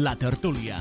La 0.00 0.14
tertúlia. 0.16 0.78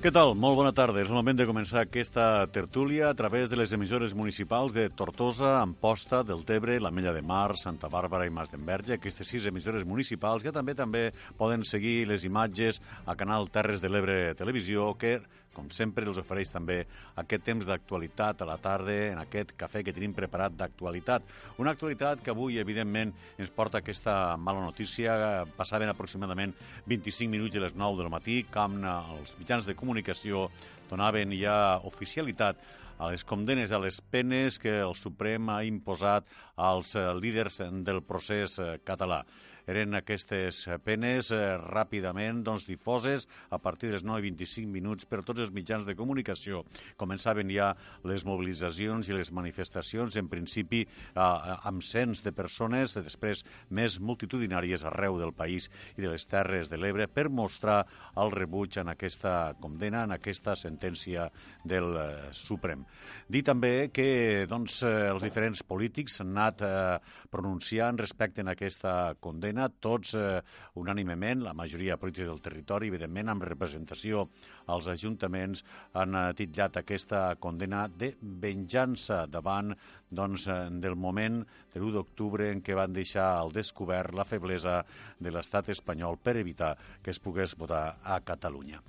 Què 0.00 0.08
tal? 0.08 0.30
Molt 0.40 0.56
bona 0.56 0.70
tarda. 0.72 1.02
És 1.02 1.10
el 1.10 1.18
moment 1.18 1.36
de 1.36 1.44
començar 1.44 1.82
aquesta 1.82 2.46
tertúlia 2.48 3.10
a 3.10 3.16
través 3.18 3.50
de 3.52 3.58
les 3.60 3.74
emissores 3.76 4.14
municipals 4.16 4.72
de 4.72 4.86
Tortosa, 4.96 5.58
Amposta, 5.60 6.22
Deltebre, 6.24 6.78
la 6.80 6.88
Mella 6.88 7.12
de 7.12 7.20
Mar, 7.20 7.58
Santa 7.60 7.90
Bàrbara 7.92 8.24
i 8.24 8.32
Mas 8.32 8.48
d'Enverge. 8.48 8.96
Aquestes 8.96 9.28
sis 9.28 9.44
emissores 9.50 9.84
municipals 9.84 10.46
que 10.46 10.54
també 10.56 10.72
també 10.78 11.10
poden 11.36 11.66
seguir 11.68 12.06
les 12.08 12.24
imatges 12.24 12.80
a 13.04 13.18
Canal 13.20 13.52
Terres 13.52 13.84
de 13.84 13.92
l'Ebre 13.92 14.16
Televisió, 14.40 14.94
que 14.96 15.18
com 15.54 15.68
sempre, 15.74 16.06
els 16.06 16.18
ofereix 16.20 16.50
també 16.52 16.78
aquest 17.20 17.44
temps 17.46 17.66
d'actualitat 17.66 18.42
a 18.42 18.48
la 18.48 18.56
tarda, 18.62 18.96
en 19.10 19.20
aquest 19.22 19.52
cafè 19.58 19.82
que 19.86 19.94
tenim 19.96 20.14
preparat 20.16 20.54
d'actualitat. 20.56 21.26
Una 21.58 21.74
actualitat 21.74 22.22
que 22.24 22.32
avui, 22.34 22.58
evidentment, 22.62 23.12
ens 23.38 23.50
porta 23.54 23.80
aquesta 23.80 24.36
mala 24.38 24.62
notícia. 24.64 25.44
Passaven 25.56 25.90
aproximadament 25.90 26.54
25 26.86 27.30
minuts 27.30 27.56
de 27.56 27.64
les 27.66 27.74
9 27.74 28.02
del 28.02 28.12
matí, 28.12 28.42
quan 28.52 28.78
els 28.84 29.34
mitjans 29.40 29.66
de 29.66 29.76
comunicació 29.78 30.48
donaven 30.90 31.34
ja 31.38 31.80
oficialitat 31.86 32.62
a 33.00 33.08
les 33.10 33.24
condenes, 33.24 33.72
a 33.72 33.78
les 33.80 34.00
penes 34.12 34.58
que 34.60 34.80
el 34.84 34.94
Suprem 34.98 35.48
ha 35.48 35.62
imposat 35.64 36.26
als 36.60 36.92
líders 37.18 37.62
del 37.86 38.02
procés 38.04 38.58
català 38.84 39.24
eren 39.68 39.96
aquestes 39.98 40.62
penes 40.84 41.30
eh, 41.34 41.40
ràpidament 41.60 42.42
doncs, 42.46 42.66
difoses 42.68 43.26
a 43.50 43.58
partir 43.58 43.90
dels 43.92 44.04
9.25 44.06 44.70
minuts 44.70 45.08
per 45.08 45.22
tots 45.26 45.42
els 45.44 45.52
mitjans 45.54 45.86
de 45.86 45.96
comunicació. 45.98 46.64
Començaven 47.00 47.50
ja 47.52 47.72
les 48.08 48.24
mobilitzacions 48.28 49.10
i 49.10 49.16
les 49.16 49.32
manifestacions, 49.34 50.16
en 50.16 50.30
principi 50.32 50.84
eh, 50.86 51.20
amb 51.20 51.84
cents 51.84 52.22
de 52.24 52.32
persones, 52.36 52.96
després 53.00 53.44
més 53.70 53.98
multitudinàries 54.00 54.84
arreu 54.88 55.18
del 55.20 55.34
país 55.36 55.68
i 55.96 56.04
de 56.04 56.12
les 56.12 56.26
Terres 56.30 56.70
de 56.70 56.78
l'Ebre 56.80 57.08
per 57.10 57.28
mostrar 57.28 57.82
el 58.20 58.32
rebuig 58.32 58.80
en 58.80 58.92
aquesta 58.92 59.54
condena, 59.60 60.04
en 60.04 60.16
aquesta 60.16 60.56
sentència 60.56 61.28
del 61.64 61.92
eh, 61.98 62.08
Suprem. 62.36 62.84
Dir 63.30 63.42
també 63.46 63.90
que 63.94 64.46
doncs, 64.50 64.80
eh, 64.86 65.10
els 65.10 65.24
diferents 65.24 65.62
polítics 65.66 66.20
han 66.22 66.34
anat 66.36 66.64
eh, 66.66 66.98
pronunciant 67.30 67.98
respecte 68.00 68.42
a 68.44 68.50
aquesta 68.54 68.94
condena 69.20 69.49
condena, 69.50 69.68
tots 69.82 70.14
eh, 70.14 70.40
unànimement, 70.78 71.42
la 71.42 71.54
majoria 71.54 71.96
política 71.98 72.28
del 72.28 72.40
territori, 72.40 72.88
evidentment 72.88 73.28
amb 73.32 73.42
representació 73.42 74.28
als 74.70 74.86
ajuntaments, 74.86 75.64
han 75.94 76.14
eh, 76.14 76.32
titllat 76.38 76.76
aquesta 76.78 77.34
condena 77.40 77.88
de 77.88 78.12
venjança 78.20 79.26
davant 79.26 79.74
doncs, 80.10 80.46
eh, 80.46 80.70
del 80.70 80.94
moment 80.94 81.42
de 81.74 81.80
l'1 81.80 81.96
d'octubre 81.96 82.50
en 82.50 82.62
què 82.62 82.76
van 82.78 82.92
deixar 82.92 83.26
al 83.40 83.50
descobert 83.50 84.14
la 84.14 84.24
feblesa 84.24 84.84
de 85.18 85.30
l'estat 85.30 85.68
espanyol 85.68 86.18
per 86.22 86.36
evitar 86.36 86.76
que 87.02 87.10
es 87.10 87.18
pogués 87.18 87.56
votar 87.56 87.98
a 88.04 88.20
Catalunya. 88.20 88.80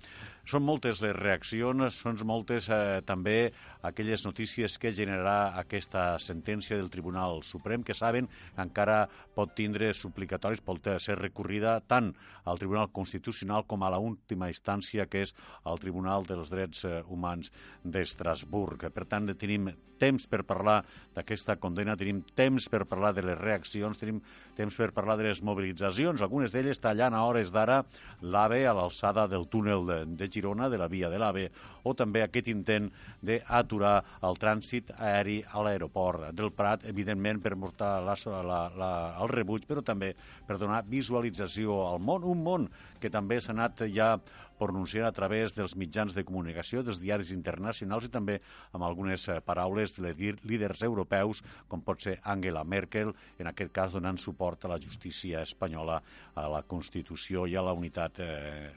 Són 0.50 0.64
moltes 0.66 1.02
les 1.06 1.14
reaccions, 1.16 1.98
són 2.02 2.18
moltes 2.26 2.70
eh, 2.74 3.02
també 3.06 3.52
aquelles 3.86 4.26
notícies 4.26 4.78
que 4.82 4.94
generarà 4.94 5.54
aquesta 5.62 6.06
sentència 6.20 6.78
del 6.78 6.90
Tribunal 6.94 7.44
Suprem, 7.46 7.84
que 7.84 7.98
saben 7.98 8.28
que 8.28 8.66
encara 8.66 9.04
pot 9.36 9.54
tindre 9.58 9.92
suplicatoris, 9.94 10.64
pot 10.66 10.90
ser 11.00 11.20
recorrida 11.20 11.78
tant 11.88 12.12
al 12.46 12.60
Tribunal 12.62 12.90
Constitucional 12.94 13.68
com 13.68 13.84
a 13.84 13.94
la 13.94 14.02
última 14.02 14.50
instància, 14.50 15.06
que 15.06 15.26
és 15.28 15.36
el 15.66 15.80
Tribunal 15.84 16.26
dels 16.30 16.50
Drets 16.54 16.86
eh, 16.86 17.00
Humans 17.08 17.54
d'Estrasburg. 17.84 18.90
Per 18.92 19.08
tant, 19.10 19.30
tenim 19.38 19.72
temps 20.02 20.26
per 20.26 20.42
parlar 20.50 20.80
d'aquesta 21.16 21.58
condena, 21.62 21.94
tenim 21.98 22.24
temps 22.38 22.66
per 22.72 22.84
parlar 22.90 23.14
de 23.14 23.24
les 23.26 23.38
reaccions, 23.38 24.00
tenim 24.02 24.22
temps 24.58 24.78
per 24.80 24.90
parlar 24.96 25.20
de 25.20 25.28
les 25.30 25.44
mobilitzacions, 25.46 26.24
algunes 26.26 26.54
d'elles 26.54 26.82
tallant 26.82 27.14
a 27.14 27.22
hores 27.28 27.54
d'ara 27.54 27.84
l'AVE 28.22 28.64
a 28.66 28.74
l'alçada 28.78 29.28
del 29.30 29.46
túnel 29.54 29.86
de, 29.86 30.00
de 30.18 30.31
Girona 30.32 30.70
de 30.70 30.80
la 30.82 30.90
via 30.92 31.10
de 31.12 31.20
l'AVE, 31.22 31.48
o 31.84 31.94
també 31.98 32.24
aquest 32.24 32.50
intent 32.52 32.90
d'aturar 33.22 33.96
el 34.28 34.40
trànsit 34.42 34.94
aeri 34.98 35.42
a 35.52 35.64
l'aeroport 35.66 36.32
del 36.38 36.52
Prat, 36.56 36.86
evidentment 36.90 37.42
per 37.42 37.56
mostrar 37.56 38.00
la, 38.06 38.16
la, 38.26 38.62
la, 38.78 38.92
el 39.22 39.32
rebuig, 39.34 39.68
però 39.70 39.84
també 39.86 40.14
per 40.48 40.60
donar 40.62 40.84
visualització 40.88 41.82
al 41.88 42.00
món, 42.00 42.24
un 42.24 42.44
món 42.44 42.70
que 43.02 43.10
també 43.10 43.42
s'ha 43.42 43.56
anat 43.56 43.86
ja 43.94 44.16
pronunciant 44.62 45.08
a 45.08 45.14
través 45.16 45.56
dels 45.58 45.76
mitjans 45.80 46.14
de 46.18 46.26
comunicació, 46.28 46.84
dels 46.86 47.02
diaris 47.02 47.34
internacionals 47.36 48.06
i 48.08 48.14
també 48.14 48.38
amb 48.72 48.86
algunes 48.86 49.28
eh, 49.28 49.40
paraules 49.46 49.96
de 49.98 50.14
líders 50.46 50.86
europeus, 50.88 51.42
com 51.68 51.82
pot 51.86 52.06
ser 52.06 52.20
Angela 52.36 52.64
Merkel, 52.64 53.16
en 53.42 53.50
aquest 53.50 53.74
cas 53.74 53.98
donant 53.98 54.22
suport 54.22 54.66
a 54.66 54.74
la 54.76 54.80
justícia 54.84 55.42
espanyola, 55.48 56.02
a 56.36 56.48
la 56.52 56.62
Constitució 56.64 57.48
i 57.50 57.58
a 57.58 57.66
la 57.66 57.76
unitat 57.78 58.22
eh, 58.22 58.72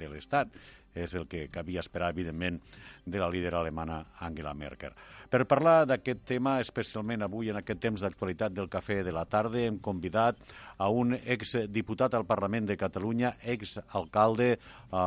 de 0.00 0.10
l'Estat 0.10 0.56
és 0.96 1.14
el 1.14 1.26
que 1.28 1.46
cabia 1.52 1.82
esperar, 1.84 2.08
evidentment, 2.14 2.56
de 3.04 3.20
la 3.20 3.28
líder 3.28 3.54
alemana 3.54 4.00
Angela 4.24 4.54
Merkel. 4.56 4.96
Per 5.30 5.42
parlar 5.50 5.80
d'aquest 5.90 6.22
tema, 6.28 6.56
especialment 6.62 7.24
avui 7.26 7.50
en 7.50 7.58
aquest 7.58 7.80
temps 7.82 8.02
d'actualitat 8.02 8.54
del 8.54 8.70
Cafè 8.70 9.00
de 9.06 9.14
la 9.14 9.24
Tarda, 9.26 9.58
hem 9.66 9.80
convidat 9.82 10.38
a 10.78 10.88
un 10.92 11.16
exdiputat 11.16 12.14
al 12.14 12.26
Parlament 12.28 12.68
de 12.68 12.76
Catalunya, 12.78 13.34
exalcalde, 13.42 14.52
eh, 14.56 14.98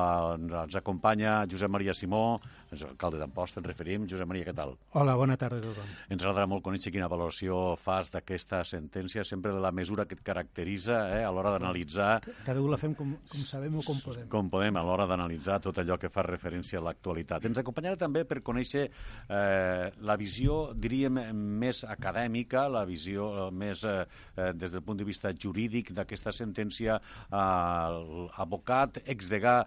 ens 0.63 0.75
acompanya 0.75 1.45
Josep 1.49 1.71
Maria 1.71 1.93
Simó, 1.93 2.39
és 2.69 2.83
alcalde 2.85 3.17
d'Amposta, 3.17 3.59
ens 3.59 3.67
referim. 3.67 4.05
Josep 4.09 4.27
Maria, 4.29 4.45
què 4.45 4.53
tal? 4.55 4.75
Hola, 4.99 5.15
bona 5.17 5.37
tarda 5.39 5.57
a 5.57 5.63
tothom. 5.63 5.93
Ens 6.09 6.21
agradarà 6.21 6.45
molt 6.49 6.63
conèixer 6.65 6.91
quina 6.93 7.09
valoració 7.09 7.75
fas 7.81 8.11
d'aquesta 8.13 8.61
sentència, 8.67 9.23
sempre 9.25 9.53
de 9.55 9.61
la 9.63 9.71
mesura 9.71 10.05
que 10.05 10.17
et 10.17 10.23
caracteritza 10.25 10.99
eh, 11.15 11.23
a 11.25 11.31
l'hora 11.33 11.55
d'analitzar... 11.55 12.11
Cada 12.45 12.61
un 12.61 12.69
la 12.71 12.77
fem 12.81 12.93
com, 12.97 13.15
com 13.31 13.45
sabem 13.47 13.79
o 13.79 13.85
com 13.85 14.01
podem. 14.03 14.27
Com 14.29 14.51
podem, 14.53 14.77
a 14.77 14.85
l'hora 14.85 15.07
d'analitzar 15.09 15.59
tot 15.65 15.81
allò 15.81 15.97
que 16.01 16.11
fa 16.13 16.25
referència 16.27 16.81
a 16.81 16.85
l'actualitat. 16.85 17.47
Ens 17.49 17.61
acompanyarà 17.61 17.97
també 17.99 18.25
per 18.29 18.41
conèixer 18.45 18.85
eh, 18.85 19.89
la 20.09 20.17
visió, 20.17 20.57
diríem, 20.73 21.19
més 21.61 21.83
acadèmica, 21.85 22.65
la 22.71 22.83
visió 22.89 23.29
eh, 23.29 23.45
més 23.63 23.83
eh, 23.85 23.95
eh, 24.35 24.51
des 24.57 24.73
del 24.73 24.83
punt 24.85 24.99
de 24.99 25.07
vista 25.07 25.33
jurídic 25.45 25.93
d'aquesta 25.97 26.33
sentència, 26.35 26.97
eh, 27.29 28.19
abocat, 28.45 29.01
exdegà 29.15 29.57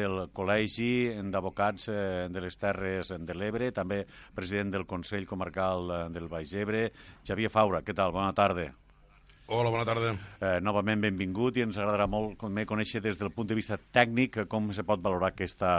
del 0.00 0.26
Col·legi 0.36 0.92
d'Advocats 1.30 1.88
eh, 1.92 2.28
de 2.32 2.44
les 2.46 2.60
Terres 2.60 3.12
de 3.12 3.36
l'Ebre, 3.36 3.72
també 3.76 4.04
president 4.36 4.72
del 4.76 4.88
Consell 4.88 5.28
Comarcal 5.28 6.12
del 6.14 6.30
Baix 6.32 6.54
Ebre, 6.54 6.88
Xavier 7.26 7.52
Faura. 7.52 7.84
Què 7.84 7.96
tal? 7.96 8.16
Bona 8.16 8.32
tarda. 8.36 8.70
Hola, 9.52 9.70
bona 9.74 9.82
tarda. 9.82 10.12
Eh, 10.38 10.60
novament 10.62 11.00
benvingut 11.02 11.56
i 11.58 11.64
ens 11.64 11.74
agradarà 11.74 12.04
molt 12.06 12.36
conèixer 12.38 13.00
des 13.02 13.16
del 13.18 13.32
punt 13.34 13.48
de 13.50 13.56
vista 13.58 13.74
tècnic 13.96 14.36
com 14.52 14.68
se 14.70 14.84
pot 14.86 15.00
valorar 15.02 15.32
aquesta 15.32 15.72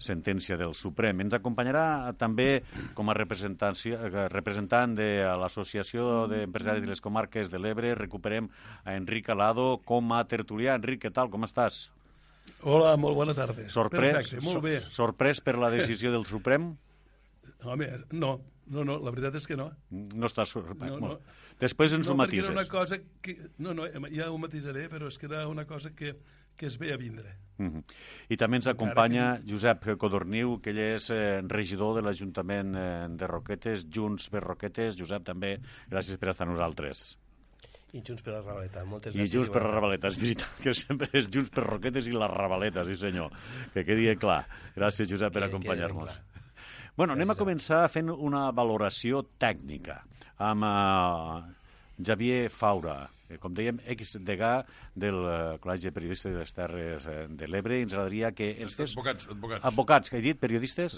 sentència 0.00 0.56
del 0.56 0.72
Suprem. 0.78 1.20
Ens 1.20 1.36
acompanyarà 1.36 2.14
també 2.16 2.62
com 2.96 3.12
a 3.12 3.16
representant 3.18 4.94
de 4.96 5.08
l'Associació 5.36 6.06
d'Empresaris 6.32 6.86
de 6.86 6.88
les 6.94 7.04
Comarques 7.04 7.52
de 7.52 7.60
l'Ebre. 7.60 7.92
Recuperem 7.98 8.48
a 8.86 8.96
Enric 8.96 9.28
Alado 9.36 9.66
com 9.84 10.14
a 10.16 10.22
tertulià. 10.24 10.78
Enric, 10.80 11.02
què 11.04 11.12
tal? 11.12 11.28
Com 11.28 11.44
estàs? 11.44 11.90
Hola, 12.64 12.94
molt 12.96 13.20
bona 13.20 13.36
tarda. 13.36 13.68
Sorprès, 13.68 14.16
Perfecte, 14.16 14.40
molt 14.48 14.64
bé. 14.64 14.78
Sorprès 14.96 15.44
per 15.44 15.58
la 15.60 15.68
decisió 15.76 16.08
del 16.16 16.24
Suprem? 16.24 16.72
Home, 17.68 17.90
no, 18.16 18.38
no, 18.70 18.84
no, 18.86 18.96
la 19.02 19.10
veritat 19.10 19.36
és 19.40 19.46
que 19.50 19.56
no. 19.58 19.68
No 19.90 20.28
estàs 20.30 20.52
sorprès. 20.54 20.92
No, 20.94 20.98
no. 21.02 21.14
Després 21.60 21.94
ens 21.96 22.06
no, 22.06 22.14
ho 22.14 22.18
matises. 22.22 22.46
era 22.46 22.54
una 22.54 22.68
cosa 22.70 23.00
que... 23.22 23.36
No, 23.58 23.74
no, 23.74 23.88
ja 24.14 24.30
ho 24.30 24.38
matisaré, 24.40 24.86
però 24.92 25.10
és 25.10 25.18
que 25.18 25.26
era 25.26 25.46
una 25.50 25.66
cosa 25.66 25.90
que, 25.96 26.14
que 26.56 26.68
es 26.70 26.78
ve 26.78 26.92
a 26.94 26.98
vindre. 27.00 27.34
Uh 27.58 27.66
-huh. 27.66 27.82
I 28.28 28.36
també 28.36 28.56
ens 28.56 28.68
acompanya 28.70 29.40
que... 29.40 29.50
Josep 29.52 29.96
Codorniu, 29.98 30.60
que 30.60 30.70
ell 30.70 30.78
és 30.78 31.10
eh, 31.10 31.42
regidor 31.42 31.96
de 31.96 32.02
l'Ajuntament 32.02 32.76
eh, 32.76 33.08
de 33.10 33.26
Roquetes, 33.26 33.86
Junts 33.90 34.30
per 34.30 34.42
Roquetes. 34.42 34.96
Josep, 34.96 35.24
també, 35.24 35.58
gràcies 35.90 36.16
per 36.16 36.30
estar 36.30 36.46
amb 36.46 36.54
nosaltres. 36.54 37.18
I 37.92 38.02
Junts 38.06 38.22
per 38.22 38.34
la 38.34 38.40
Ravaleta. 38.40 38.84
Moltes 38.84 39.14
I 39.14 39.18
gràcies. 39.18 39.32
Junts 39.34 39.50
per 39.50 39.62
la 39.62 39.70
Ravaleta, 39.74 40.08
és 40.08 40.16
veritat 40.16 40.62
que 40.62 40.74
sempre 40.74 41.08
és 41.12 41.28
Junts 41.28 41.50
per 41.50 41.64
Roquetes 41.64 42.06
i 42.06 42.12
la 42.12 42.28
Ravaleta, 42.28 42.84
sí 42.86 42.96
senyor. 42.96 43.32
Que 43.74 43.84
quedi 43.84 44.14
clar. 44.16 44.44
Gràcies, 44.76 45.10
Josep, 45.10 45.32
per 45.32 45.42
acompanyar-nos. 45.48 46.29
Bueno, 46.96 47.14
anem 47.14 47.30
a 47.32 47.38
començar 47.38 47.84
fent 47.92 48.10
una 48.10 48.48
valoració 48.56 49.22
tècnica 49.40 50.00
amb 50.40 50.64
uh, 50.66 51.40
Javier 52.00 52.48
Faura, 52.50 53.10
que, 53.28 53.38
com 53.38 53.52
dèiem, 53.54 53.78
ex-degà 53.92 54.52
del 54.98 55.18
uh, 55.20 55.34
Col·legi 55.62 55.88
de 55.88 55.92
Periodistes 55.94 56.32
de 56.32 56.40
les 56.40 56.54
Terres 56.56 57.06
uh, 57.06 57.26
de 57.28 57.48
l'Ebre. 57.50 57.78
Ens 57.84 57.94
agradaria 57.94 58.32
que 58.36 58.48
ens 58.64 58.74
fes... 58.78 58.94
Advocats, 58.96 59.28
advocats. 59.30 59.66
Advocats, 59.70 60.12
que 60.12 60.18
he 60.18 60.24
dit? 60.24 60.40
Periodistes? 60.40 60.96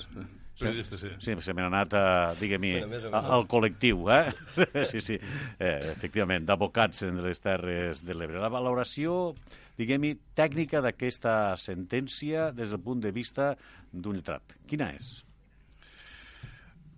Periodistes, 0.61 1.03
sí. 1.03 1.11
Sí, 1.27 1.35
se 1.45 1.57
m'ha 1.57 1.67
anat, 1.69 1.97
uh, 1.99 2.37
digue-m'hi, 2.41 2.73
al, 3.11 3.49
col·lectiu, 3.51 4.07
eh? 4.15 4.33
sí, 4.91 5.03
sí, 5.05 5.19
eh, 5.59 5.75
efectivament, 5.91 6.47
d'advocats 6.49 7.05
en 7.09 7.21
les 7.27 7.43
Terres 7.43 8.05
de 8.07 8.17
l'Ebre. 8.17 8.41
La 8.43 8.53
valoració, 8.53 9.35
diguem-hi, 9.81 10.15
tècnica 10.39 10.81
d'aquesta 10.85 11.59
sentència 11.61 12.51
des 12.57 12.73
del 12.73 12.83
punt 12.85 13.03
de 13.03 13.13
vista 13.13 13.53
d'un 13.93 14.17
lletrat. 14.21 14.57
Quina 14.71 14.93
és? 14.95 15.19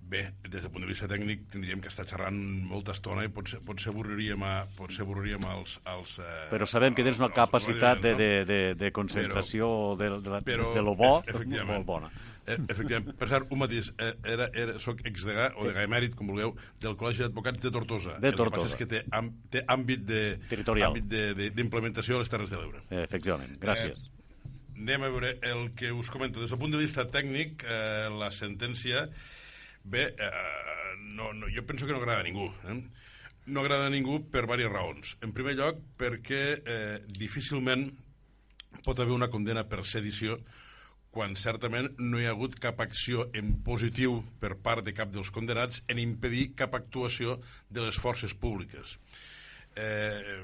Bé, 0.04 0.20
des 0.44 0.60
del 0.62 0.70
punt 0.70 0.82
de 0.84 0.88
vista 0.90 1.06
tècnic 1.08 1.46
tindríem 1.50 1.80
que 1.80 1.88
estar 1.88 2.04
xerrant 2.06 2.36
molta 2.68 2.92
estona 2.92 3.22
i 3.24 3.30
potser, 3.32 3.62
potser 3.64 3.88
avorriríem, 3.90 4.42
a, 4.44 4.66
potser 4.76 5.00
avorriríem 5.02 5.42
als... 5.48 5.78
als 5.88 6.18
eh, 6.20 6.26
Però 6.50 6.66
sabem 6.68 6.94
que 6.94 7.02
tens 7.06 7.18
una 7.22 7.30
capacitat 7.34 8.02
de, 8.04 8.12
de, 8.18 8.28
de, 8.44 8.58
de 8.78 8.90
concentració 8.92 9.66
de, 9.96 10.10
de, 10.20 10.30
la- 10.34 10.42
Però, 10.44 10.68
de 10.76 10.82
lo 10.84 10.92
bo 10.94 11.14
molt 11.64 11.86
bona. 11.88 12.10
Eh, 12.44 12.58
efectivament. 12.68 13.14
Per 13.16 13.28
cert, 13.30 13.48
un 13.56 13.62
matís. 13.62 13.88
Eh, 13.96 14.10
era, 14.34 14.50
era, 14.52 14.76
soc 14.78 15.00
exdegà, 15.08 15.48
o 15.56 15.64
degà 15.70 15.86
emèrit, 15.88 16.12
com 16.14 16.28
vulgueu, 16.28 16.52
del 16.84 16.98
Col·legi 17.00 17.24
d'Advocats 17.24 17.62
de 17.64 17.72
Tortosa. 17.72 18.18
De 18.20 18.28
El 18.28 18.34
que 18.36 18.42
Tortosa. 18.42 18.58
passa 18.68 18.74
és 18.74 18.78
que 18.82 18.86
té, 18.90 19.00
am, 19.16 19.30
té 19.50 19.64
àmbit 19.72 20.04
de 20.04 20.20
Territorial. 20.50 20.92
àmbit 20.92 21.08
de- 21.08 21.30
de- 21.38 21.48
d'implementació 21.56 22.18
a 22.20 22.26
les 22.26 22.28
Terres 22.28 22.52
de 22.52 22.60
l'Ebre. 22.60 22.84
Eh, 22.90 23.06
Efectivament, 23.08 23.56
gràcies. 23.62 24.04
Anem 24.76 25.06
a 25.06 25.08
veure 25.08 25.38
el 25.40 25.70
que 25.72 25.90
us 25.96 26.10
comento. 26.12 26.42
Des 26.44 26.50
del 26.52 26.60
punt 26.60 26.76
de 26.76 26.82
vista 26.84 27.08
tècnic, 27.08 27.64
eh, 27.64 28.10
la 28.12 28.28
sentència, 28.30 29.08
bé, 29.84 30.08
eh, 30.18 30.96
no, 31.14 31.32
no, 31.32 31.46
jo 31.52 31.64
penso 31.68 31.86
que 31.86 31.92
no 31.92 32.00
agrada 32.00 32.20
a 32.20 32.26
ningú. 32.26 32.50
Eh? 32.68 32.80
No 33.46 33.60
agrada 33.60 33.86
a 33.86 33.92
ningú 33.92 34.22
per 34.32 34.46
diverses 34.48 34.72
raons. 34.72 35.16
En 35.22 35.32
primer 35.36 35.54
lloc, 35.54 35.80
perquè 36.00 36.42
eh, 36.64 36.98
difícilment 37.06 37.90
pot 38.84 38.98
haver 38.98 39.14
una 39.14 39.30
condena 39.30 39.64
per 39.68 39.84
sedició 39.86 40.40
quan 41.14 41.36
certament 41.38 41.92
no 42.02 42.18
hi 42.18 42.26
ha 42.26 42.32
hagut 42.34 42.56
cap 42.58 42.80
acció 42.82 43.28
en 43.38 43.52
positiu 43.62 44.18
per 44.42 44.56
part 44.64 44.82
de 44.82 44.94
cap 44.96 45.12
dels 45.14 45.30
condenats 45.30 45.84
en 45.86 46.00
impedir 46.02 46.48
cap 46.58 46.74
actuació 46.74 47.38
de 47.70 47.84
les 47.84 48.00
forces 48.02 48.34
públiques. 48.34 48.98
Eh, 49.78 50.42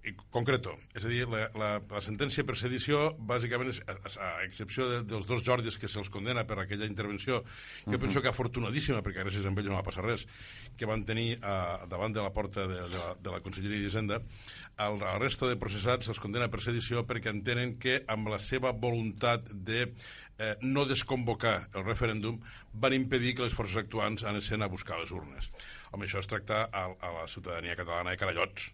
i 0.00 0.14
concreto, 0.32 0.72
és 0.96 1.04
a 1.04 1.10
dir, 1.12 1.26
la, 1.28 1.42
la, 1.60 1.68
la 1.84 2.00
sentència 2.00 2.44
per 2.48 2.54
sedició 2.56 3.10
bàsicament 3.28 3.68
és, 3.72 3.80
a, 3.84 3.96
a 4.24 4.28
excepció 4.46 4.86
de, 4.88 5.00
dels 5.08 5.26
dos 5.28 5.42
Jordis 5.44 5.76
que 5.80 5.90
se'ls 5.92 6.08
condena 6.12 6.46
per 6.48 6.56
aquella 6.62 6.88
intervenció, 6.88 7.42
jo 7.84 8.00
penso 8.00 8.22
que 8.24 8.30
afortunadíssima, 8.32 9.02
perquè 9.04 9.26
gràcies 9.26 9.44
a 9.44 9.52
ells 9.52 9.68
no 9.68 9.76
va 9.76 9.84
passar 9.84 10.06
res, 10.06 10.24
que 10.80 10.88
van 10.88 11.04
tenir 11.04 11.34
a, 11.44 11.84
davant 11.90 12.16
de 12.16 12.24
la 12.24 12.32
porta 12.32 12.64
de, 12.64 12.80
de, 12.80 12.96
la, 12.96 13.12
de 13.20 13.34
la 13.34 13.42
Conselleria 13.44 13.84
d'Hisenda, 13.84 14.22
el, 14.80 14.96
el 15.02 15.20
resto 15.20 15.50
de 15.50 15.60
processats 15.60 16.08
se'ls 16.08 16.22
condena 16.22 16.48
per 16.48 16.62
sedició 16.64 17.04
perquè 17.04 17.34
entenen 17.34 17.76
que 17.82 18.00
amb 18.08 18.32
la 18.32 18.40
seva 18.40 18.72
voluntat 18.72 19.52
de 19.52 19.84
eh, 19.84 20.54
no 20.64 20.86
desconvocar 20.88 21.68
el 21.74 21.84
referèndum 21.84 22.40
van 22.72 22.96
impedir 22.96 23.36
que 23.36 23.44
les 23.44 23.56
forces 23.56 23.76
actuants 23.84 24.24
anessin 24.24 24.64
a 24.64 24.72
buscar 24.72 25.00
les 25.02 25.12
urnes. 25.12 25.52
Home, 25.92 26.08
això 26.08 26.24
es 26.24 26.30
tracta 26.30 26.64
a, 26.72 26.88
a 26.88 27.16
la 27.20 27.28
ciutadania 27.28 27.76
catalana 27.76 28.14
de 28.14 28.20
Carallots, 28.20 28.72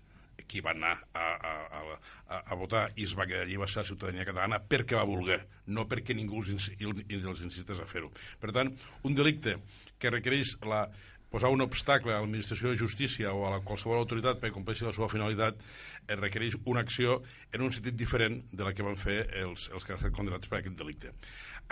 qui 0.49 0.63
va 0.65 0.73
anar 0.77 0.95
a, 1.13 1.27
a, 1.51 1.83
a, 1.83 2.39
a 2.41 2.59
votar 2.59 2.87
i 2.97 3.07
es 3.07 3.17
va 3.19 3.27
quedar 3.29 3.45
allí 3.47 3.59
va 3.61 3.69
ser 3.71 3.83
la 3.83 3.91
ciutadania 3.91 4.27
catalana 4.29 4.61
perquè 4.63 4.99
va 4.99 5.07
voler, 5.09 5.41
no 5.67 5.87
perquè 5.91 6.17
ningú 6.17 6.43
els, 6.43 6.71
els, 6.79 7.05
els 7.11 7.45
insistés 7.49 7.83
a 7.83 7.89
fer-ho. 7.91 8.13
Per 8.41 8.55
tant, 8.57 8.73
un 9.05 9.19
delicte 9.19 9.59
que 9.99 10.13
requereix 10.13 10.57
la, 10.67 10.87
posar 11.31 11.51
un 11.51 11.61
obstacle 11.65 12.15
a 12.15 12.21
l'administració 12.21 12.71
de 12.71 12.79
justícia 12.81 13.33
o 13.35 13.47
a 13.47 13.51
la 13.57 13.61
qualsevol 13.67 13.99
autoritat 13.99 14.39
per 14.41 14.53
compleixi 14.55 14.87
la 14.87 14.95
seva 14.95 15.11
finalitat 15.13 15.59
eh, 15.61 16.15
requereix 16.15 16.57
una 16.65 16.85
acció 16.87 17.21
en 17.53 17.67
un 17.67 17.75
sentit 17.75 17.99
diferent 17.99 18.41
de 18.53 18.65
la 18.67 18.73
que 18.73 18.87
van 18.87 18.99
fer 19.01 19.19
els, 19.43 19.69
els 19.75 19.85
que 19.85 19.93
han 19.93 20.01
estat 20.01 20.15
condenats 20.17 20.49
per 20.49 20.61
aquest 20.61 20.79
delicte. 20.79 21.13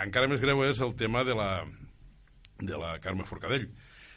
Encara 0.05 0.29
més 0.29 0.43
greu 0.43 0.63
és 0.67 0.81
el 0.83 0.95
tema 0.99 1.23
de 1.23 1.37
la, 1.37 1.49
de 2.59 2.77
la 2.77 2.97
Carme 3.03 3.27
Forcadell. 3.27 3.69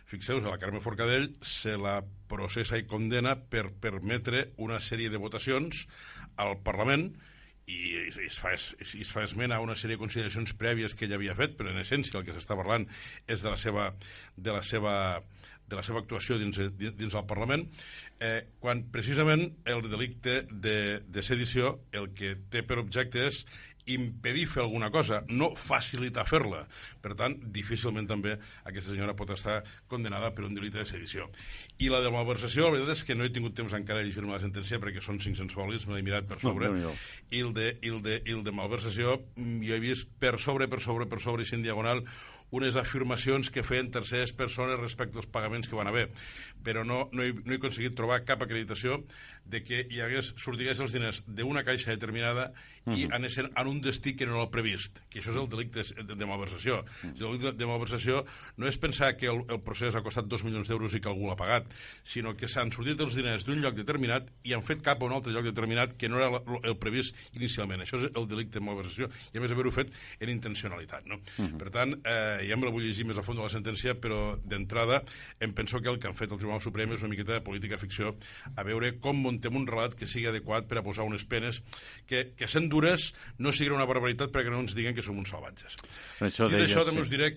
Fixeu-vos, 0.08 0.46
a 0.46 0.54
la 0.54 0.60
Carme 0.60 0.80
Forcadell 0.80 1.34
se 1.44 1.74
la 1.76 1.98
processa 2.28 2.78
i 2.80 2.86
condena 2.88 3.34
per 3.36 3.66
permetre 3.76 4.46
una 4.56 4.78
sèrie 4.80 5.12
de 5.12 5.20
votacions 5.20 5.84
al 6.40 6.56
Parlament 6.64 7.10
i 7.68 7.78
es, 8.24 8.38
fa, 8.40 8.54
es, 8.56 8.70
es 8.80 9.10
fa 9.12 9.26
esment 9.26 9.52
a 9.52 9.60
una 9.60 9.76
sèrie 9.76 9.98
de 9.98 10.00
consideracions 10.00 10.54
prèvies 10.56 10.94
que 10.96 11.04
ella 11.04 11.18
havia 11.20 11.36
fet, 11.36 11.58
però 11.58 11.68
en 11.68 11.82
essència 11.82 12.16
el 12.16 12.24
que 12.24 12.32
s'està 12.32 12.56
parlant 12.56 12.88
és 13.28 13.44
de 13.44 13.52
la 13.52 13.58
seva, 13.60 13.90
de 14.36 14.54
la 14.56 14.62
seva, 14.64 14.94
de 15.68 15.76
la 15.76 15.84
seva 15.84 16.00
actuació 16.00 16.38
dins, 16.40 16.56
dins 16.80 17.12
el 17.12 17.26
Parlament, 17.28 17.66
eh, 18.24 18.48
quan 18.64 18.86
precisament 18.94 19.44
el 19.68 19.84
delicte 19.92 20.40
de, 20.48 20.78
de 21.04 21.24
sedició 21.26 21.76
el 21.92 22.14
que 22.16 22.32
té 22.48 22.64
per 22.64 22.80
objecte 22.80 23.28
és 23.28 23.44
impedir 23.94 24.46
fer 24.50 24.62
alguna 24.64 24.90
cosa, 24.94 25.22
no 25.28 25.50
facilitar 25.58 26.26
fer-la. 26.28 26.64
Per 27.02 27.14
tant, 27.18 27.36
difícilment 27.54 28.08
també 28.10 28.36
aquesta 28.68 28.92
senyora 28.92 29.16
pot 29.18 29.32
estar 29.34 29.60
condenada 29.90 30.30
per 30.36 30.46
un 30.48 30.56
delicte 30.56 30.82
de 30.82 30.86
sedició. 30.88 31.28
I 31.78 31.90
la 31.92 32.02
de 32.04 32.12
malversació, 32.14 32.68
la 32.68 32.78
veritat 32.78 32.96
és 32.96 33.04
que 33.08 33.16
no 33.18 33.26
he 33.26 33.32
tingut 33.34 33.56
temps 33.58 33.74
encara 33.76 34.02
de 34.02 34.08
llegir-me 34.08 34.34
la 34.34 34.42
sentència 34.42 34.80
perquè 34.82 35.02
són 35.04 35.20
500 35.22 35.54
folis, 35.54 35.86
me 35.88 35.96
l'he 35.96 36.06
mirat 36.06 36.28
per 36.30 36.40
sobre. 36.42 36.68
Déu-n'hi-do. 36.68 36.94
I 37.30 37.44
el 37.44 37.52
de, 37.56 37.68
i 37.82 37.92
el 37.94 38.02
de, 38.04 38.18
i 38.24 38.34
el 38.36 38.42
de 38.46 38.54
malversació, 38.54 39.18
mm, 39.36 39.62
jo 39.68 39.76
he 39.76 39.84
vist 39.84 40.10
per 40.20 40.36
sobre, 40.42 40.68
per 40.68 40.82
sobre, 40.84 41.08
per 41.10 41.22
sobre, 41.24 41.46
i 41.46 41.50
sin 41.50 41.64
diagonal, 41.64 42.04
unes 42.50 42.76
afirmacions 42.80 43.50
que 43.52 43.62
feien 43.62 43.90
terceres 43.92 44.32
persones 44.32 44.78
respecte 44.80 45.18
als 45.20 45.26
pagaments 45.28 45.68
que 45.68 45.76
van 45.76 45.86
haver. 45.90 46.08
Però 46.64 46.84
no, 46.84 47.08
no, 47.12 47.22
he, 47.22 47.32
no 47.34 47.52
he 47.52 47.58
aconseguit 47.60 47.94
trobar 47.96 48.24
cap 48.24 48.42
acreditació 48.42 49.02
de 49.48 49.62
que 49.64 49.86
hi 49.88 50.00
hagués, 50.04 50.34
sortigués 50.36 50.80
els 50.80 50.92
diners 50.92 51.22
d'una 51.26 51.62
caixa 51.64 51.90
determinada 51.94 52.50
i 52.88 53.04
anessin 53.12 53.50
en 53.56 53.68
un 53.68 53.82
destí 53.84 54.14
que 54.16 54.24
no 54.24 54.38
l'ha 54.38 54.48
previst, 54.48 55.00
que 55.12 55.20
això 55.20 55.28
és 55.32 55.36
el 55.36 55.48
delicte 55.52 55.82
de, 56.08 56.14
de 56.16 56.26
malversació. 56.28 56.78
El 57.04 57.18
delicte 57.18 57.52
de 57.60 57.66
malversació 57.68 58.22
no 58.56 58.68
és 58.68 58.78
pensar 58.80 59.10
que 59.20 59.28
el, 59.28 59.42
el 59.52 59.60
procés 59.60 59.94
ha 59.94 60.00
costat 60.04 60.24
dos 60.28 60.40
milions 60.44 60.68
d'euros 60.68 60.94
i 60.96 61.00
que 61.04 61.08
algú 61.10 61.28
l'ha 61.28 61.36
pagat, 61.36 61.68
sinó 62.04 62.32
que 62.36 62.48
s'han 62.48 62.72
sortit 62.72 63.00
els 63.04 63.14
diners 63.16 63.44
d'un 63.44 63.60
lloc 63.60 63.76
determinat 63.76 64.30
i 64.48 64.54
han 64.56 64.64
fet 64.64 64.80
cap 64.84 65.02
a 65.02 65.08
un 65.08 65.12
altre 65.18 65.32
lloc 65.36 65.44
determinat 65.44 65.96
que 66.00 66.08
no 66.08 66.16
era 66.20 66.30
la- 66.38 66.42
el 66.64 66.78
previst 66.80 67.14
inicialment. 67.36 67.84
Això 67.84 68.00
és 68.00 68.08
el 68.16 68.28
delicte 68.28 68.56
de 68.58 68.64
malversació 68.64 69.10
i 69.34 69.36
a 69.36 69.44
més 69.44 69.52
haver-ho 69.52 69.72
fet 69.72 69.92
en 70.20 70.32
intencionalitat. 70.32 71.04
No? 71.06 71.20
Per 71.60 71.68
tant, 71.70 71.92
eh, 72.04 72.37
ja 72.46 72.56
me 72.56 72.68
la 72.68 72.72
vull 72.74 72.84
llegir 72.86 73.06
més 73.08 73.18
a 73.18 73.24
fons 73.26 73.38
de 73.38 73.44
la 73.44 73.52
sentència, 73.52 73.96
però 73.98 74.36
d'entrada 74.44 75.02
em 75.44 75.54
penso 75.56 75.80
que 75.82 75.90
el 75.92 75.98
que 75.98 76.10
han 76.10 76.16
fet 76.18 76.32
el 76.32 76.40
Tribunal 76.40 76.62
Suprem 76.64 76.94
és 76.94 77.04
una 77.04 77.12
miqueta 77.14 77.36
de 77.36 77.44
política 77.46 77.80
ficció 77.80 78.14
a 78.54 78.66
veure 78.66 78.94
com 79.02 79.20
montem 79.24 79.56
un 79.58 79.66
relat 79.68 79.96
que 79.98 80.08
sigui 80.08 80.28
adequat 80.30 80.68
per 80.70 80.80
a 80.80 80.86
posar 80.86 81.08
unes 81.08 81.26
penes 81.28 81.62
que, 82.06 82.30
que 82.38 82.50
sent 82.50 82.70
dures 82.72 83.12
no 83.38 83.52
siguin 83.52 83.76
una 83.78 83.88
barbaritat 83.88 84.34
perquè 84.34 84.52
no 84.52 84.62
ens 84.64 84.76
diguen 84.78 84.96
que 84.96 85.04
som 85.04 85.18
uns 85.18 85.32
salvatges. 85.34 85.78
Això 86.20 86.48
Dit 86.48 86.60
deies, 86.60 86.72
això, 86.72 86.86
també 86.88 87.02
sí. 87.02 87.08
us 87.08 87.14
diré 87.14 87.32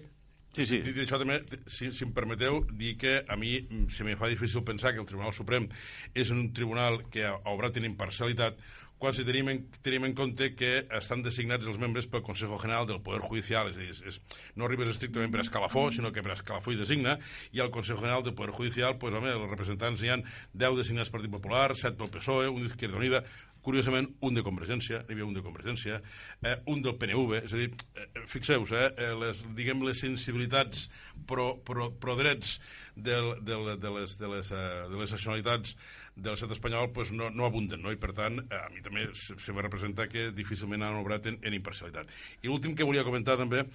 Sí, 0.52 0.66
sí. 0.68 0.82
Dit 0.84 0.98
això 1.00 1.16
també, 1.16 1.38
si, 1.72 1.94
si 1.96 2.04
em 2.04 2.12
permeteu, 2.12 2.58
dir 2.76 2.98
que 3.00 3.14
a 3.24 3.38
mi 3.40 3.54
mm, 3.62 3.86
se 3.96 4.04
me 4.04 4.18
fa 4.20 4.28
difícil 4.28 4.66
pensar 4.68 4.92
que 4.92 5.00
el 5.00 5.08
Tribunal 5.08 5.32
Suprem 5.32 5.70
és 6.12 6.32
un 6.36 6.50
tribunal 6.52 7.06
que 7.14 7.24
haurà 7.24 7.70
tenir 7.72 7.88
imparcialitat 7.94 8.60
quan 9.02 9.16
si 9.18 9.26
tenim 9.26 9.50
en, 9.50 9.64
tenim 9.82 10.06
en 10.06 10.14
compte 10.18 10.52
que 10.54 10.72
estan 11.00 11.24
designats 11.26 11.66
els 11.66 11.80
membres 11.82 12.06
pel 12.10 12.22
Consejo 12.22 12.60
General 12.62 12.86
del 12.86 13.02
Poder 13.02 13.24
Judicial, 13.26 13.72
és 13.72 13.80
a 13.80 13.82
dir, 13.82 13.96
és, 14.12 14.20
no 14.54 14.68
arribes 14.68 14.92
estrictament 14.94 15.34
per 15.34 15.42
escalafó, 15.42 15.88
sinó 15.90 16.12
que 16.14 16.22
per 16.22 16.36
escalafó 16.36 16.76
i 16.76 16.78
designa, 16.78 17.18
i 17.50 17.64
al 17.64 17.72
Consejo 17.74 18.04
General 18.04 18.22
del 18.28 18.36
Poder 18.38 18.54
Judicial, 18.54 19.00
pues, 19.02 19.18
home, 19.18 19.34
els 19.34 19.50
representants 19.50 20.06
hi 20.06 20.14
han 20.14 20.26
10 20.54 20.78
designats 20.84 21.10
pel 21.10 21.22
Partit 21.22 21.34
Popular, 21.34 21.72
7 21.78 21.98
pel 21.98 22.14
PSOE, 22.14 22.52
un 22.54 22.62
d'Izquierda 22.62 23.02
Unida, 23.02 23.24
curiosament, 23.66 24.10
un 24.26 24.38
de 24.38 24.44
Convergència, 24.46 25.02
n'hi 25.06 25.16
havia 25.16 25.28
un 25.28 25.36
de 25.36 25.44
Convergència, 25.46 26.00
eh, 26.44 26.56
un 26.72 26.82
del 26.82 26.98
PNV, 27.02 27.42
és 27.46 27.54
a 27.54 27.60
dir, 27.62 27.70
eh, 27.96 28.26
fixeu-vos, 28.28 28.72
eh, 28.74 28.88
eh, 28.98 29.12
les, 29.22 29.44
diguem, 29.58 29.84
les 29.86 30.02
sensibilitats 30.02 30.88
pro, 31.30 31.56
pro, 31.68 31.92
pro 32.02 32.16
drets 32.20 32.60
del, 32.96 33.36
del, 33.46 33.76
de, 33.80 33.92
les, 33.98 34.16
de, 34.20 34.30
les, 34.32 34.52
eh, 34.52 34.70
de 34.92 35.02
les 35.02 35.12
nacionalitats 35.18 35.76
de 36.16 36.30
l'estat 36.30 36.52
espanyol 36.52 36.90
pues, 36.92 37.12
no, 37.16 37.30
no 37.30 37.46
abunden, 37.48 37.82
no? 37.82 37.92
i 37.94 38.00
per 38.00 38.12
tant, 38.18 38.42
eh, 38.44 38.62
a 38.62 38.70
mi 38.74 38.82
també 38.86 39.08
se, 39.14 39.38
se 39.40 39.54
me 39.54 39.64
representa 39.64 40.08
que 40.12 40.30
difícilment 40.36 40.84
han 40.84 41.00
obrat 41.00 41.30
en, 41.30 41.38
en 41.42 41.58
imparcialitat. 41.58 42.12
I 42.42 42.50
l'últim 42.50 42.76
que 42.76 42.88
volia 42.88 43.06
comentar 43.08 43.38
també, 43.40 43.66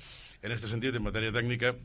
en 0.42 0.50
aquest 0.50 0.68
sentit, 0.70 0.98
en 0.98 1.06
matèria 1.06 1.34
tècnica, 1.34 1.76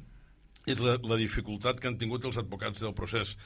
és 0.70 0.82
la, 0.82 0.98
la 1.02 1.18
dificultat 1.18 1.80
que 1.82 1.90
han 1.90 1.98
tingut 1.98 2.26
els 2.28 2.38
advocats 2.38 2.84
del 2.84 2.94
procés 2.98 3.38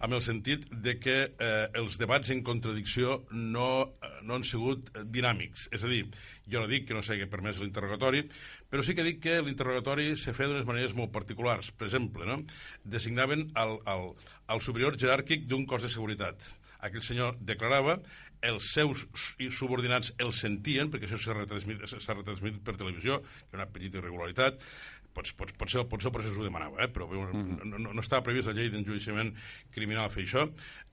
amb 0.00 0.16
el 0.16 0.22
sentit 0.24 0.66
de 0.70 0.96
que 0.98 1.16
eh, 1.38 1.68
els 1.78 1.98
debats 2.00 2.30
en 2.34 2.42
contradicció 2.46 3.20
no, 3.30 3.68
eh, 4.02 4.10
no 4.26 4.34
han 4.38 4.44
sigut 4.44 4.90
dinàmics. 5.14 5.68
És 5.74 5.84
a 5.86 5.90
dir, 5.90 6.02
jo 6.50 6.60
no 6.60 6.70
dic 6.70 6.88
que 6.88 6.96
no 6.96 7.02
sigui 7.06 7.28
permès 7.30 7.60
l'interrogatori, 7.62 8.24
però 8.70 8.82
sí 8.82 8.96
que 8.96 9.06
dic 9.06 9.22
que 9.22 9.38
l'interrogatori 9.42 10.16
se 10.20 10.34
feia 10.34 10.50
d'unes 10.50 10.66
maneres 10.68 10.96
molt 10.98 11.12
particulars. 11.14 11.70
Per 11.72 11.86
exemple, 11.88 12.26
no? 12.26 12.40
designaven 12.84 13.48
el, 13.54 13.78
el, 13.86 14.10
el 14.50 14.60
superior 14.60 14.98
jeràrquic 15.00 15.46
d'un 15.48 15.66
cos 15.66 15.86
de 15.86 15.92
seguretat. 15.92 16.42
Aquell 16.84 17.04
senyor 17.04 17.38
declarava, 17.40 18.00
els 18.44 18.66
seus 18.74 19.06
su- 19.16 19.46
subordinats 19.56 20.10
el 20.20 20.34
sentien, 20.36 20.90
perquè 20.92 21.06
això 21.08 21.16
s'ha 21.16 21.36
retransmit, 21.38 21.86
s'ha 21.88 22.16
retransmit 22.18 22.58
per 22.66 22.74
televisió, 22.76 23.22
que 23.48 23.56
una 23.56 23.70
petita 23.72 24.02
irregularitat, 24.02 24.60
pot, 25.14 25.30
pot, 25.38 25.52
pot, 25.58 25.70
ser, 25.70 25.84
pot 25.90 26.02
ser 26.02 26.10
el 26.10 26.14
procés 26.16 26.36
ho 26.36 26.44
demanava, 26.44 26.80
eh? 26.84 26.88
però 26.92 27.06
no, 27.08 27.44
no, 27.64 27.92
no 27.94 28.02
estava 28.02 28.24
previst 28.26 28.50
la 28.50 28.56
llei 28.56 28.70
d'enjudiciament 28.72 29.32
criminal 29.74 30.10
fer 30.12 30.24
això. 30.24 30.46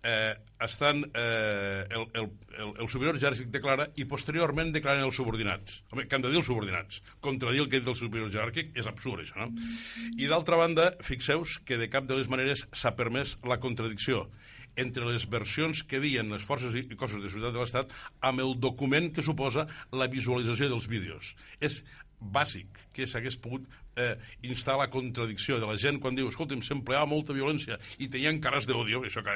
Eh, 0.05 0.33
estan, 0.65 1.03
eh, 1.17 1.81
el, 1.89 2.05
el, 2.21 2.29
el, 2.57 2.73
el 2.85 2.89
superior 2.89 3.19
jeràrquic 3.21 3.51
declara 3.53 3.89
i 4.01 4.07
posteriorment 4.09 4.73
declaren 4.75 5.05
els 5.07 5.17
subordinats. 5.19 5.81
Home, 5.91 6.07
que 6.07 6.17
han 6.17 6.25
de 6.25 6.31
dir 6.33 6.41
els 6.41 6.49
subordinats. 6.49 7.01
Contradir 7.25 7.65
el 7.65 7.69
que 7.69 7.81
ha 7.81 7.83
dit 7.83 7.91
el 7.91 7.99
superior 7.99 8.31
jeràrquic 8.33 8.77
és 8.77 8.89
absurd, 8.89 9.25
això, 9.25 9.41
no? 9.41 9.51
I 10.17 10.29
d'altra 10.31 10.59
banda, 10.61 10.91
fixeu-vos 11.05 11.59
que 11.65 11.81
de 11.81 11.89
cap 11.91 12.09
de 12.09 12.17
les 12.19 12.31
maneres 12.31 12.67
s'ha 12.71 12.95
permès 12.97 13.37
la 13.47 13.59
contradicció 13.63 14.27
entre 14.79 15.03
les 15.03 15.25
versions 15.27 15.81
que 15.83 15.99
diuen 15.99 16.31
les 16.31 16.45
forces 16.47 16.75
i 16.79 16.85
cossos 16.95 17.19
de 17.19 17.29
seguretat 17.29 17.57
de 17.57 17.59
l'Estat 17.59 17.95
amb 18.23 18.39
el 18.39 18.53
document 18.63 19.09
que 19.11 19.25
suposa 19.25 19.67
la 19.91 20.07
visualització 20.07 20.69
dels 20.71 20.87
vídeos. 20.87 21.33
És 21.59 21.81
bàsic 22.21 22.85
que 22.95 23.07
s'hagués 23.09 23.37
pogut 23.41 23.65
eh, 23.95 24.15
instar 24.47 24.77
la 24.79 24.89
contradicció 24.89 25.59
de 25.59 25.67
la 25.67 25.77
gent 25.77 25.99
quan 26.01 26.15
diu, 26.15 26.29
escolta'm, 26.31 26.61
s'empleava 26.65 27.07
molta 27.09 27.33
violència 27.33 27.79
i 27.99 28.07
tenien 28.11 28.39
cares 28.43 28.67
d'odio, 28.69 29.03
això 29.07 29.23
que 29.25 29.35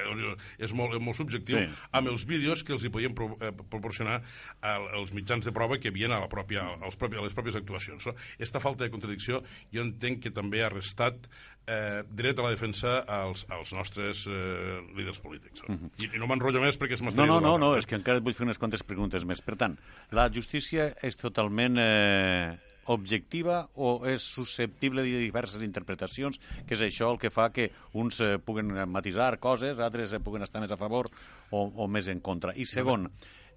és 0.59 0.73
molt, 0.73 0.97
molt 1.01 1.17
subjectiu, 1.17 1.59
Sí. 1.65 1.81
amb 1.91 2.07
els 2.11 2.25
vídeos 2.25 2.63
que 2.63 2.73
els 2.73 2.83
hi 2.83 2.89
podien 2.89 3.15
pro, 3.15 3.37
eh, 3.41 3.51
proporcionar 3.51 4.21
el, 4.61 4.87
els 5.01 5.13
mitjans 5.13 5.45
de 5.45 5.51
prova 5.51 5.79
que 5.79 5.89
havien 5.89 6.11
a, 6.11 6.19
la 6.19 6.29
pròpia, 6.29 6.63
als 6.81 6.95
propi, 6.95 7.17
a 7.17 7.25
les 7.25 7.33
pròpies 7.33 7.55
actuacions. 7.55 8.05
No? 8.05 8.15
Esta 8.39 8.59
falta 8.59 8.83
de 8.83 8.91
contradicció 8.91 9.43
jo 9.73 9.81
entenc 9.81 10.23
que 10.23 10.31
també 10.31 10.63
ha 10.63 10.69
restat 10.69 11.27
eh, 11.67 12.03
dret 12.09 12.39
a 12.39 12.45
la 12.45 12.51
defensa 12.53 12.99
als, 13.07 13.45
als 13.49 13.73
nostres 13.73 14.25
eh, 14.27 14.81
líders 14.95 15.19
polítics. 15.19 15.63
No? 15.67 15.77
I, 15.99 16.11
I 16.15 16.21
no 16.21 16.29
m'enrotllo 16.29 16.61
més 16.63 16.77
perquè 16.79 16.97
es 16.99 17.01
No, 17.05 17.25
no, 17.25 17.39
no, 17.39 17.57
no, 17.57 17.75
és 17.77 17.85
que 17.85 17.97
encara 17.97 18.19
et 18.19 18.25
vull 18.25 18.35
fer 18.35 18.45
unes 18.45 18.59
quantes 18.61 18.83
preguntes 18.83 19.25
més. 19.25 19.41
Per 19.45 19.55
tant, 19.59 19.77
la 20.11 20.29
justícia 20.33 20.93
és 21.05 21.17
totalment 21.17 21.77
eh, 21.81 22.55
objectiva 22.85 23.65
o 23.73 23.97
és 24.07 24.25
susceptible 24.35 25.03
de 25.05 25.19
diverses 25.23 25.63
interpretacions, 25.65 26.39
que 26.67 26.75
és 26.77 26.83
això 26.85 27.09
el 27.13 27.19
que 27.21 27.33
fa 27.33 27.49
que 27.53 27.71
uns 27.93 28.21
eh, 28.21 28.35
puguen 28.37 28.73
matisar 28.91 29.35
coses, 29.41 29.79
altres 29.79 30.13
eh, 30.13 30.21
puguen 30.21 30.45
estar 30.45 30.61
més 30.61 30.73
a 30.73 30.79
favor 30.79 31.09
o, 31.51 31.65
o 31.65 31.87
més 31.87 32.09
en 32.11 32.21
contra. 32.21 32.53
I 32.55 32.67
segon, 32.69 33.09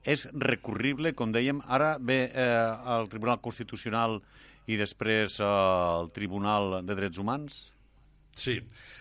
és 0.04 0.28
recurrible, 0.32 1.14
com 1.14 1.32
dèiem, 1.34 1.62
ara 1.66 1.96
ve 2.00 2.22
eh, 2.28 2.44
al 2.96 3.08
Tribunal 3.12 3.42
Constitucional 3.44 4.20
i 4.68 4.78
després 4.80 5.40
eh, 5.40 5.48
al 5.48 6.12
Tribunal 6.14 6.80
de 6.86 6.96
Drets 6.96 7.20
Humans? 7.20 7.60
Sí, 8.38 8.52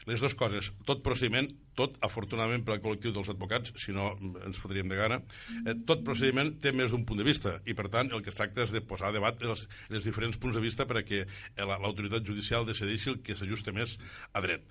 les 0.10 0.18
dues 0.24 0.34
coses. 0.34 0.72
Tot 0.88 1.04
procediment, 1.06 1.46
tot, 1.78 2.00
afortunadament 2.02 2.64
per 2.66 2.74
al 2.74 2.82
col·lectiu 2.82 3.12
dels 3.14 3.30
advocats, 3.30 3.70
si 3.78 3.94
no 3.94 4.08
ens 4.48 4.58
fotríem 4.58 4.90
de 4.90 4.98
gana, 4.98 5.20
eh, 5.68 5.76
tot 5.86 6.02
procediment 6.08 6.50
té 6.64 6.72
més 6.74 6.90
d'un 6.90 7.06
punt 7.06 7.22
de 7.22 7.28
vista 7.28 7.60
i, 7.70 7.76
per 7.78 7.86
tant, 7.94 8.10
el 8.18 8.24
que 8.26 8.34
es 8.34 8.40
tracta 8.40 8.66
és 8.66 8.74
de 8.74 8.82
posar 8.82 9.12
a 9.12 9.16
debat 9.20 9.38
els, 9.46 9.68
els 9.94 10.08
diferents 10.10 10.40
punts 10.42 10.58
de 10.58 10.64
vista 10.66 10.88
perquè 10.90 11.22
eh, 11.28 11.30
la- 11.62 11.78
l'autoritat 11.78 12.26
judicial 12.26 12.66
decideixi 12.66 13.14
el 13.14 13.22
que 13.22 13.38
s'ajuste 13.38 13.72
més 13.78 14.00
a 14.34 14.42
dret. 14.42 14.66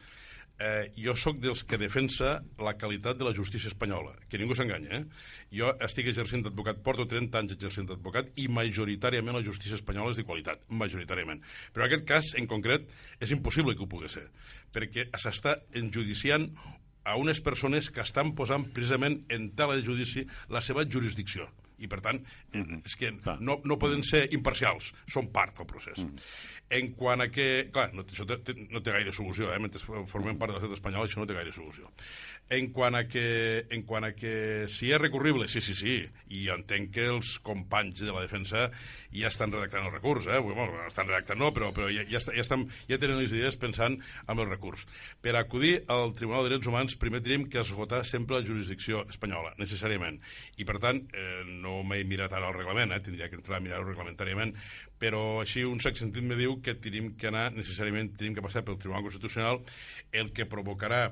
Eh, 0.57 0.89
jo 0.97 1.13
sóc 1.13 1.37
dels 1.37 1.61
que 1.69 1.77
defensa 1.77 2.39
la 2.65 2.73
qualitat 2.81 3.19
de 3.21 3.27
la 3.27 3.35
justícia 3.37 3.69
espanyola, 3.69 4.15
que 4.31 4.39
ningú 4.41 4.55
s'enganya, 4.57 5.03
eh? 5.03 5.03
Jo 5.53 5.75
estic 5.85 6.09
exercint 6.09 6.47
d'advocat, 6.47 6.81
porto 6.87 7.05
30 7.05 7.43
anys 7.43 7.53
exercint 7.59 7.91
d'advocat 7.91 8.31
i 8.41 8.47
majoritàriament 8.49 9.37
la 9.37 9.45
justícia 9.45 9.77
espanyola 9.77 10.15
és 10.15 10.23
de 10.23 10.25
qualitat, 10.25 10.65
majoritàriament. 10.73 11.45
Però 11.75 11.85
en 11.85 11.91
aquest 11.91 12.09
cas, 12.09 12.33
en 12.41 12.49
concret, 12.49 12.89
és 13.21 13.37
impossible 13.37 13.77
que 13.77 13.85
ho 13.85 13.91
pugui 13.91 14.09
ser, 14.09 14.25
perquè 14.73 15.11
s'està 15.21 15.59
enjudiciant 15.77 16.49
a 17.05 17.21
unes 17.21 17.45
persones 17.45 17.93
que 17.93 18.01
estan 18.01 18.33
posant 18.33 18.65
precisament 18.73 19.27
en 19.29 19.51
tela 19.61 19.77
de 19.77 19.85
judici 19.85 20.25
la 20.49 20.65
seva 20.65 20.89
jurisdicció. 20.89 21.51
I, 21.77 21.89
per 21.93 22.01
tant, 22.05 22.21
és 22.57 22.97
que 22.97 23.11
Clar. 23.21 23.37
no, 23.45 23.59
no 23.69 23.77
poden 23.81 24.05
ser 24.07 24.23
imparcials, 24.37 24.93
són 25.13 25.29
part 25.35 25.57
del 25.59 25.69
procés. 25.69 26.01
En 26.73 26.93
quant 26.99 27.23
a 27.23 27.29
que... 27.31 27.69
Clar, 27.75 27.91
no, 27.95 28.03
això 28.07 28.27
té, 28.29 28.39
té, 28.47 28.57
no 28.73 28.81
té 28.83 28.95
gaire 28.97 29.13
solució, 29.15 29.53
eh? 29.53 29.59
mentre 29.63 29.83
formem 29.85 30.39
part 30.41 30.55
de 30.55 30.59
l'estat 30.59 30.79
espanyol 30.79 31.07
això 31.07 31.21
no 31.21 31.29
té 31.29 31.37
gaire 31.37 31.53
solució. 31.55 31.93
En 32.49 32.69
quant 32.71 32.95
a 32.95 33.09
que, 33.11 33.67
en 33.75 33.81
quant 33.83 34.05
a 34.07 34.13
que 34.15 34.69
si 34.71 34.93
és 34.95 35.01
recurrible, 35.03 35.49
sí, 35.51 35.59
sí, 35.59 35.75
sí, 35.75 35.95
i 36.31 36.45
entenc 36.55 36.93
que 36.95 37.09
els 37.11 37.33
companys 37.43 37.99
de 37.99 38.13
la 38.15 38.21
defensa 38.23 38.69
ja 39.11 39.33
estan 39.33 39.51
redactant 39.51 39.89
el 39.89 39.91
recurs, 39.97 40.29
eh? 40.31 40.39
Bueno, 40.39 40.69
estan 40.87 41.09
redactant 41.09 41.41
no, 41.43 41.49
però, 41.57 41.73
però 41.75 41.89
ja, 41.91 42.05
ja, 42.07 42.21
està, 42.21 42.37
ja, 42.37 42.45
estan, 42.45 42.69
ja 42.87 43.01
tenen 43.03 43.19
les 43.19 43.35
idees 43.35 43.59
pensant 43.59 43.97
en 43.99 44.43
el 44.45 44.47
recurs. 44.47 44.87
Per 45.27 45.35
acudir 45.35 45.81
al 45.91 46.15
Tribunal 46.15 46.47
de 46.47 46.53
Drets 46.53 46.71
Humans 46.71 46.95
primer 47.03 47.23
tenim 47.27 47.49
que 47.51 47.65
esgotar 47.65 48.05
sempre 48.07 48.39
la 48.39 48.47
jurisdicció 48.47 49.03
espanyola, 49.11 49.57
necessàriament. 49.59 50.21
I, 50.55 50.69
per 50.71 50.79
tant, 50.87 51.03
eh, 51.19 51.43
no 51.51 51.81
m'he 51.83 52.05
mirat 52.07 52.39
ara 52.39 52.53
el 52.53 52.59
reglament, 52.61 52.95
eh? 52.95 53.01
tindria 53.03 53.27
que 53.33 53.41
entrar 53.41 53.59
a 53.59 53.65
mirar-ho 53.65 53.91
reglamentàriament, 53.91 54.55
però 55.03 55.41
així 55.43 55.67
un 55.67 55.83
sec 55.83 55.99
sentit 55.99 56.23
me 56.23 56.39
diu 56.39 56.61
que 56.63 56.79
tenim 56.79 57.17
que 57.19 57.33
anar, 57.33 57.49
necessàriament 57.59 58.15
tenim 58.15 58.39
que 58.39 58.47
passar 58.47 58.63
pel 58.63 58.79
Tribunal 58.79 59.03
Constitucional, 59.11 59.65
el 60.15 60.31
que 60.31 60.47
provocarà 60.47 61.09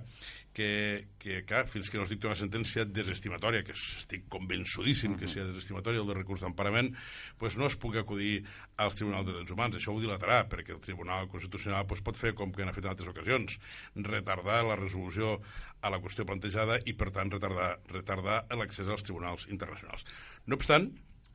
que, 0.55 1.09
que 1.19 1.43
clar, 1.45 1.67
fins 1.69 1.91
que 1.91 1.99
no 1.99 2.05
es 2.07 2.13
dicta 2.13 2.31
una 2.31 2.39
sentència 2.39 2.85
desestimatòria, 2.87 3.65
que 3.67 3.75
estic 3.75 4.29
convençudíssim 4.33 5.17
que 5.19 5.29
sia 5.29 5.45
desestimatòria 5.49 6.01
el 6.01 6.09
de 6.09 6.17
recurs 6.17 6.45
d'emparament, 6.45 6.93
pues 7.41 7.59
no 7.61 7.67
es 7.67 7.77
pugui 7.81 7.99
acudir 8.01 8.45
als 8.81 8.97
tribunals 8.97 9.27
de 9.27 9.35
drets 9.35 9.55
humans. 9.55 9.79
Això 9.81 9.93
ho 9.93 10.01
dilatarà, 10.01 10.45
perquè 10.51 10.77
el 10.77 10.83
Tribunal 10.85 11.27
Constitucional 11.33 11.89
pues, 11.91 12.05
pot 12.07 12.17
fer 12.17 12.33
com 12.39 12.55
que 12.55 12.65
n'ha 12.65 12.75
fet 12.77 12.87
en 12.87 12.95
altres 12.95 13.11
ocasions, 13.11 13.59
retardar 13.99 14.63
la 14.69 14.79
resolució 14.79 15.41
a 15.83 15.91
la 15.91 15.99
qüestió 16.01 16.25
plantejada 16.29 16.79
i, 16.87 16.95
per 16.95 17.11
tant, 17.13 17.35
retardar, 17.35 17.75
retardar 17.91 18.45
l'accés 18.55 18.89
als 18.89 19.05
tribunals 19.05 19.49
internacionals. 19.51 20.07
No 20.47 20.57
obstant, 20.61 20.93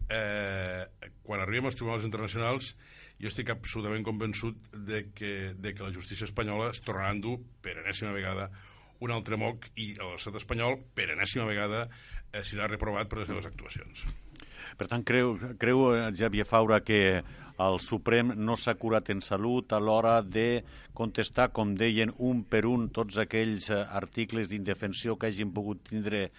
eh, 0.10 0.88
quan 1.28 1.44
arribem 1.44 1.68
als 1.70 1.78
tribunals 1.78 2.08
internacionals 2.08 2.74
jo 3.20 3.28
estic 3.28 3.52
absolutament 3.52 4.06
convençut 4.08 4.58
de 4.72 5.10
que, 5.12 5.54
de 5.60 5.76
que 5.76 5.84
la 5.84 5.94
justícia 5.94 6.26
espanyola 6.26 6.72
es 6.72 6.80
tornarà 6.82 7.12
a 7.12 7.18
endur 7.18 7.36
per 7.62 7.76
enèsima 7.84 8.16
vegada 8.16 8.48
un 9.06 9.12
altre 9.16 9.38
moc 9.40 9.70
i 9.80 9.94
l'estat 9.98 10.36
espanyol 10.40 10.78
per 10.96 11.10
enèsima 11.14 11.48
vegada 11.48 11.86
eh, 11.88 12.44
serà 12.44 12.68
reprovat 12.68 13.10
per 13.10 13.22
les 13.22 13.30
seves 13.32 13.48
actuacions. 13.50 14.06
Per 14.80 14.88
tant, 14.88 15.04
creu, 15.04 15.38
creu 15.60 15.86
eh, 15.94 16.10
Xavier 16.16 16.46
Faura, 16.48 16.82
que 16.86 17.22
el 17.60 17.80
Suprem 17.84 18.32
no 18.40 18.56
s'ha 18.56 18.78
curat 18.80 19.10
en 19.12 19.20
salut 19.26 19.74
a 19.76 19.80
l'hora 19.84 20.20
de 20.24 20.62
contestar, 20.96 21.50
com 21.56 21.74
deien, 21.76 22.14
un 22.18 22.46
per 22.48 22.64
un 22.70 22.88
tots 22.96 23.18
aquells 23.20 23.70
eh, 23.72 23.82
articles 24.02 24.52
d'indefensió 24.52 25.18
que 25.20 25.32
hagin 25.32 25.52
pogut 25.56 25.84
tindre 25.90 26.30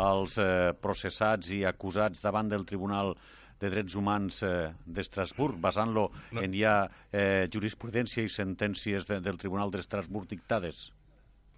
els 0.00 0.38
eh, 0.40 0.72
processats 0.80 1.50
i 1.52 1.64
acusats 1.68 2.22
davant 2.24 2.48
del 2.48 2.64
Tribunal 2.68 3.12
de 3.60 3.68
Drets 3.68 3.96
Humans 3.98 4.42
eh, 4.48 4.54
d'Estrasburg, 4.86 5.58
basant-lo 5.60 6.08
No. 6.32 6.40
en 6.40 6.54
ja 6.56 6.76
eh, 7.12 7.48
jurisprudència 7.52 8.24
i 8.24 8.32
sentències 8.32 9.08
de, 9.10 9.20
del 9.20 9.36
Tribunal 9.36 9.72
d'Estrasburg 9.74 10.30
dictades? 10.30 10.88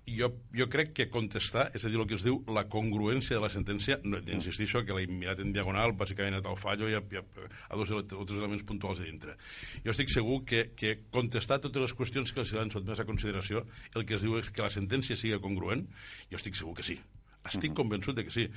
Jo, 0.06 0.28
jo 0.54 0.66
crec 0.68 0.92
que 0.97 1.06
contestar, 1.11 1.68
és 1.76 1.85
a 1.85 1.90
dir, 1.90 1.99
el 2.00 2.06
que 2.11 2.16
es 2.18 2.25
diu 2.26 2.40
la 2.50 2.64
congruència 2.68 3.37
de 3.37 3.42
la 3.44 3.50
sentència, 3.52 4.00
no, 4.02 4.18
insistixo 4.35 4.82
que 4.85 4.97
l'he 4.97 5.06
mirat 5.06 5.40
en 5.44 5.52
diagonal, 5.54 5.94
bàsicament 5.94 6.35
a 6.38 6.42
tal 6.42 6.59
fallo 6.59 6.88
i 6.90 6.97
a, 6.99 7.00
a, 7.00 7.23
a 7.71 7.78
dos, 7.78 7.90
ele- 7.90 8.02
altres 8.18 8.38
elements 8.38 8.64
puntuals 8.66 8.99
de 8.99 9.06
dintre. 9.06 9.37
Jo 9.85 9.94
estic 9.94 10.11
segur 10.11 10.42
que, 10.44 10.73
que 10.76 10.97
contestar 11.14 11.61
totes 11.62 11.87
les 11.87 11.94
qüestions 11.99 12.32
que 12.35 12.42
els 12.42 12.52
han 12.59 12.73
sotmès 12.75 13.00
a 13.00 13.06
consideració, 13.09 13.64
el 13.94 14.06
que 14.06 14.18
es 14.18 14.25
diu 14.26 14.38
és 14.40 14.50
que 14.50 14.64
la 14.64 14.73
sentència 14.75 15.16
sigui 15.16 15.38
congruent, 15.42 15.87
jo 16.30 16.40
estic 16.40 16.59
segur 16.59 16.75
que 16.75 16.87
sí. 16.87 16.99
Estic 17.47 17.75
convençut 17.75 18.14
de 18.18 18.23
que 18.26 18.30
sí. 18.35 18.49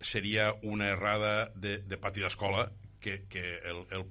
Seria 0.00 0.50
una 0.62 0.90
errada 0.92 1.50
de, 1.56 1.78
de 1.84 1.96
pati 1.96 2.20
d'escola 2.20 2.66
que, 3.00 3.22
que 3.32 3.44
el, 3.64 3.84
el, 3.96 4.02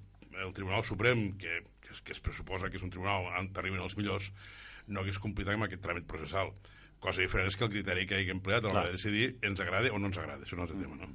el 0.41 0.53
Tribunal 0.53 0.83
Suprem, 0.83 1.35
que, 1.37 1.59
que, 1.81 1.93
es, 1.93 2.01
que 2.01 2.13
es 2.13 2.21
pressuposa 2.21 2.69
que 2.69 2.79
és 2.79 2.85
un 2.85 2.89
tribunal 2.93 3.27
on 3.29 3.51
arriben 3.53 3.83
els 3.83 3.93
millors, 3.97 4.31
no 4.87 5.01
hagués 5.01 5.17
complit 5.21 5.49
amb 5.49 5.65
aquest 5.67 5.81
tràmit 5.85 6.05
processal. 6.09 6.53
Cosa 7.05 7.21
diferent 7.21 7.51
és 7.51 7.57
que 7.59 7.67
el 7.67 7.71
criteri 7.73 8.07
que 8.09 8.17
hagi 8.17 8.33
empleat 8.33 8.65
a 8.65 8.71
l'hora 8.71 8.89
de 8.89 8.97
decidir 8.97 9.27
ens 9.45 9.61
agrada 9.61 9.91
o 9.93 9.99
no 10.01 10.09
ens 10.09 10.17
agrada. 10.17 10.41
Això 10.45 10.57
no 10.57 10.65
és 10.65 10.73
el 10.73 10.81
tema, 10.81 10.97
no? 10.97 11.11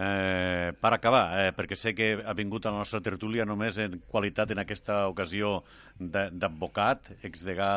Eh, 0.00 0.72
per 0.80 0.94
acabar, 0.96 1.24
eh, 1.42 1.50
perquè 1.52 1.76
sé 1.76 1.92
que 1.92 2.06
ha 2.24 2.32
vingut 2.32 2.64
a 2.64 2.70
la 2.72 2.80
nostra 2.80 3.02
tertúlia 3.04 3.44
només 3.44 3.76
en 3.82 3.98
qualitat 4.08 4.54
en 4.54 4.62
aquesta 4.62 5.02
ocasió 5.10 5.58
d'advocat, 5.98 7.10
exdegà 7.28 7.72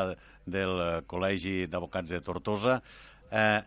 del 0.46 1.04
Col·legi 1.12 1.66
d'Advocats 1.68 2.14
de 2.16 2.22
Tortosa, 2.24 2.78
eh, 3.32 3.60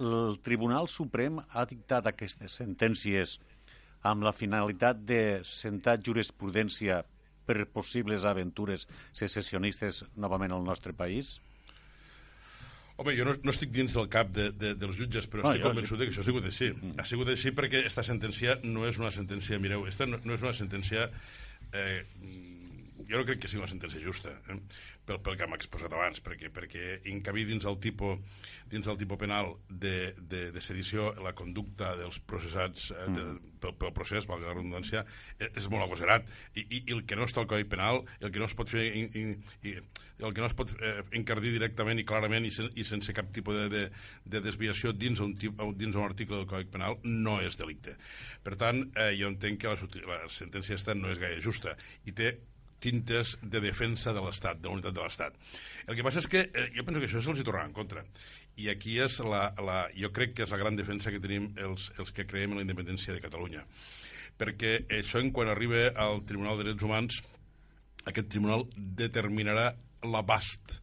el 0.00 0.36
Tribunal 0.44 0.90
Suprem 0.92 1.38
ha 1.40 1.64
dictat 1.70 2.10
aquestes 2.10 2.58
sentències 2.60 3.38
amb 4.02 4.26
la 4.26 4.34
finalitat 4.36 5.00
de 5.08 5.22
sentar 5.46 5.96
jurisprudència 6.04 7.00
per 7.46 7.64
possibles 7.72 8.26
aventures 8.28 8.84
secessionistes 9.16 10.02
novament 10.16 10.52
al 10.52 10.68
nostre 10.68 10.92
país? 10.92 11.38
Home, 13.02 13.16
jo 13.18 13.26
no, 13.26 13.34
no 13.42 13.52
estic 13.54 13.72
dins 13.74 13.94
del 13.98 14.08
cap 14.12 14.30
de, 14.36 14.48
de, 14.54 14.72
dels 14.78 14.96
jutges, 14.98 15.26
però 15.30 15.42
No, 15.42 15.52
estic 15.52 15.66
convençut 15.66 15.98
de 15.98 16.06
que 16.06 16.14
això 16.14 16.22
ha 16.22 16.28
sigut 16.28 16.48
així. 16.48 16.70
Ha 17.02 17.06
sigut 17.08 17.32
així 17.34 17.50
perquè 17.56 17.82
aquesta 17.82 18.06
sentència 18.06 18.58
no 18.62 18.86
és 18.86 19.00
una 19.02 19.10
sentència... 19.14 19.58
Mireu, 19.62 19.88
esta 19.90 20.06
no, 20.06 20.22
no 20.24 20.38
és 20.38 20.44
una 20.46 20.54
sentència... 20.56 21.08
Eh, 21.72 22.02
jo 23.08 23.20
no 23.20 23.26
crec 23.28 23.42
que 23.42 23.50
sigui 23.50 23.62
una 23.62 23.70
sentència 23.70 24.02
justa, 24.02 24.32
eh? 24.52 24.58
pel, 25.06 25.20
pel 25.24 25.38
que 25.38 25.46
hem 25.46 25.56
exposat 25.56 25.92
abans, 25.94 26.20
perquè, 26.24 26.50
perquè 26.54 26.98
encabir 27.12 27.46
dins 27.48 27.66
el 27.68 27.78
tipus, 27.82 28.20
dins 28.70 28.86
del 28.88 28.98
tipus 29.00 29.20
penal 29.20 29.54
de, 29.68 30.12
de, 30.18 30.44
de 30.54 30.62
sedició 30.64 31.10
la 31.24 31.34
conducta 31.38 31.94
dels 31.98 32.20
processats 32.28 32.90
eh, 32.94 33.08
de, 33.16 33.26
pel, 33.62 33.74
pel 33.80 33.94
procés, 33.96 34.28
valga 34.28 34.50
la 34.50 34.56
redundància, 34.56 35.04
és, 35.38 35.50
és 35.64 35.68
molt 35.72 35.86
agosarat. 35.86 36.30
I, 36.54 36.64
i, 36.64 36.84
I 36.86 36.96
el 36.96 37.04
que 37.08 37.18
no 37.18 37.26
està 37.28 37.42
al 37.42 37.50
Codi 37.50 37.68
Penal, 37.68 38.02
el 38.20 38.32
que 38.32 38.42
no 38.42 38.48
es 38.50 38.56
pot 38.58 38.72
fer... 38.72 38.86
I, 38.88 39.04
i, 39.12 39.26
i, 39.70 39.76
el 40.22 40.34
que 40.36 40.42
no 40.42 40.46
es 40.46 40.54
pot 40.54 40.70
eh, 40.76 41.00
encardir 41.18 41.50
directament 41.50 41.98
i 41.98 42.04
clarament 42.06 42.44
i, 42.46 42.52
sen, 42.54 42.68
i 42.78 42.84
sense 42.86 43.10
cap 43.16 43.32
tipus 43.34 43.56
de, 43.58 43.64
de, 43.72 43.80
de 44.34 44.42
desviació 44.44 44.92
dins 44.94 45.18
un, 45.24 45.34
tip, 45.34 45.58
dins 45.80 45.98
un 45.98 46.04
article 46.04 46.38
del 46.38 46.46
Codi 46.46 46.70
Penal 46.70 47.00
no 47.02 47.40
és 47.42 47.58
delicte. 47.58 47.96
Per 48.46 48.54
tant, 48.60 48.84
eh, 48.94 49.10
jo 49.18 49.32
entenc 49.32 49.64
que 49.64 49.72
la, 49.74 49.90
la 50.12 50.20
sentència 50.30 50.78
esta 50.78 50.94
no 50.94 51.10
és 51.10 51.18
gaire 51.18 51.42
justa 51.42 51.74
i 52.06 52.14
té 52.14 52.36
tintes 52.82 53.36
de 53.42 53.62
defensa 53.62 54.12
de 54.14 54.22
l'Estat, 54.24 54.60
de 54.60 54.68
la 54.68 54.76
unitat 54.76 54.96
de 54.96 55.02
l'Estat. 55.04 55.38
El 55.86 55.98
que 55.98 56.06
passa 56.06 56.22
és 56.22 56.28
que 56.30 56.44
eh, 56.48 56.68
jo 56.74 56.84
penso 56.86 57.02
que 57.02 57.08
això 57.08 57.22
se'ls 57.22 57.42
tornarà 57.46 57.68
en 57.70 57.76
contra. 57.76 58.04
I 58.60 58.68
aquí 58.72 58.98
és 59.00 59.18
la, 59.24 59.46
la, 59.62 59.78
jo 59.96 60.10
crec 60.14 60.36
que 60.36 60.46
és 60.46 60.52
la 60.52 60.60
gran 60.60 60.78
defensa 60.78 61.14
que 61.14 61.22
tenim 61.22 61.52
els, 61.62 61.90
els 61.98 62.12
que 62.12 62.26
creiem 62.28 62.52
en 62.52 62.62
la 62.62 62.66
independència 62.66 63.14
de 63.14 63.22
Catalunya. 63.24 63.64
Perquè 64.40 64.74
això, 64.98 65.22
en 65.22 65.30
quan 65.32 65.50
arriba 65.52 65.88
al 66.02 66.24
Tribunal 66.28 66.58
de 66.58 66.66
Drets 66.66 66.84
Humans, 66.84 67.22
aquest 68.10 68.32
tribunal 68.32 68.66
determinarà 68.76 69.70
l'abast 70.02 70.80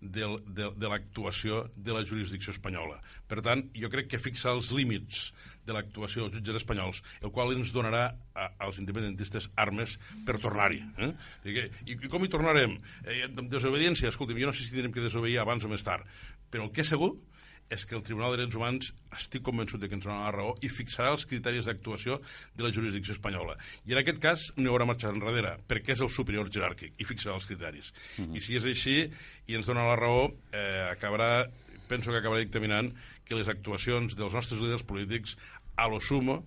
del, 0.00 0.38
de, 0.46 0.70
de 0.76 0.88
l'actuació 0.88 1.64
de 1.76 1.94
la 1.96 2.04
jurisdicció 2.06 2.54
espanyola. 2.54 3.00
Per 3.28 3.40
tant, 3.44 3.66
jo 3.76 3.90
crec 3.92 4.08
que 4.12 4.22
fixa 4.22 4.54
els 4.54 4.70
límits 4.72 5.28
de 5.70 5.76
l'actuació 5.76 6.26
dels 6.26 6.40
jutges 6.40 6.60
espanyols, 6.62 7.02
el 7.22 7.32
qual 7.34 7.54
ens 7.54 7.72
donarà 7.74 8.04
a, 8.34 8.50
als 8.66 8.82
independentistes 8.82 9.48
armes 9.56 9.96
per 10.26 10.40
tornar-hi. 10.42 10.82
Eh? 11.06 11.12
I, 11.46 11.96
I 11.96 12.10
com 12.10 12.26
hi 12.26 12.32
tornarem? 12.32 12.76
Eh, 13.06 13.24
desobediència, 13.40 14.10
escolta'm, 14.10 14.42
jo 14.42 14.50
no 14.50 14.56
sé 14.56 14.66
si 14.66 14.74
tindrem 14.74 14.94
que 14.94 15.06
desobeir 15.06 15.40
abans 15.40 15.64
o 15.64 15.72
més 15.72 15.86
tard, 15.86 16.06
però 16.50 16.66
el 16.66 16.74
que 16.74 16.82
és 16.84 16.92
segur 16.92 17.14
és 17.70 17.84
que 17.86 17.94
el 17.94 18.02
Tribunal 18.02 18.34
de 18.34 18.40
Drets 18.40 18.56
Humans 18.58 18.88
estic 19.14 19.44
convençut 19.46 19.80
de 19.80 19.88
que 19.88 19.94
ens 19.94 20.04
donarà 20.04 20.26
la 20.26 20.34
raó 20.34 20.56
i 20.66 20.68
fixarà 20.74 21.12
els 21.14 21.24
criteris 21.30 21.68
d'actuació 21.70 22.18
de 22.58 22.66
la 22.66 22.72
jurisdicció 22.74 23.14
espanyola. 23.14 23.54
I 23.86 23.94
en 23.94 24.00
aquest 24.02 24.18
cas 24.22 24.48
no 24.56 24.66
hi 24.66 24.72
haurà 24.72 24.88
marxa 24.90 25.12
enrere, 25.14 25.54
perquè 25.70 25.94
és 25.94 26.02
el 26.02 26.10
superior 26.10 26.50
jeràrquic 26.50 26.98
i 26.98 27.06
fixarà 27.06 27.36
els 27.38 27.46
criteris. 27.46 27.92
Uh 28.18 28.26
-huh. 28.26 28.36
I 28.36 28.40
si 28.40 28.56
és 28.58 28.66
així 28.66 28.96
i 29.46 29.54
ens 29.54 29.66
dona 29.66 29.86
la 29.86 29.96
raó, 29.96 30.34
eh, 30.52 30.90
acabarà, 30.90 31.48
penso 31.88 32.10
que 32.10 32.18
acabarà 32.18 32.40
dictaminant 32.40 32.92
que 33.24 33.36
les 33.36 33.48
actuacions 33.48 34.16
dels 34.16 34.34
nostres 34.34 34.60
líders 34.60 34.82
polítics 34.82 35.36
a 35.80 35.88
lo 35.88 36.00
sumo 36.00 36.42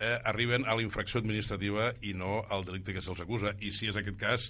eh, 0.00 0.18
arriben 0.24 0.64
a 0.66 0.76
la 0.78 0.84
infracció 0.84 1.20
administrativa 1.20 1.90
i 2.00 2.14
no 2.14 2.42
al 2.48 2.64
delicte 2.64 2.94
que 2.96 3.02
se'ls 3.04 3.20
acusa. 3.24 3.54
I 3.60 3.72
si 3.74 3.90
és 3.90 3.98
aquest 3.98 4.18
cas, 4.20 4.48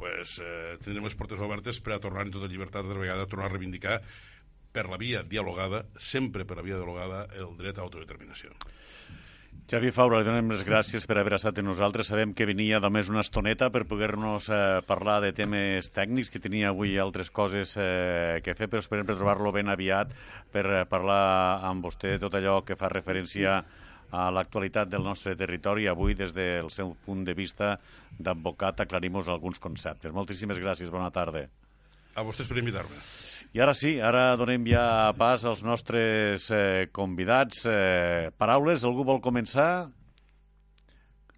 pues, 0.00 0.38
eh, 0.38 0.76
tindrem 0.84 1.04
les 1.06 1.18
portes 1.18 1.40
obertes 1.40 1.80
per 1.80 1.96
a 1.96 2.00
tornar 2.02 2.26
en 2.26 2.32
tota 2.34 2.50
llibertat 2.50 2.86
de 2.86 2.96
vegada 2.98 3.26
a 3.26 3.30
tornar 3.30 3.50
a 3.50 3.54
reivindicar 3.54 4.00
per 4.74 4.88
la 4.90 4.98
via 4.98 5.22
dialogada, 5.22 5.84
sempre 5.98 6.44
per 6.44 6.58
la 6.58 6.66
via 6.66 6.80
dialogada, 6.80 7.26
el 7.38 7.54
dret 7.58 7.78
a 7.78 7.84
autodeterminació. 7.86 8.50
Javi 9.64 9.88
Faura, 9.96 10.18
li 10.20 10.26
donem 10.26 10.50
les 10.52 10.60
gràcies 10.66 11.06
per 11.08 11.16
haver 11.16 11.38
estat 11.38 11.56
amb 11.58 11.70
nosaltres. 11.70 12.10
Sabem 12.10 12.34
que 12.36 12.44
venia 12.46 12.78
només 12.84 13.08
una 13.08 13.22
estoneta 13.24 13.70
per 13.72 13.86
poder-nos 13.88 14.50
eh, 14.52 14.58
parlar 14.84 15.22
de 15.24 15.32
temes 15.32 15.88
tècnics, 15.96 16.28
que 16.28 16.42
tenia 16.42 16.68
avui 16.70 16.98
altres 17.00 17.32
coses 17.32 17.72
eh, 17.80 18.42
que 18.44 18.54
fer, 18.58 18.68
però 18.68 18.84
esperem 18.84 19.08
per 19.08 19.16
trobar-lo 19.16 19.54
ben 19.56 19.72
aviat 19.72 20.12
per 20.52 20.66
eh, 20.68 20.84
parlar 20.90 21.64
amb 21.64 21.88
vostè 21.88 22.18
tot 22.20 22.36
allò 22.36 22.60
que 22.62 22.76
fa 22.76 22.92
referència 22.92 23.56
a 24.14 24.30
l'actualitat 24.30 24.92
del 24.92 25.02
nostre 25.02 25.34
territori. 25.34 25.88
Avui, 25.88 26.14
des 26.14 26.36
del 26.36 26.68
seu 26.70 26.92
punt 27.06 27.24
de 27.24 27.34
vista 27.34 27.74
d'advocat, 28.18 28.84
aclarim-nos 28.84 29.32
alguns 29.32 29.58
conceptes. 29.58 30.12
Moltíssimes 30.12 30.60
gràcies, 30.60 30.92
bona 30.92 31.10
tarda. 31.10 31.48
A 32.14 32.22
vostès 32.22 32.46
per 32.46 32.60
invitar-me. 32.60 33.00
I 33.54 33.60
ara 33.62 33.70
sí, 33.78 33.92
ara 34.02 34.32
donem 34.34 34.64
ja 34.66 35.12
pas 35.14 35.44
als 35.46 35.60
nostres 35.62 36.48
eh, 36.50 36.88
convidats. 36.90 37.60
Eh, 37.70 38.32
paraules, 38.34 38.82
algú 38.82 39.04
vol 39.06 39.20
començar? 39.22 39.86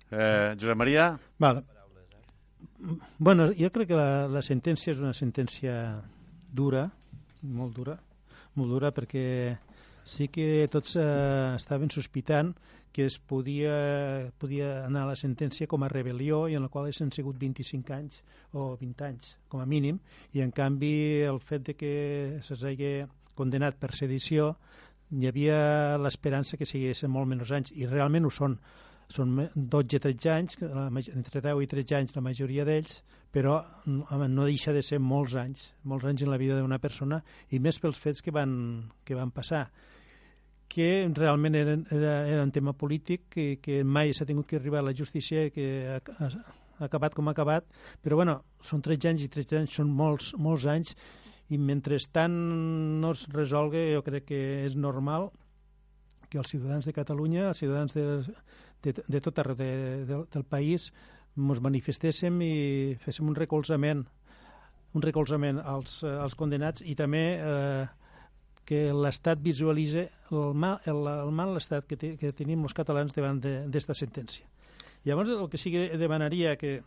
Eh, 0.09 0.55
Josep 0.57 0.79
Maria? 0.81 1.11
Val. 1.37 1.61
Bueno, 3.19 3.51
jo 3.53 3.69
crec 3.75 3.91
que 3.91 3.99
la, 4.01 4.25
la 4.33 4.41
sentència 4.41 4.95
és 4.95 5.03
una 5.03 5.13
sentència 5.13 5.77
dura, 6.49 6.87
molt 7.45 7.77
dura, 7.77 7.99
molt 8.57 8.73
dura 8.73 8.95
perquè 8.97 9.27
sí 10.07 10.31
que 10.31 10.69
tots 10.71 10.95
eh, 10.97 11.03
estaven 11.59 11.91
sospitant 11.91 12.55
que 12.97 13.05
es 13.05 13.19
podia, 13.19 14.33
podia 14.41 14.87
anar 14.87 15.03
a 15.05 15.11
la 15.11 15.19
sentència 15.21 15.67
com 15.69 15.83
a 15.85 15.91
rebel·lió 15.93 16.47
i 16.49 16.55
en 16.57 16.65
la 16.65 16.71
qual 16.73 16.87
han 16.89 17.11
sigut 17.13 17.37
25 17.37 17.93
anys 17.93 18.23
o 18.57 18.71
20 18.81 19.05
anys, 19.05 19.35
com 19.53 19.61
a 19.61 19.67
mínim, 19.69 19.99
i 20.33 20.41
en 20.41 20.55
canvi 20.55 21.21
el 21.29 21.43
fet 21.45 21.67
de 21.67 21.75
que 21.77 21.93
s'hagi 22.41 23.05
condenat 23.37 23.77
per 23.77 23.93
sedició 23.93 24.55
hi 25.13 25.29
havia 25.29 25.59
l'esperança 26.01 26.57
que 26.57 26.67
siguessin 26.67 27.13
molt 27.13 27.29
menys 27.31 27.53
anys, 27.53 27.73
i 27.77 27.87
realment 27.87 28.27
ho 28.27 28.33
són. 28.33 28.57
Són 29.13 29.37
12-13 29.55 30.31
anys, 30.33 30.57
entre 31.13 31.43
10 31.45 31.61
i 31.63 31.69
13 31.71 31.99
anys 32.01 32.17
la 32.17 32.25
majoria 32.27 32.65
d'ells, 32.67 33.03
però 33.31 33.61
no 33.87 34.49
deixa 34.49 34.73
de 34.73 34.83
ser 34.83 34.99
molts 34.99 35.37
anys, 35.39 35.69
molts 35.85 36.09
anys 36.09 36.25
en 36.25 36.33
la 36.33 36.41
vida 36.41 36.57
d'una 36.59 36.81
persona, 36.83 37.21
i 37.53 37.61
més 37.61 37.79
pels 37.79 38.01
fets 38.03 38.25
que 38.25 38.35
van, 38.35 38.57
que 39.05 39.15
van 39.15 39.31
passar 39.31 39.67
que 40.69 41.09
realment 41.15 41.55
era, 41.55 41.77
era, 41.95 42.15
era 42.29 42.43
un 42.43 42.53
tema 42.53 42.75
polític 42.77 43.29
que, 43.31 43.47
que 43.63 43.83
mai 43.85 44.13
s'ha 44.15 44.27
tingut 44.29 44.49
que 44.51 44.59
arribar 44.61 44.83
a 44.83 44.89
la 44.89 44.95
justícia 44.97 45.49
que 45.51 45.67
ha, 45.89 46.01
ha, 46.19 46.29
ha 46.79 46.85
acabat 46.89 47.15
com 47.17 47.29
ha 47.29 47.35
acabat, 47.37 47.69
però 48.03 48.19
bueno, 48.21 48.41
són 48.61 48.83
13 48.85 49.13
anys 49.13 49.25
i 49.25 49.31
13 49.33 49.63
anys 49.63 49.79
són 49.81 49.93
molts, 49.93 50.35
molts 50.39 50.67
anys. 50.71 50.95
I 51.47 51.61
mentrestant 51.63 52.35
no 53.01 53.13
es 53.15 53.23
resolgui 53.31 53.93
jo 53.95 54.03
crec 54.03 54.27
que 54.33 54.41
és 54.67 54.75
normal 54.75 55.29
que 56.27 56.41
els 56.43 56.51
ciutadans 56.51 56.89
de 56.89 56.95
Catalunya, 56.95 57.53
els 57.53 57.61
ciutadans 57.63 57.95
de, 57.95 58.07
de, 58.83 58.95
de 59.07 59.21
tot 59.23 59.39
arreu 59.39 59.55
de, 59.55 59.71
de, 60.09 60.19
del 60.33 60.45
país 60.45 60.91
ens 61.37 61.61
manifestéssim 61.63 62.41
i 62.43 62.97
féssim 63.03 63.29
un 63.29 63.37
recolzament 63.37 64.03
un 64.97 65.05
recolzament 65.05 65.61
als, 65.61 66.01
als 66.07 66.35
condenats 66.39 66.83
i 66.83 66.97
també 66.97 67.25
eh, 67.37 67.85
que 68.67 68.91
l'Estat 68.93 69.41
visualitza 69.43 70.09
el 70.35 70.55
mal, 70.59 70.81
el, 70.91 71.07
el 71.07 71.31
mal 71.31 71.55
estat 71.61 71.87
que, 71.87 71.97
te, 71.97 72.17
que 72.19 72.33
tenim 72.35 72.67
els 72.67 72.75
catalans 72.75 73.15
davant 73.15 73.39
d'esta 73.41 73.95
de, 73.95 73.99
sentència. 73.99 74.49
Llavors, 75.07 75.31
el 75.31 75.47
que 75.49 75.61
sí 75.61 75.71
que 75.71 75.87
demanaria 75.97 76.57
que, 76.59 76.81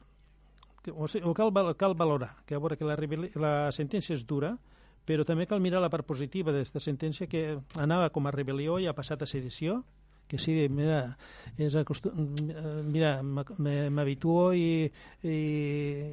que 0.83 0.91
o, 0.91 1.07
sigui, 1.07 1.31
cal, 1.37 1.53
cal 1.79 1.95
valorar, 1.95 2.33
que 2.45 2.57
a 2.57 2.59
veure 2.59 2.75
que 2.75 2.85
la, 2.87 2.99
la 3.39 3.53
sentència 3.71 4.17
és 4.17 4.25
dura, 4.27 4.57
però 5.07 5.23
també 5.25 5.47
cal 5.47 5.63
mirar 5.63 5.79
la 5.81 5.89
part 5.89 6.05
positiva 6.05 6.51
d'aquesta 6.51 6.83
sentència 6.83 7.29
que 7.31 7.55
anava 7.79 8.11
com 8.13 8.27
a 8.27 8.35
rebel·lió 8.35 8.77
i 8.77 8.85
ha 8.85 8.93
passat 8.93 9.23
a 9.23 9.29
sedició, 9.29 9.79
que 10.29 10.37
sí, 10.37 10.53
mira, 10.69 11.17
és 11.57 11.73
mira 12.85 13.15
m'habituo 13.23 14.51
i, 14.53 14.85
i, 15.23 15.37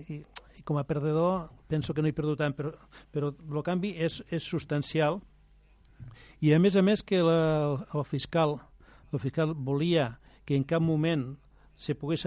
i, 0.08 0.16
i 0.56 0.62
com 0.64 0.78
a 0.80 0.86
perdedor 0.88 1.50
penso 1.68 1.92
que 1.92 2.00
no 2.00 2.08
he 2.08 2.16
perdut 2.16 2.40
tant, 2.40 2.54
però, 2.56 2.72
però 3.12 3.34
el 3.34 3.66
canvi 3.66 3.92
és, 4.00 4.22
és 4.32 4.46
substancial 4.46 5.20
i 6.40 6.52
a 6.52 6.60
més 6.60 6.76
a 6.76 6.82
més 6.84 7.02
que 7.02 7.22
la, 7.24 7.40
el 7.94 8.04
fiscal 8.04 8.58
el 9.12 9.22
fiscal 9.22 9.54
volia 9.54 10.16
que 10.46 10.56
en 10.56 10.64
cap 10.64 10.82
moment 10.82 11.34
se 11.76 11.94
pogués 11.94 12.24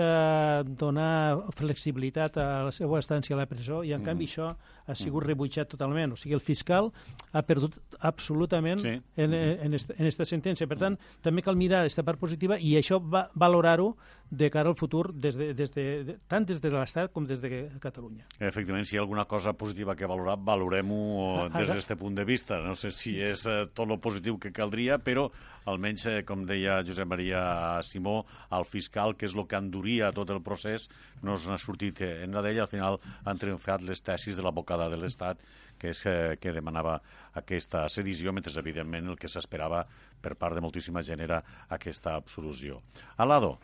donar 0.77 1.41
flexibilitat 1.57 2.37
a 2.37 2.47
la 2.67 2.73
seva 2.73 2.99
estància 3.01 3.33
a 3.35 3.39
la 3.39 3.47
presó 3.49 3.81
i 3.83 3.93
en 3.95 4.01
mm. 4.01 4.05
canvi 4.05 4.27
això 4.29 4.51
ha 4.89 4.95
sigut 4.97 5.25
rebutjat 5.25 5.69
totalment. 5.69 6.15
O 6.15 6.19
sigui, 6.19 6.35
el 6.37 6.43
fiscal 6.43 6.91
ha 7.31 7.43
perdut 7.45 7.77
absolutament 7.99 8.81
sí. 8.83 8.95
en, 9.17 9.33
en, 9.33 9.73
esta, 9.77 9.95
en 9.97 10.09
esta 10.09 10.25
sentència. 10.25 10.67
Per 10.69 10.79
tant, 10.81 10.97
també 11.25 11.45
cal 11.45 11.59
mirar 11.59 11.83
aquesta 11.83 12.05
part 12.07 12.21
positiva 12.21 12.57
i 12.59 12.75
això 12.79 12.99
va 12.99 13.27
valorar-ho 13.35 13.93
de 14.29 14.49
cara 14.53 14.69
al 14.69 14.75
futur 14.77 15.11
des 15.13 15.35
de, 15.35 15.53
des 15.57 15.73
de, 15.73 15.85
de, 16.05 16.15
tant 16.29 16.45
des 16.45 16.59
de 16.61 16.69
l'Estat 16.69 17.11
com 17.13 17.25
des 17.25 17.41
de 17.41 17.49
Catalunya. 17.81 18.27
Efectivament, 18.37 18.85
si 18.85 18.95
hi 18.95 18.99
ha 18.99 19.01
alguna 19.01 19.25
cosa 19.25 19.55
positiva 19.57 19.95
que 19.97 20.09
valorar, 20.09 20.37
valorem-ho 20.37 20.99
ah, 21.45 21.47
des 21.55 21.69
d'aquest 21.71 21.95
punt 21.97 22.17
de 22.17 22.25
vista. 22.25 22.59
No 22.61 22.75
sé 22.77 22.91
si 22.93 23.17
és 23.17 23.45
eh, 23.49 23.63
tot 23.73 23.89
el 23.89 23.97
positiu 24.01 24.37
que 24.37 24.53
caldria, 24.53 24.99
però 25.01 25.29
almenys, 25.69 26.05
eh, 26.09 26.21
com 26.25 26.45
deia 26.45 26.79
Josep 26.85 27.09
Maria 27.09 27.41
Simó, 27.85 28.21
el 28.53 28.65
fiscal, 28.69 29.15
que 29.17 29.25
és 29.25 29.35
el 29.35 29.47
que 29.49 29.57
enduria 29.57 30.13
tot 30.13 30.29
el 30.29 30.43
procés, 30.45 30.89
no 31.25 31.37
s'ha 31.37 31.57
sortit 31.57 32.01
en 32.05 32.37
la 32.37 32.45
d'ella. 32.45 32.67
Al 32.67 32.71
final 32.71 32.99
han 33.25 33.41
triomfat 33.41 33.85
les 33.85 34.05
tesis 34.05 34.37
de 34.37 34.45
l'advocada 34.79 34.95
de 34.95 35.01
l'Estat, 35.01 35.41
que 35.79 35.91
és 35.93 36.05
eh, 36.05 36.37
que 36.41 36.53
demanava 36.55 36.99
aquesta 37.39 37.87
sedició, 37.89 38.33
mentre, 38.33 38.51
evidentment, 38.59 39.07
el 39.07 39.17
que 39.17 39.29
s'esperava 39.29 39.85
per 40.21 40.35
part 40.35 40.55
de 40.55 40.63
moltíssima 40.63 41.03
gent 41.03 41.21
era 41.23 41.41
aquesta 41.69 42.15
absolució. 42.15 42.81
Alado, 43.17 43.57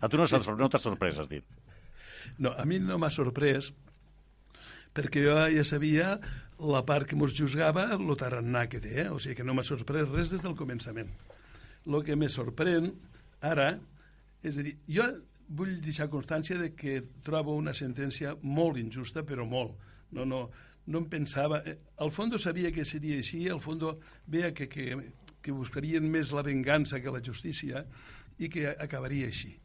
a 0.00 0.08
tu 0.08 0.16
no 0.16 0.26
no 0.26 0.78
sorprès, 0.78 1.18
has 1.18 1.28
dit. 1.28 1.44
No, 2.38 2.52
a 2.56 2.64
mi 2.64 2.78
no 2.78 2.98
m'ha 2.98 3.10
sorprès 3.10 3.72
perquè 4.94 5.22
jo 5.22 5.34
ja 5.54 5.64
sabia 5.64 6.18
la 6.58 6.82
part 6.84 7.06
que 7.06 7.16
mos 7.16 7.32
juzgava 7.32 7.92
el 7.94 8.16
tarannà 8.16 8.66
que 8.68 8.80
té, 8.80 9.04
eh? 9.04 9.08
o 9.08 9.20
sigui 9.20 9.36
que 9.36 9.44
no 9.44 9.54
m'ha 9.54 9.64
sorprès 9.64 10.08
res 10.08 10.30
des 10.30 10.42
del 10.42 10.56
començament. 10.56 11.08
El 11.86 12.02
que 12.04 12.16
me 12.16 12.28
sorprèn 12.28 12.90
ara, 13.40 13.78
és 14.42 14.58
a 14.58 14.64
dir, 14.66 14.74
jo 14.88 15.06
vull 15.50 15.78
deixar 15.82 16.08
constància 16.10 16.58
de 16.60 16.70
que 16.78 17.00
trobo 17.26 17.56
una 17.58 17.74
sentència 17.74 18.36
molt 18.42 18.78
injusta, 18.78 19.24
però 19.26 19.46
molt. 19.48 19.74
No, 20.14 20.26
no, 20.26 20.44
no 20.86 21.02
em 21.02 21.08
pensava... 21.10 21.62
Eh, 21.66 21.76
al 22.02 22.12
fons 22.14 22.38
sabia 22.42 22.70
que 22.74 22.86
seria 22.86 23.18
així, 23.18 23.46
al 23.50 23.62
fons 23.62 23.84
veia 24.30 24.52
que, 24.54 24.68
que, 24.70 24.94
que 25.42 25.56
buscarien 25.56 26.06
més 26.06 26.32
la 26.36 26.46
vengança 26.46 27.00
que 27.00 27.12
la 27.12 27.22
justícia 27.24 27.84
i 28.38 28.48
que 28.48 28.68
acabaria 28.70 29.28
així. 29.30 29.56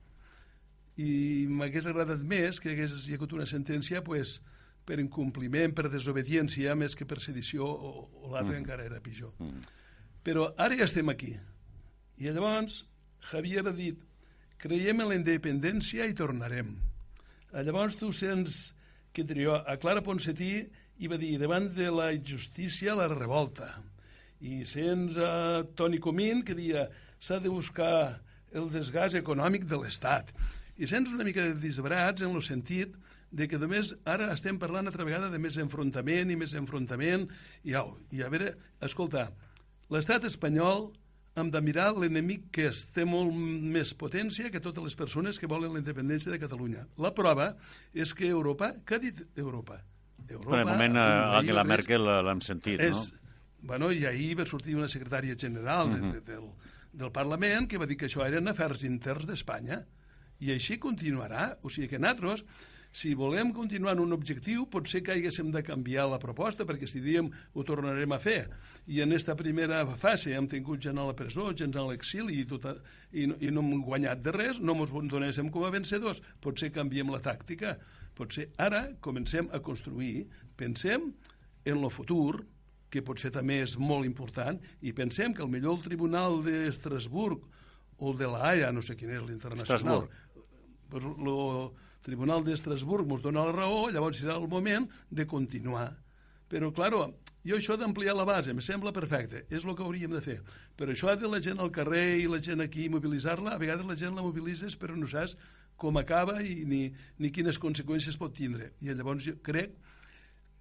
I 0.98 1.45
m'hagués 1.52 1.88
agradat 1.91 2.21
més 2.24 2.60
que 2.63 2.71
hagués 2.71 3.08
hi 3.10 3.17
hagut 3.17 3.36
una 3.36 3.48
sentència 3.50 4.02
pues, 4.04 4.39
per 4.86 5.00
incompliment, 5.02 5.74
per 5.76 5.89
desobediència, 5.91 6.76
més 6.78 6.95
que 6.95 7.08
per 7.10 7.19
sedició, 7.21 7.67
o, 7.67 8.08
o 8.24 8.32
l'altre 8.32 8.56
mm. 8.56 8.62
encara 8.63 8.86
era 8.88 9.02
pitjor. 9.04 9.34
Mm. 9.41 9.63
Però 10.26 10.50
ara 10.58 10.78
ja 10.80 10.88
estem 10.88 11.10
aquí. 11.12 11.36
I 12.17 12.32
llavors 12.32 12.84
Javier 13.30 13.65
ha 13.67 13.74
dit 13.76 14.02
creiem 14.62 15.02
en 15.02 15.12
la 15.12 15.18
independència 15.20 16.08
i 16.10 16.15
tornarem. 16.18 16.76
Llavors 17.56 17.96
tu 18.00 18.12
sents 18.12 18.74
que 19.15 19.24
trió 19.24 19.56
a 19.56 19.78
Clara 19.80 20.04
Ponsatí 20.04 20.65
i 21.00 21.10
va 21.12 21.20
dir 21.20 21.38
davant 21.39 21.70
de 21.76 21.88
la 21.91 22.12
injustícia 22.15 22.96
la 22.96 23.08
revolta. 23.12 23.70
I 24.44 24.63
sents 24.68 25.18
a 25.18 25.63
Toni 25.76 26.00
Comín 26.04 26.44
que 26.44 26.56
dia 26.56 26.89
s'ha 27.20 27.39
de 27.39 27.52
buscar 27.52 28.20
el 28.56 28.70
desgast 28.72 29.15
econòmic 29.20 29.65
de 29.68 29.80
l'Estat. 29.80 30.32
I 30.76 30.88
sents 30.88 31.13
una 31.15 31.24
mica 31.28 31.48
disbarats 31.56 32.24
en 32.24 32.36
el 32.36 32.44
sentit 32.44 32.96
de 33.36 33.48
que 33.52 33.60
només 33.60 33.94
ara 34.08 34.30
estem 34.34 34.60
parlant 34.60 34.88
altra 34.88 35.08
vegada 35.08 35.32
de 35.32 35.39
més 35.41 35.58
enfrontament 35.60 36.32
i 36.32 36.38
més 36.39 36.54
enfrontament 36.56 37.26
i, 37.63 37.74
au, 37.76 37.96
i 38.12 38.24
a 38.24 38.30
veure, 38.32 38.54
escolta, 38.84 39.30
l'estat 39.91 40.28
espanyol 40.28 40.89
hem 41.36 41.50
de 41.52 41.62
mirar 41.62 41.89
l'enemic 41.95 42.48
que 42.56 42.69
és, 42.69 42.86
té 42.95 43.04
molt 43.08 43.34
més 43.36 43.91
potència 44.00 44.52
que 44.52 44.62
totes 44.63 44.84
les 44.84 44.95
persones 44.95 45.39
que 45.39 45.50
volen 45.52 45.74
la 45.76 45.82
independència 45.82 46.32
de 46.32 46.39
Catalunya. 46.39 46.86
La 47.02 47.12
prova 47.15 47.52
és 47.93 48.13
que 48.15 48.30
Europa, 48.32 48.71
què 48.88 48.95
ha 48.95 49.04
dit 49.04 49.19
Europa? 49.36 49.82
Europa, 50.30 50.62
en 50.62 50.62
el 50.63 50.71
moment 50.71 50.98
Angela 50.98 51.65
Merkel 51.67 52.08
l'hem 52.26 52.41
sentit, 52.41 52.80
és, 52.82 52.95
no? 52.95 53.26
Bueno, 53.65 53.89
i 53.91 54.06
ahir 54.06 54.36
va 54.39 54.45
sortir 54.45 54.78
una 54.78 54.88
secretària 54.88 55.36
general 55.36 55.89
uh 55.89 55.98
-huh. 55.98 56.12
de, 56.13 56.21
de, 56.21 56.34
del, 56.34 56.50
del 56.93 57.12
Parlament 57.12 57.67
que 57.67 57.78
va 57.78 57.86
dir 57.86 57.98
que 57.98 58.06
això 58.06 58.26
eren 58.26 58.48
afers 58.48 58.84
interns 58.84 59.26
d'Espanya 59.26 59.84
i 60.39 60.52
així 60.52 60.78
continuarà. 60.78 61.58
O 61.62 61.69
sigui 61.69 61.88
que 61.88 62.00
nosaltres 62.00 62.45
si 62.95 63.13
volem 63.13 63.51
continuar 63.51 63.91
en 63.97 64.05
un 64.05 64.13
objectiu, 64.15 64.69
potser 64.71 65.01
que 65.03 65.12
haguéssim 65.12 65.49
de 65.51 65.60
canviar 65.67 66.05
la 66.08 66.19
proposta, 66.21 66.63
perquè 66.63 66.88
si 66.88 67.01
diem 67.03 67.27
ho 67.27 67.65
tornarem 67.67 68.13
a 68.15 68.19
fer, 68.23 68.45
i 68.88 69.01
en 69.03 69.12
aquesta 69.12 69.36
primera 69.36 69.81
fase 69.99 70.31
hem 70.31 70.47
tingut 70.47 70.79
gent 70.86 71.01
a 71.01 71.10
la 71.10 71.15
presó, 71.17 71.49
gent 71.51 71.75
a 71.75 71.84
l'exili, 71.89 72.39
i, 72.39 72.47
tot, 72.47 72.69
i, 73.12 73.27
no, 73.27 73.36
i 73.43 73.51
no 73.51 73.65
hem 73.65 73.84
guanyat 73.84 74.23
de 74.23 74.31
res, 74.31 74.63
no 74.63 74.77
ens 74.79 74.95
donéssim 75.12 75.51
com 75.51 75.67
a 75.67 75.73
vencedors, 75.75 76.23
potser 76.39 76.71
canviem 76.71 77.12
la 77.12 77.19
tàctica. 77.19 77.75
Potser 78.15 78.47
ara 78.63 78.86
comencem 79.03 79.51
a 79.51 79.60
construir, 79.60 80.29
pensem 80.55 81.12
en 81.67 81.84
el 81.84 81.91
futur, 81.91 82.45
que 82.88 83.03
potser 83.03 83.34
també 83.36 83.60
és 83.65 83.75
molt 83.75 84.08
important, 84.08 84.55
i 84.79 84.95
pensem 84.95 85.36
que 85.36 85.43
el 85.43 85.51
millor 85.51 85.81
el 85.81 85.84
Tribunal 85.84 86.39
d'Estrasburg 86.47 87.43
o 87.99 88.13
el 88.13 88.21
de 88.23 88.31
la 88.31 88.45
Haia, 88.53 88.71
no 88.71 88.79
sé 88.79 88.95
quin 88.95 89.12
és 89.12 89.27
l'internacional, 89.27 90.08
pues, 90.88 91.03
lo, 91.03 91.36
Tribunal 92.06 92.44
d'Estrasburg 92.46 93.10
ens 93.10 93.24
dona 93.26 93.48
la 93.48 93.56
raó, 93.56 93.88
llavors 93.89 94.22
serà 94.22 94.38
el 94.38 94.50
moment 94.50 94.86
de 95.10 95.26
continuar. 95.26 95.89
Però, 96.50 96.70
claro, 96.70 97.02
jo 97.46 97.58
això 97.58 97.76
d'ampliar 97.78 98.13
la 98.13 98.28
base 98.30 98.54
em 98.54 98.62
sembla 98.62 98.94
perfecte, 98.94 99.44
és 99.50 99.65
el 99.65 99.74
que 99.78 99.84
hauríem 99.86 100.13
de 100.13 100.22
fer. 100.22 100.38
Però 100.78 100.94
això 100.94 101.15
de 101.18 101.30
la 101.30 101.41
gent 101.41 101.60
al 101.62 101.74
carrer 101.74 102.22
i 102.22 102.30
la 102.30 102.41
gent 102.41 102.62
aquí 102.62 102.86
mobilitzar-la, 102.94 103.56
a 103.56 103.62
vegades 103.62 103.86
la 103.89 103.98
gent 103.98 104.13
la 104.18 104.26
mobilitzes 104.26 104.78
però 104.78 104.98
no 104.98 105.10
saps 105.10 105.36
com 105.76 105.98
acaba 105.98 106.38
i 106.46 106.63
ni, 106.70 106.84
ni 107.20 107.32
quines 107.34 107.60
conseqüències 107.60 108.18
pot 108.22 108.34
tindre. 108.38 108.72
I 108.82 108.94
llavors 108.94 109.26
jo 109.26 109.36
crec 109.44 109.74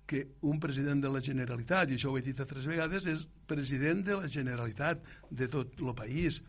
que 0.06 0.26
un 0.44 0.58
president 0.60 1.00
de 1.00 1.12
la 1.12 1.22
Generalitat, 1.24 1.90
i 1.90 1.96
això 1.96 2.10
ho 2.12 2.18
he 2.18 2.24
dit 2.24 2.40
altres 2.40 2.66
vegades, 2.68 3.06
és 3.08 3.24
president 3.48 4.02
de 4.04 4.18
la 4.20 4.28
Generalitat 4.28 5.04
de 5.30 5.48
tot 5.48 5.80
el 5.80 5.94
país. 5.96 6.40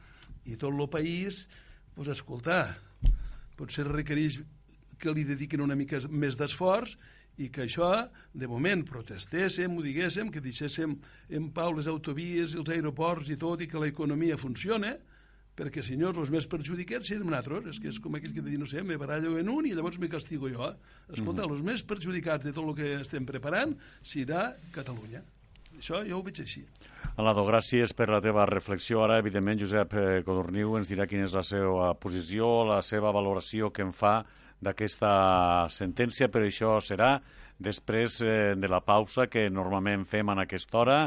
I 0.46 0.56
tot 0.60 0.72
el 0.72 0.90
país, 0.92 1.46
doncs, 1.96 2.12
escoltar, 2.12 2.76
potser 3.56 3.88
requereix 3.88 4.42
que 5.06 5.14
li 5.14 5.26
dediquen 5.28 5.62
una 5.62 5.78
mica 5.78 6.02
més 6.10 6.38
d'esforç 6.40 6.98
i 7.38 7.50
que 7.52 7.66
això, 7.66 7.90
de 8.34 8.48
moment, 8.48 8.86
protestéssim, 8.88 9.76
ho 9.76 9.84
diguéssim, 9.84 10.32
que 10.32 10.42
deixéssim 10.44 10.96
en 11.30 11.50
pau 11.56 11.76
les 11.76 11.90
autovies 11.92 12.56
i 12.56 12.62
els 12.62 12.72
aeroports 12.72 13.30
i 13.30 13.38
tot 13.38 13.62
i 13.62 13.68
que 13.70 13.82
l'economia 13.82 14.40
funcione, 14.40 14.96
perquè, 15.56 15.84
senyors, 15.84 16.18
els 16.20 16.32
més 16.32 16.48
perjudicats 16.52 17.12
serem 17.12 17.30
nosaltres, 17.30 17.76
és 17.76 17.82
que 17.84 17.92
és 17.92 18.00
com 18.04 18.16
aquell 18.18 18.34
que 18.36 18.44
dir, 18.44 18.58
no 18.60 18.68
sé, 18.68 18.84
me 18.84 18.98
barallo 19.00 19.38
en 19.40 19.52
un 19.52 19.68
i 19.68 19.76
llavors 19.76 20.00
me 20.00 20.12
castigo 20.12 20.52
jo. 20.52 20.74
Escolta, 21.08 21.44
mm 21.44 21.48
-hmm. 21.48 21.54
els 21.54 21.62
més 21.62 21.84
perjudicats 21.84 22.46
de 22.46 22.52
tot 22.52 22.68
el 22.68 22.76
que 22.76 23.02
estem 23.02 23.26
preparant 23.26 23.76
serà 24.04 24.56
Catalunya. 24.72 25.24
Això 25.78 26.08
jo 26.08 26.20
ho 26.20 26.24
veig 26.24 26.40
així. 26.40 26.64
Alado, 27.18 27.46
gràcies 27.46 27.94
per 27.94 28.08
la 28.10 28.22
teva 28.22 28.46
reflexió. 28.46 29.04
Ara, 29.04 29.20
evidentment, 29.20 29.60
Josep 29.60 29.94
eh, 29.94 30.24
Codorniu 30.24 30.78
ens 30.78 30.88
dirà 30.88 31.06
quina 31.08 31.26
és 31.26 31.34
la 31.34 31.44
seva 31.44 31.94
posició, 32.00 32.66
la 32.66 32.82
seva 32.82 33.12
valoració 33.12 33.72
que 33.72 33.82
en 33.82 33.94
fa 33.94 34.26
d'aquesta 34.66 35.70
sentència, 35.72 36.30
però 36.34 36.50
això 36.50 36.76
serà 36.82 37.20
després 37.58 38.20
eh, 38.22 38.56
de 38.58 38.68
la 38.68 38.82
pausa 38.84 39.30
que 39.32 39.48
normalment 39.50 40.04
fem 40.10 40.34
en 40.34 40.42
aquesta 40.44 40.82
hora, 40.82 40.98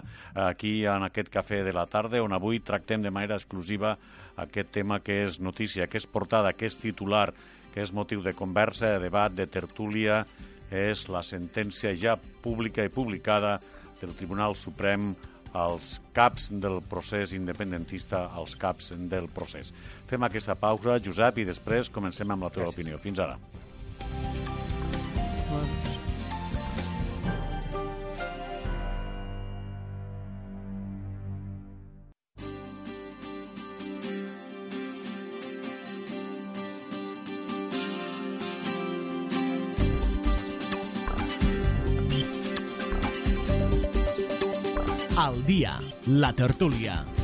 aquí 0.48 0.86
en 0.86 1.04
aquest 1.04 1.28
cafè 1.32 1.60
de 1.66 1.74
la 1.76 1.86
tarda, 1.90 2.22
on 2.24 2.32
avui 2.32 2.62
tractem 2.64 3.04
de 3.04 3.12
manera 3.12 3.36
exclusiva 3.36 3.96
aquest 4.38 4.70
tema 4.72 5.00
que 5.04 5.24
és 5.26 5.40
notícia, 5.40 5.88
que 5.90 5.98
és 5.98 6.06
portada, 6.06 6.54
que 6.54 6.70
és 6.70 6.78
titular, 6.78 7.32
que 7.74 7.82
és 7.82 7.92
motiu 7.92 8.22
de 8.24 8.34
conversa, 8.34 8.94
de 8.94 9.02
debat, 9.08 9.34
de 9.34 9.46
tertúlia, 9.46 10.22
és 10.70 11.06
la 11.08 11.22
sentència 11.24 11.94
ja 11.96 12.16
pública 12.42 12.84
i 12.84 12.92
publicada 12.92 13.58
del 14.00 14.14
Tribunal 14.14 14.54
Suprem 14.56 15.12
als 15.52 16.00
caps 16.12 16.48
del 16.50 16.80
procés 16.88 17.32
independentista, 17.32 18.26
als 18.34 18.54
caps 18.56 18.92
del 19.10 19.28
procés. 19.28 19.72
Fem 20.08 20.22
aquesta 20.22 20.54
pausa, 20.54 20.98
Josep, 21.00 21.38
i 21.38 21.48
després 21.48 21.90
comencem 21.90 22.30
amb 22.30 22.42
la 22.42 22.50
teva 22.50 22.66
Gràcies. 22.68 22.78
opinió. 22.78 22.98
Fins 22.98 23.18
ara. 23.18 23.38
Al 25.48 25.87
dia, 45.48 45.80
la 46.04 46.30
tertúlia. 46.34 47.17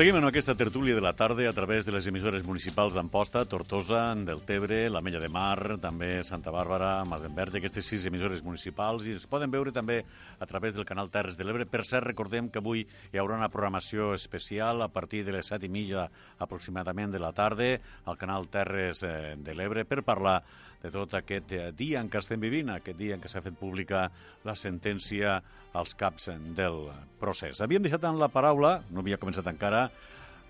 Seguim 0.00 0.16
en 0.16 0.24
aquesta 0.24 0.54
tertúlia 0.56 0.94
de 0.96 1.02
la 1.04 1.12
tarda 1.12 1.44
a 1.44 1.52
través 1.52 1.84
de 1.84 1.92
les 1.92 2.06
emissores 2.08 2.40
municipals 2.42 2.94
d'Amposta, 2.96 3.42
Tortosa, 3.44 4.14
Deltebre, 4.24 4.88
la 4.88 5.02
Mella 5.04 5.20
de 5.20 5.28
Mar, 5.28 5.76
també 5.76 6.22
Santa 6.24 6.48
Bàrbara, 6.54 7.04
Masdenverge, 7.04 7.60
aquestes 7.60 7.84
sis 7.84 8.06
emissores 8.08 8.40
municipals, 8.40 9.04
i 9.04 9.12
es 9.18 9.26
poden 9.28 9.52
veure 9.52 9.74
també 9.76 9.98
a 10.40 10.48
través 10.48 10.72
del 10.72 10.88
canal 10.88 11.12
Terres 11.12 11.36
de 11.36 11.44
l'Ebre. 11.44 11.68
Per 11.68 11.84
cert, 11.84 12.08
recordem 12.08 12.48
que 12.48 12.62
avui 12.64 12.86
hi 12.86 13.20
haurà 13.20 13.36
una 13.36 13.50
programació 13.52 14.14
especial 14.16 14.80
a 14.80 14.88
partir 14.88 15.20
de 15.26 15.36
les 15.36 15.52
set 15.52 15.68
i 15.68 15.68
mitja 15.68 16.08
aproximadament 16.38 17.12
de 17.12 17.20
la 17.20 17.34
tarda 17.36 17.74
al 18.08 18.16
canal 18.16 18.48
Terres 18.48 19.04
eh, 19.04 19.36
de 19.36 19.52
l'Ebre 19.52 19.84
per 19.84 20.00
parlar 20.00 20.38
de 20.80 20.88
tot 20.88 21.12
aquest 21.18 21.52
eh, 21.52 21.70
dia 21.76 22.00
en 22.00 22.08
què 22.08 22.20
estem 22.20 22.40
vivint, 22.40 22.72
aquest 22.72 22.96
dia 22.96 23.16
en 23.16 23.20
què 23.20 23.28
s'ha 23.28 23.44
fet 23.44 23.56
pública 23.60 24.06
la 24.48 24.56
sentència 24.56 25.42
als 25.76 25.92
caps 25.94 26.30
del 26.56 26.88
procés. 27.20 27.60
Havíem 27.60 27.84
deixat 27.84 28.04
en 28.08 28.18
la 28.18 28.30
paraula, 28.32 28.80
no 28.90 29.04
havia 29.04 29.20
començat 29.20 29.46
encara, 29.50 29.89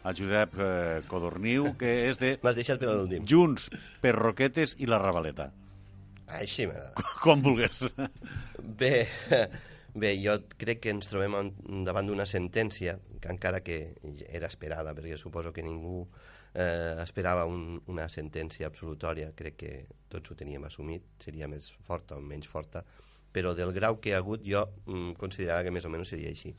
a 0.03 0.13
Josep 0.17 0.55
eh, 0.59 1.01
Codorniu, 1.09 1.73
que 1.81 1.91
és 2.09 2.21
de... 2.21 2.37
M'has 2.45 2.59
deixat 2.59 2.81
per 2.83 2.93
l'últim. 2.93 3.27
Junts, 3.29 3.69
per 4.03 4.15
Roquetes 4.17 4.77
i 4.81 4.89
la 4.91 5.01
Ravaleta. 5.03 5.51
Així 6.39 6.69
m'agrada. 6.71 7.05
Com 7.25 7.43
vulgues. 7.43 7.83
Bé, 8.81 9.07
bé, 9.95 10.15
jo 10.23 10.37
crec 10.61 10.85
que 10.85 10.93
ens 10.95 11.11
trobem 11.11 11.51
davant 11.87 12.07
d'una 12.07 12.27
sentència 12.29 12.99
que 13.21 13.33
encara 13.33 13.65
que 13.67 13.81
era 14.29 14.49
esperada, 14.49 14.95
perquè 14.97 15.19
suposo 15.19 15.53
que 15.53 15.65
ningú 15.67 16.05
eh, 16.55 16.97
esperava 17.03 17.45
un, 17.51 17.81
una 17.91 18.09
sentència 18.09 18.71
absolutòria, 18.71 19.33
crec 19.37 19.59
que 19.61 19.73
tots 20.09 20.31
ho 20.31 20.39
teníem 20.39 20.65
assumit, 20.67 21.05
seria 21.23 21.49
més 21.51 21.71
forta 21.87 22.17
o 22.17 22.25
menys 22.25 22.49
forta, 22.51 22.85
però 23.33 23.55
del 23.55 23.75
grau 23.75 24.01
que 24.03 24.15
ha 24.15 24.23
hagut 24.23 24.47
jo 24.47 24.65
mm, 24.87 25.13
considerava 25.21 25.67
que 25.67 25.75
més 25.75 25.87
o 25.87 25.93
menys 25.93 26.15
seria 26.15 26.33
així. 26.33 26.55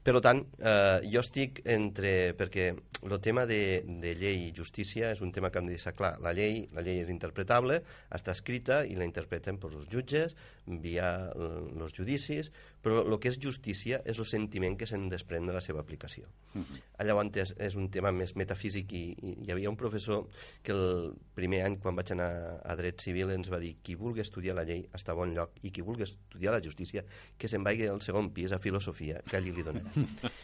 Per 0.00 0.14
tant, 0.24 0.40
eh, 0.58 1.00
jo 1.12 1.20
estic 1.20 1.60
entre... 1.68 2.32
perquè 2.38 2.70
el 3.00 3.16
tema 3.24 3.46
de, 3.48 3.82
de 4.00 4.12
llei 4.16 4.46
i 4.46 4.52
justícia 4.56 5.10
és 5.14 5.20
un 5.24 5.30
tema 5.32 5.50
que 5.52 5.60
hem 5.60 5.68
de 5.68 5.76
deixar 5.76 5.92
clar. 5.96 6.14
La 6.24 6.32
llei, 6.36 6.62
la 6.76 6.84
llei 6.84 7.00
és 7.02 7.12
interpretable, 7.12 7.80
està 8.12 8.32
escrita 8.36 8.82
i 8.88 8.96
la 8.96 9.06
interpreten 9.08 9.60
per 9.60 9.70
els 9.72 9.88
jutges 9.92 10.36
via 10.66 11.10
els 11.36 11.92
eh, 11.92 11.94
judicis, 11.96 12.52
però 12.80 13.02
el 13.04 13.16
que 13.20 13.28
és 13.28 13.36
justícia 13.40 14.00
és 14.08 14.18
el 14.18 14.26
sentiment 14.28 14.76
que 14.80 14.86
se'n 14.88 15.08
desprèn 15.12 15.46
de 15.48 15.52
la 15.52 15.60
seva 15.60 15.82
aplicació. 15.82 16.28
Uh 16.54 16.62
-huh. 16.62 17.04
Llavors 17.04 17.36
és, 17.36 17.54
és 17.58 17.74
un 17.76 17.90
tema 17.90 18.12
més 18.12 18.34
metafísic 18.36 18.92
i, 18.92 19.04
i 19.22 19.36
hi 19.44 19.50
havia 19.52 19.70
un 19.70 19.76
professor 19.76 20.28
que 20.62 20.72
el 20.72 21.14
primer 21.34 21.62
any 21.64 21.76
quan 21.78 21.96
vaig 21.96 22.12
anar 22.12 22.60
a 22.64 22.76
dret 22.76 23.00
civil 23.00 23.30
ens 23.30 23.50
va 23.50 23.58
dir 23.58 23.76
qui 23.82 23.94
vulgui 23.94 24.20
estudiar 24.20 24.54
la 24.54 24.64
llei 24.64 24.88
està 24.94 25.12
a 25.12 25.14
bon 25.14 25.34
lloc 25.34 25.50
i 25.62 25.70
qui 25.70 25.82
vulgui 25.82 26.02
estudiar 26.02 26.52
la 26.52 26.62
justícia 26.62 27.04
que 27.36 27.48
se'n 27.48 27.64
vagi 27.64 27.86
al 27.86 28.00
segon 28.00 28.30
pis 28.30 28.52
a 28.52 28.58
filosofia 28.58 29.20
que 29.28 29.36
allí 29.36 29.52
li 29.52 29.62
donarà. 29.62 29.90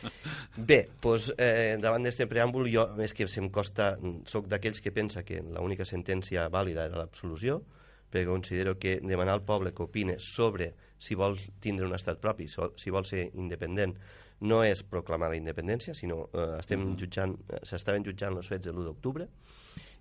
Bé, 0.57 0.89
doncs, 1.03 1.33
eh, 1.39 1.77
davant 1.81 2.03
d'aquest 2.03 2.29
preàmbul 2.29 2.69
jo, 2.73 2.89
més 2.97 3.15
que 3.15 3.29
se'm 3.29 3.51
costa, 3.51 3.99
sóc 4.25 4.47
d'aquells 4.47 4.81
que 4.81 4.93
pensa 4.93 5.23
que 5.23 5.41
l'única 5.43 5.85
sentència 5.85 6.49
vàlida 6.49 6.85
era 6.85 6.99
l'absolució, 6.99 7.63
perquè 8.11 8.27
considero 8.27 8.79
que 8.79 9.01
demanar 9.01 9.35
al 9.35 9.45
poble 9.45 9.73
que 9.73 9.83
opine 9.83 10.19
sobre 10.19 10.75
si 10.99 11.15
vol 11.15 11.37
tindre 11.61 11.87
un 11.87 11.95
estat 11.95 12.21
propi, 12.21 12.49
si 12.49 12.93
vol 12.95 13.05
ser 13.09 13.27
independent, 13.35 13.97
no 14.41 14.63
és 14.65 14.83
proclamar 14.85 15.31
la 15.33 15.39
independència, 15.39 15.95
sinó 15.95 16.27
eh, 16.33 16.57
estem 16.59 16.81
mm 16.81 16.87
-hmm. 16.87 16.99
jutjant, 17.01 17.37
eh, 17.49 17.61
s'estaven 17.63 18.05
jutjant 18.05 18.37
els 18.37 18.49
fets 18.49 18.67
de 18.67 18.73
l'1 18.73 18.85
d'octubre 18.85 19.29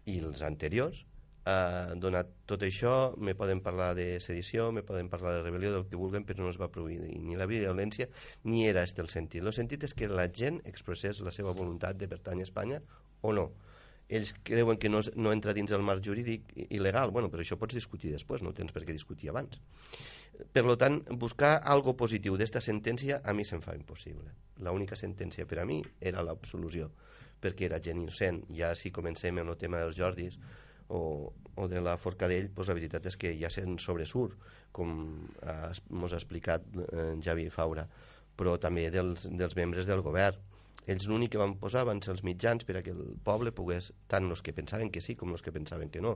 i 0.06 0.20
els 0.20 0.42
anteriors. 0.42 1.06
Eh, 1.46 1.94
donat 1.96 2.28
tot 2.46 2.62
això, 2.64 3.16
me 3.18 3.36
poden 3.36 3.62
parlar 3.62 3.94
de 3.96 4.20
sedició, 4.20 4.72
me 4.72 4.82
poden 4.82 5.10
parlar 5.10 5.34
de 5.34 5.44
rebel·lió, 5.44 5.72
del 5.72 5.86
que 5.86 5.96
vulguin, 5.96 6.26
però 6.26 6.40
no 6.40 6.50
es 6.50 6.60
va 6.60 6.72
produir 6.72 7.00
ni 7.00 7.36
la 7.36 7.46
violència 7.46 8.10
ni 8.44 8.68
era 8.68 8.84
este 8.84 9.02
el 9.02 9.10
sentit. 9.10 9.44
El 9.44 9.54
sentit 9.54 9.84
és 9.84 9.94
que 9.94 10.08
la 10.08 10.28
gent 10.28 10.62
expressés 10.66 11.20
la 11.22 11.32
seva 11.32 11.52
voluntat 11.52 11.98
de 11.98 12.08
pertany 12.08 12.40
a 12.40 12.44
Espanya 12.44 12.82
o 13.22 13.32
no 13.32 13.52
ells 14.10 14.34
creuen 14.46 14.78
que 14.78 14.90
no, 14.90 15.00
no 15.16 15.32
entra 15.34 15.54
dins 15.54 15.72
el 15.74 15.82
marc 15.82 16.04
jurídic 16.06 16.52
i- 16.56 16.80
legal. 16.80 17.12
Bueno, 17.12 17.30
però 17.32 17.42
això 17.42 17.58
pots 17.58 17.74
discutir 17.74 18.12
després, 18.14 18.44
no 18.46 18.54
tens 18.54 18.72
per 18.72 18.84
què 18.86 18.94
discutir 18.94 19.30
abans. 19.32 19.60
Per 20.52 20.66
lo 20.68 20.76
tant, 20.78 21.00
buscar 21.16 21.62
algo 21.64 21.96
positiu 21.96 22.36
d'esta 22.38 22.60
sentència 22.62 23.22
a 23.24 23.34
mi 23.34 23.46
se'm 23.48 23.62
fa 23.64 23.74
impossible. 23.76 24.34
L'única 24.60 24.96
sentència 25.00 25.46
per 25.48 25.62
a 25.62 25.66
mi 25.66 25.80
era 26.02 26.22
l'absolució, 26.24 26.90
perquè 27.42 27.70
era 27.70 27.80
gent 27.80 28.02
innocent. 28.04 28.44
Ja 28.54 28.74
si 28.76 28.92
comencem 28.92 29.40
amb 29.40 29.54
el 29.54 29.58
tema 29.58 29.80
dels 29.80 29.96
Jordis 29.96 30.38
o, 30.90 31.32
o 31.56 31.68
de 31.72 31.80
la 31.82 31.96
Forcadell, 31.98 32.50
doncs 32.54 32.68
la 32.68 32.76
veritat 32.78 33.08
és 33.08 33.16
que 33.18 33.32
ja 33.40 33.50
se'n 33.50 33.80
sobresurt, 33.80 34.36
com 34.76 34.92
ha, 35.42 35.72
mos 35.90 36.12
ha 36.14 36.20
explicat 36.20 36.68
eh, 36.92 37.16
Javi 37.24 37.48
Faura, 37.50 37.88
però 38.36 38.58
també 38.60 38.90
dels, 38.92 39.30
dels 39.32 39.56
membres 39.56 39.88
del 39.88 40.04
govern. 40.04 40.36
Ells 40.86 41.08
l'únic 41.10 41.32
que 41.34 41.42
van 41.42 41.56
posar 41.62 41.86
van 41.90 42.02
ser 42.06 42.12
els 42.14 42.22
mitjans 42.28 42.66
per 42.66 42.78
a 42.78 42.84
que 42.86 42.94
el 42.94 43.16
poble 43.26 43.54
pogués, 43.56 43.92
tant 44.12 44.30
els 44.30 44.44
que 44.46 44.54
pensaven 44.54 44.92
que 44.94 45.02
sí 45.02 45.16
com 45.18 45.34
els 45.34 45.42
que 45.46 45.54
pensaven 45.56 45.90
que 45.90 46.04
no. 46.06 46.16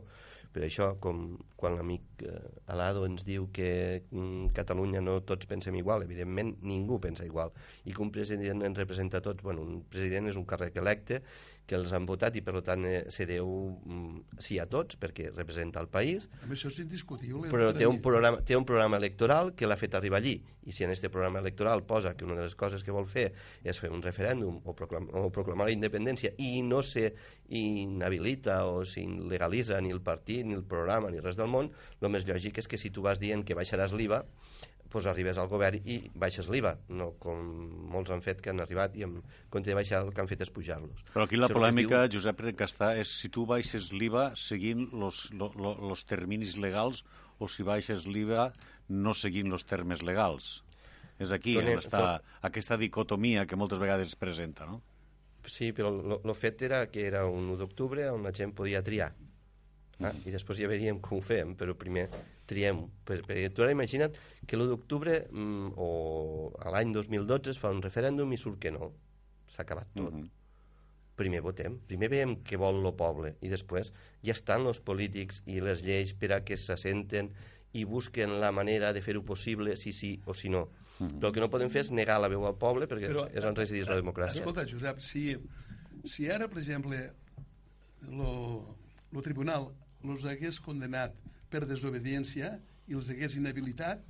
Per 0.53 0.63
això, 0.65 0.91
com 1.01 1.23
quan 1.57 1.75
l'amic 1.77 2.23
eh, 2.25 2.35
Alado 2.73 3.03
ens 3.05 3.25
diu 3.25 3.47
que 3.53 3.69
mm, 4.09 4.49
Catalunya 4.57 5.01
no 5.05 5.19
tots 5.21 5.49
pensem 5.49 5.77
igual, 5.77 6.05
evidentment 6.05 6.55
ningú 6.65 6.97
pensa 7.01 7.25
igual, 7.25 7.53
i 7.85 7.93
que 7.93 8.01
un 8.05 8.13
president 8.13 8.65
ens 8.65 8.77
representa 8.77 9.21
a 9.21 9.25
tots, 9.25 9.45
bueno, 9.45 9.65
un 9.65 9.83
president 9.89 10.29
és 10.31 10.39
un 10.41 10.47
càrrec 10.49 10.77
electe 10.81 11.21
que 11.69 11.77
els 11.77 11.91
han 11.93 12.07
votat 12.09 12.35
i 12.39 12.41
per 12.45 12.59
tant 12.65 12.85
eh, 12.89 13.03
se 13.13 13.27
deu 13.29 13.49
mm, 13.85 14.39
sí 14.41 14.57
a 14.59 14.65
tots 14.69 14.97
perquè 14.99 15.29
representa 15.29 15.81
el 15.83 15.89
país 15.91 16.25
Amb 16.41 16.55
això 16.55 16.71
és 16.71 16.79
indiscutible. 16.81 17.51
però 17.53 17.69
té 17.77 17.85
un, 17.85 17.99
programa, 18.01 18.41
té 18.45 18.57
un 18.57 18.65
programa 18.65 18.97
electoral 18.97 19.53
que 19.53 19.69
l'ha 19.69 19.77
fet 19.77 19.97
arribar 19.99 20.17
allí 20.19 20.39
i 20.65 20.73
si 20.75 20.85
en 20.85 20.93
aquest 20.93 21.07
programa 21.13 21.43
electoral 21.43 21.83
posa 21.85 22.15
que 22.17 22.25
una 22.25 22.35
de 22.39 22.47
les 22.47 22.57
coses 22.57 22.83
que 22.85 22.95
vol 22.95 23.07
fer 23.09 23.29
és 23.63 23.79
fer 23.79 23.91
un 23.93 24.01
referèndum 24.05 24.59
o, 24.63 24.73
proclam 24.77 25.07
o 25.13 25.29
proclamar 25.33 25.69
la 25.69 25.75
independència 25.75 26.33
i 26.37 26.63
no 26.65 26.81
se 26.85 27.11
inhabilita 27.49 28.63
o 28.69 28.83
s'il·legalitza 28.85 29.79
ni 29.81 29.93
el 29.93 30.01
partit, 30.05 30.45
ni 30.45 30.57
el 30.57 30.65
programa, 30.65 31.09
ni 31.09 31.21
res 31.23 31.39
del 31.39 31.49
món, 31.49 31.71
el 32.01 32.13
més 32.13 32.27
lògic 32.29 32.61
és 32.61 32.69
que 32.69 32.77
si 32.77 32.93
tu 32.93 33.05
vas 33.05 33.21
dient 33.21 33.45
que 33.45 33.57
baixaràs 33.57 33.95
l'IVA 33.97 34.23
doncs 34.91 35.05
arribes 35.07 35.37
al 35.37 35.47
govern 35.47 35.79
i 35.85 35.99
baixes 36.15 36.47
l'IVA, 36.49 36.75
no 36.89 37.11
com 37.21 37.37
molts 37.93 38.09
han 38.11 38.21
fet 38.25 38.41
que 38.41 38.49
han 38.49 38.59
arribat 38.63 38.95
i 38.97 39.03
en 39.05 39.19
compte 39.49 39.69
de 39.69 39.75
baixar 39.77 40.01
el 40.03 40.13
que 40.13 40.21
han 40.21 40.27
fet 40.27 40.41
és 40.41 40.49
pujar-los. 40.49 41.03
Però 41.13 41.25
aquí 41.27 41.37
la 41.37 41.47
Això 41.47 41.57
polèmica, 41.59 42.07
diu- 42.07 42.19
Josep 42.19 42.39
Recastà, 42.41 42.95
és 42.97 43.07
si 43.21 43.29
tu 43.29 43.45
baixes 43.45 43.91
l'IVA 43.93 44.31
seguint 44.35 44.87
els 44.93 46.03
terminis 46.09 46.57
legals 46.57 47.03
o 47.39 47.47
si 47.47 47.63
baixes 47.63 48.05
l'IVA 48.07 48.49
no 48.89 49.13
seguint 49.13 49.51
els 49.53 49.63
termes 49.65 50.01
legals. 50.01 50.63
És 51.19 51.31
aquí 51.35 51.57
on 51.57 51.65
Donem- 51.65 51.79
està 51.83 52.21
aquesta 52.41 52.77
dicotomia 52.77 53.45
que 53.45 53.55
moltes 53.59 53.79
vegades 53.79 54.07
es 54.07 54.15
presenta, 54.15 54.65
no? 54.65 54.81
Sí, 55.45 55.71
però 55.73 55.89
el 56.23 56.35
fet 56.35 56.61
era 56.63 56.85
que 56.91 57.05
era 57.07 57.25
un 57.25 57.49
1 57.49 57.57
d'octubre 57.57 58.09
on 58.11 58.23
la 58.23 58.31
gent 58.35 58.53
podia 58.53 58.81
triar. 58.83 59.13
Ah, 60.01 60.13
I 60.25 60.31
després 60.31 60.57
ja 60.59 60.67
veríem 60.67 60.99
com 61.03 61.17
ho 61.17 61.21
fem, 61.21 61.55
però 61.59 61.73
primer 61.75 62.09
triem. 62.49 62.81
Per, 63.05 63.21
perquè 63.27 63.51
tu 63.53 63.65
ara 63.65 63.75
imagina't 63.75 64.17
que 64.45 64.57
l'1 64.57 64.71
d'octubre 64.71 65.21
mm, 65.29 65.77
o 65.77 65.89
a 66.59 66.73
l'any 66.73 66.93
2012 66.95 67.53
es 67.53 67.61
fa 67.61 67.71
un 67.73 67.83
referèndum 67.85 68.33
i 68.33 68.41
surt 68.41 68.59
que 68.65 68.73
no. 68.75 68.91
S'ha 69.49 69.63
acabat 69.65 69.89
tot. 69.95 70.13
Mhm. 70.13 70.27
Primer 71.19 71.41
votem, 71.43 71.73
primer 71.87 72.07
veiem 72.07 72.37
què 72.47 72.55
vol 72.55 72.77
el 72.79 72.93
poble 72.95 73.33
i 73.43 73.49
després 73.51 73.89
ja 74.23 74.31
estan 74.31 74.69
els 74.69 74.79
polítics 74.79 75.41
i 75.51 75.57
les 75.59 75.81
lleis 75.83 76.13
per 76.15 76.31
a 76.31 76.43
que 76.47 76.55
s'assenten 76.55 77.33
i 77.75 77.83
busquen 77.85 78.37
la 78.39 78.53
manera 78.55 78.93
de 78.95 79.01
fer-ho 79.03 79.25
possible 79.27 79.75
si 79.77 79.91
sí 79.93 80.13
o 80.25 80.33
si 80.33 80.49
no. 80.49 80.69
Però 80.99 81.29
el 81.29 81.35
que 81.35 81.43
no 81.43 81.49
podem 81.51 81.69
fer 81.71 81.85
és 81.85 81.91
negar 81.95 82.17
la 82.19 82.27
veu 82.31 82.43
al 82.47 82.55
poble 82.59 82.87
perquè 82.91 83.11
Però, 83.11 83.25
és 83.31 83.45
on 83.47 83.55
resideix 83.55 83.87
la 83.87 83.99
democràcia. 83.99 84.41
Escolta, 84.41 84.65
Josep, 84.67 84.99
si, 85.05 85.25
si 86.07 86.27
ara, 86.31 86.49
per 86.51 86.59
exemple, 86.59 86.99
el 88.09 89.23
tribunal 89.23 89.69
els 90.03 90.25
hagués 90.27 90.59
condenat 90.63 91.15
per 91.49 91.65
desobediència 91.69 92.53
i 92.89 92.93
els 92.97 93.09
hagués 93.09 93.35
inhabilitat, 93.39 94.03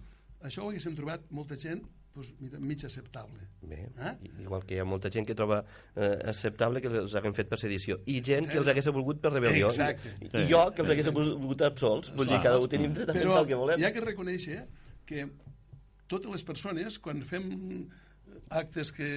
això 0.45 0.63
ho 0.65 0.69
haguéssim 0.71 0.95
trobat 0.97 1.25
molta 1.36 1.58
gent 1.60 1.82
doncs, 2.15 2.32
mig 2.60 2.82
acceptable. 2.84 3.39
Bé, 3.62 3.84
Eh? 4.02 4.13
igual 4.41 4.63
que 4.65 4.75
hi 4.75 4.80
ha 4.82 4.86
molta 4.86 5.12
gent 5.13 5.28
que 5.28 5.36
troba 5.36 5.62
eh, 5.95 6.17
acceptable 6.32 6.82
que 6.82 6.88
els 6.88 7.15
haguem 7.15 7.34
fet 7.38 7.47
per 7.52 7.60
sedició 7.62 7.99
i 8.08 8.19
gent 8.25 8.47
que 8.49 8.58
els 8.58 8.67
hagués 8.67 8.88
volgut 8.91 9.21
per 9.21 9.32
rebel·lió 9.36 9.67
Exacte. 9.69 10.15
I, 10.21 10.32
i 10.41 10.47
jo 10.49 10.63
que 10.75 10.82
els 10.84 10.89
hagués 10.95 11.12
volgut 11.13 11.62
absolts 11.67 12.12
vull 12.15 12.28
dir, 12.28 12.39
cada 12.43 12.60
un 12.60 12.67
tenim 12.71 12.93
dret 12.97 13.10
a 13.12 13.13
Però 13.13 13.28
pensar 13.30 13.41
el 13.43 13.47
que 13.52 13.60
volem 13.62 13.80
hi 13.80 13.86
ha 13.86 13.93
que 13.93 14.02
reconèixer 14.08 14.60
que 15.06 15.28
totes 16.10 16.32
les 16.32 16.43
persones, 16.43 16.97
quan 16.99 17.21
fem 17.23 17.88
actes 18.49 18.91
que 18.91 19.08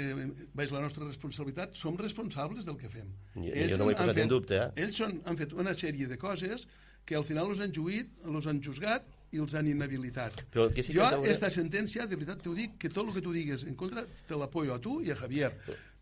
veig 0.54 0.70
la 0.74 0.80
nostra 0.85 1.06
responsabilitat, 1.06 1.74
som 1.78 1.96
responsables 1.96 2.66
del 2.68 2.76
que 2.76 2.88
fem. 2.92 3.08
Jo- 3.35 3.40
jo 3.70 3.78
no 3.78 3.85
ho 3.87 3.90
he 3.90 3.94
han 3.94 4.00
posat 4.02 4.16
en 4.16 4.22
fet- 4.22 4.28
dubte, 4.28 4.56
eh? 4.58 4.70
Ells 4.85 4.96
són, 5.00 5.22
han 5.24 5.37
fet 5.40 5.52
una 5.54 5.72
sèrie 5.74 6.06
de 6.08 6.18
coses 6.20 6.66
que 7.04 7.16
al 7.18 7.24
final 7.24 7.50
els 7.50 7.60
han 7.60 7.72
juït, 7.74 8.10
els 8.28 8.46
han 8.46 8.60
juzgat 8.62 9.06
i 9.32 9.40
els 9.42 9.54
han 9.56 9.66
inhabilitat. 9.66 10.42
Però 10.52 10.68
que 10.72 10.82
sí 10.84 10.92
que 10.92 11.00
jo, 11.00 11.06
aquesta 11.06 11.50
sentència, 11.50 12.06
de 12.06 12.16
veritat 12.16 12.42
t'ho 12.44 12.54
dic, 12.54 12.76
que 12.78 12.90
tot 12.92 13.08
el 13.08 13.14
que 13.16 13.22
tu 13.24 13.32
digues 13.32 13.64
en 13.64 13.74
contra 13.74 14.04
te 14.28 14.36
l'apoyo 14.38 14.74
a 14.74 14.80
tu 14.80 15.00
i 15.02 15.10
a 15.10 15.16
Javier. 15.16 15.52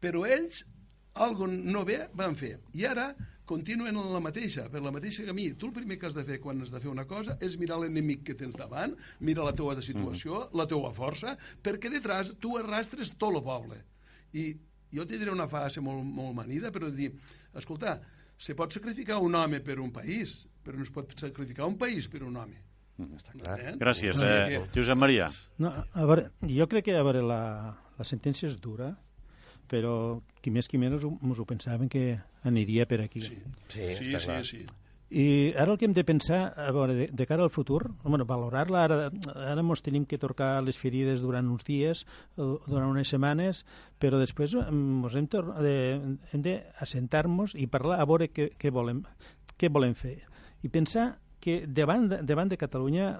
Però 0.00 0.24
ells, 0.26 0.64
algo 1.14 1.46
no 1.46 1.84
bé, 1.84 2.08
van 2.14 2.36
fer. 2.36 2.58
I 2.74 2.84
ara 2.90 3.14
continuen 3.50 3.96
en 3.96 4.12
la 4.12 4.20
mateixa, 4.22 4.68
per 4.70 4.82
la 4.82 4.92
mateixa 4.94 5.24
camí. 5.26 5.48
Tu 5.58 5.66
el 5.66 5.72
primer 5.74 5.96
que 5.98 6.06
has 6.06 6.14
de 6.14 6.22
fer 6.26 6.38
quan 6.42 6.60
has 6.62 6.70
de 6.70 6.78
fer 6.80 6.90
una 6.90 7.06
cosa 7.10 7.36
és 7.42 7.56
mirar 7.58 7.80
l'enemic 7.82 8.22
que 8.28 8.36
tens 8.38 8.54
davant, 8.54 8.94
mira 9.20 9.42
la 9.42 9.54
teua 9.58 9.74
situació, 9.82 10.44
Mm. 10.50 10.56
la 10.58 10.66
teua 10.70 10.92
força, 10.94 11.36
perquè 11.62 11.90
detrás 11.90 12.34
tu 12.38 12.56
arrastres 12.58 13.10
tot 13.18 13.34
el 13.34 13.42
poble. 13.42 13.80
I 14.34 14.54
jo 14.94 15.06
te 15.06 15.18
diré 15.18 15.32
una 15.32 15.48
frase 15.48 15.80
molt, 15.80 16.04
molt 16.04 16.34
manida, 16.34 16.70
però 16.70 16.90
dir, 16.90 17.10
escolta, 17.54 18.00
se 18.38 18.54
pot 18.54 18.72
sacrificar 18.72 19.18
un 19.18 19.34
home 19.34 19.60
per 19.60 19.80
un 19.80 19.90
país, 19.90 20.46
però 20.64 20.76
no 20.76 20.82
es 20.86 20.90
pot 20.90 21.12
sacrificar 21.18 21.66
un 21.66 21.76
país 21.78 22.08
per 22.08 22.22
un 22.24 22.36
home. 22.36 22.58
Està 23.16 23.32
clar. 23.32 23.58
Eh? 23.60 23.74
Gràcies, 23.80 24.18
eh, 24.20 24.48
que- 24.48 24.80
Josep 24.80 24.98
Maria. 24.98 25.30
No, 25.58 25.70
a 25.92 26.04
veure, 26.04 26.30
jo 26.46 26.66
crec 26.68 26.84
que 26.84 26.96
a 26.96 27.02
veure, 27.02 27.22
la, 27.22 27.40
la 27.98 28.04
sentència 28.04 28.48
és 28.48 28.58
dura, 28.60 28.90
però 29.70 30.20
qui 30.42 30.50
més 30.50 30.68
qui 30.68 30.76
menys 30.78 31.04
ho- 31.04 31.16
mos 31.22 31.38
ho 31.40 31.46
pensaven 31.46 31.88
que 31.88 32.18
aniria 32.44 32.84
per 32.86 33.00
aquí. 33.00 33.22
Sí, 33.22 33.38
Sí, 33.68 33.94
sí, 33.94 34.04
està 34.10 34.20
sí, 34.20 34.26
clar. 34.26 34.44
sí. 34.44 34.66
I 35.10 35.52
ara 35.58 35.72
el 35.72 35.78
que 35.78 35.86
hem 35.88 35.92
de 35.94 36.04
pensar, 36.04 36.52
a 36.56 36.70
veure, 36.70 36.94
de, 36.94 37.06
de 37.10 37.26
cara 37.26 37.42
al 37.42 37.50
futur, 37.50 37.88
bueno, 38.04 38.24
valorar-la, 38.24 38.84
ara, 38.84 38.98
ara 39.34 39.60
ens 39.64 39.82
tenim 39.82 40.04
que 40.06 40.18
torcar 40.22 40.62
les 40.62 40.78
ferides 40.78 41.20
durant 41.20 41.48
uns 41.50 41.64
dies, 41.66 42.04
durant 42.36 42.86
unes 42.92 43.08
setmanes, 43.10 43.64
però 43.98 44.20
després 44.20 44.54
ens 44.54 45.16
hem, 45.16 45.26
de, 45.66 45.74
hem 46.30 46.42
d'assentar-nos 46.44 47.56
i 47.58 47.66
parlar 47.66 47.98
a 48.00 48.06
veure 48.06 48.28
què, 48.30 48.50
què, 48.56 48.70
volem, 48.70 49.02
què 49.58 49.68
volem 49.68 49.94
fer. 49.98 50.20
I 50.62 50.68
pensar 50.68 51.18
que 51.40 51.64
davant 51.66 52.08
de, 52.10 52.20
davant 52.26 52.50
de 52.50 52.58
Catalunya 52.60 53.14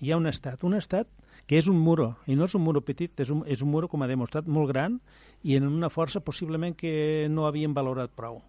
hi 0.00 0.10
ha 0.10 0.18
un 0.18 0.26
estat, 0.26 0.64
un 0.66 0.74
estat 0.74 1.08
que 1.46 1.58
és 1.60 1.68
un 1.68 1.78
muro, 1.78 2.14
i 2.26 2.34
no 2.38 2.48
és 2.48 2.54
un 2.56 2.64
muro 2.64 2.80
petit, 2.84 3.12
és 3.20 3.30
un, 3.30 3.44
és 3.46 3.62
un 3.62 3.70
muro, 3.70 3.88
com 3.90 4.02
ha 4.02 4.10
demostrat, 4.10 4.48
molt 4.48 4.72
gran 4.72 4.98
i 5.44 5.58
en 5.58 5.68
una 5.68 5.92
força 5.92 6.24
possiblement 6.24 6.74
que 6.76 7.28
no 7.30 7.46
havien 7.46 7.74
valorat 7.76 8.12
prou. 8.16 8.40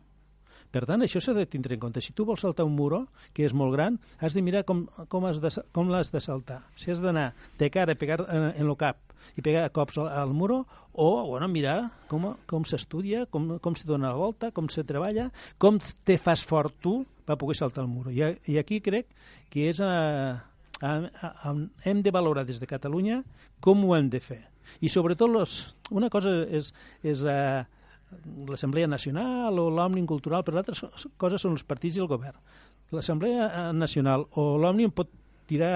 Per 0.76 0.84
tant, 0.84 1.04
això 1.06 1.22
s'ha 1.24 1.36
de 1.36 1.46
tindre 1.48 1.76
en 1.78 1.80
compte. 1.80 2.02
Si 2.04 2.12
tu 2.12 2.26
vols 2.28 2.42
saltar 2.44 2.66
un 2.68 2.74
muro, 2.76 3.06
que 3.32 3.46
és 3.48 3.54
molt 3.56 3.72
gran, 3.76 4.00
has 4.20 4.36
de 4.36 4.42
mirar 4.44 4.66
com, 4.68 4.86
com, 5.12 5.28
has 5.28 5.40
de, 5.40 5.52
com 5.72 5.92
l'has 5.92 6.12
de 6.12 6.20
saltar. 6.20 6.64
Si 6.76 6.92
has 6.92 7.00
d'anar 7.04 7.30
de 7.60 7.70
cara 7.72 7.96
a 7.96 8.00
pegar 8.00 8.26
en, 8.26 8.50
en 8.52 8.66
el 8.66 8.76
cap 8.80 9.00
i 9.40 9.44
pegar 9.46 9.70
cops 9.76 9.98
al, 10.02 10.10
al 10.12 10.34
muro, 10.36 10.66
o 10.92 11.08
bueno, 11.30 11.48
mirar 11.52 11.92
com, 12.12 12.34
com 12.50 12.68
s'estudia, 12.68 13.24
com, 13.32 13.54
com 13.64 13.76
se 13.80 13.88
dona 13.88 14.12
la 14.12 14.20
volta, 14.20 14.52
com 14.52 14.68
se 14.72 14.84
treballa, 14.84 15.30
com 15.58 15.80
te 15.80 16.18
fas 16.20 16.44
fort 16.44 16.76
tu 16.84 17.04
per 17.26 17.38
poder 17.42 17.58
saltar 17.58 17.84
el 17.84 17.92
muro. 17.92 18.12
I, 18.14 18.24
i 18.52 18.58
aquí 18.62 18.82
crec 18.86 19.10
que 19.52 19.70
és 19.72 19.82
a, 19.84 19.92
a, 20.82 20.92
a, 20.92 21.32
a, 21.50 21.56
hem 21.86 22.04
de 22.06 22.14
valorar 22.14 22.46
des 22.46 22.62
de 22.62 22.70
Catalunya 22.70 23.24
com 23.60 23.84
ho 23.86 23.96
hem 23.98 24.10
de 24.14 24.22
fer. 24.22 24.44
I 24.82 24.90
sobretot 24.90 25.30
los, 25.30 25.58
una 25.94 26.10
cosa 26.10 26.32
és, 26.50 26.72
és 27.06 27.22
uh, 27.22 27.66
l'Assemblea 28.50 28.88
Nacional 28.90 29.60
o 29.62 29.68
l'Òmnium 29.74 30.08
Cultural, 30.10 30.46
però 30.46 30.60
l'altra 30.60 30.90
cosa 31.22 31.42
són 31.42 31.58
els 31.58 31.66
partits 31.68 32.00
i 32.00 32.04
el 32.06 32.10
govern. 32.10 32.40
L'Assemblea 32.94 33.46
eh, 33.46 33.70
Nacional 33.74 34.28
o 34.38 34.56
l'Òmnium 34.62 34.94
pot 34.94 35.10
tirar 35.50 35.76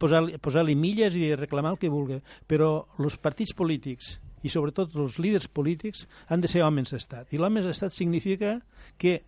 posar-li 0.00 0.36
posar 0.42 0.64
milles 0.76 1.16
i 1.16 1.34
reclamar 1.36 1.72
el 1.72 1.80
que 1.80 1.92
vulgui, 1.92 2.20
però 2.48 2.86
els 3.00 3.16
partits 3.16 3.54
polítics 3.56 4.16
i 4.44 4.52
sobretot 4.52 4.94
els 5.00 5.18
líders 5.18 5.48
polítics 5.48 6.04
han 6.28 6.42
de 6.42 6.50
ser 6.50 6.62
homes 6.62 6.92
d'estat. 6.92 7.32
I 7.34 7.40
l'homes 7.40 7.66
d'estat 7.66 7.94
significa 7.94 8.60
que, 9.00 9.18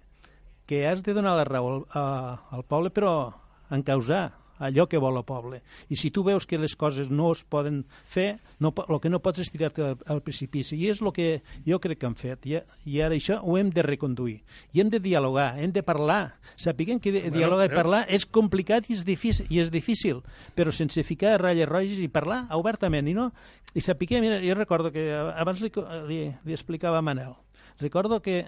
que 0.69 0.85
has 0.87 1.03
de 1.03 1.17
donar 1.17 1.33
la 1.39 1.49
raó 1.49 1.73
al, 1.73 1.81
a, 1.97 2.05
al 2.53 2.69
poble, 2.69 2.93
però 2.93 3.33
en 3.73 3.83
causar 3.83 4.29
allò 4.59 4.89
que 4.91 4.99
vol 4.99 5.17
el 5.17 5.25
poble. 5.25 5.63
I 5.89 5.97
si 5.97 6.11
tu 6.11 6.25
veus 6.27 6.47
que 6.47 6.59
les 6.59 6.75
coses 6.77 7.11
no 7.11 7.31
es 7.33 7.45
poden 7.47 7.85
fer, 8.11 8.41
no, 8.59 8.73
el 8.89 9.01
que 9.01 9.11
no 9.11 9.21
pots 9.23 9.45
és 9.45 9.51
tirar-te 9.55 9.85
al, 9.85 9.97
al 10.11 10.23
precipici. 10.27 10.77
I 10.77 10.91
és 10.93 11.03
el 11.03 11.13
que 11.15 11.29
jo 11.67 11.79
crec 11.81 12.01
que 12.03 12.09
han 12.09 12.19
fet. 12.19 12.47
I, 12.51 12.59
I 12.85 13.01
ara 13.05 13.17
això 13.17 13.39
ho 13.43 13.57
hem 13.59 13.71
de 13.75 13.85
reconduir. 13.87 14.41
I 14.75 14.83
hem 14.83 14.91
de 14.93 15.01
dialogar, 15.01 15.53
hem 15.63 15.73
de 15.73 15.85
parlar. 15.87 16.35
Sapiguem 16.57 17.01
que 17.01 17.15
Bueno, 17.15 17.37
dialogar 17.39 17.69
i 17.69 17.73
eh? 17.73 17.77
parlar 17.77 18.05
és 18.13 18.27
complicat 18.27 18.91
i 18.91 18.99
és 18.99 19.05
difícil, 19.07 19.47
i 19.49 19.63
és 19.63 19.71
difícil 19.73 20.23
però 20.59 20.73
sense 20.75 21.03
ficar 21.07 21.39
ratlles 21.41 21.69
roges 21.71 22.03
i 22.03 22.09
parlar 22.13 22.45
obertament. 22.59 23.09
I, 23.09 23.15
no, 23.17 23.31
i 23.75 23.85
sapiguem, 23.85 24.27
mira, 24.27 24.43
jo 24.45 24.59
recordo 24.59 24.93
que 24.93 25.07
abans 25.15 25.63
li, 25.63 25.71
li, 26.11 26.25
li 26.45 26.57
explicava 26.57 26.99
a 26.99 27.05
Manel, 27.05 27.37
recordo 27.81 28.21
que 28.21 28.43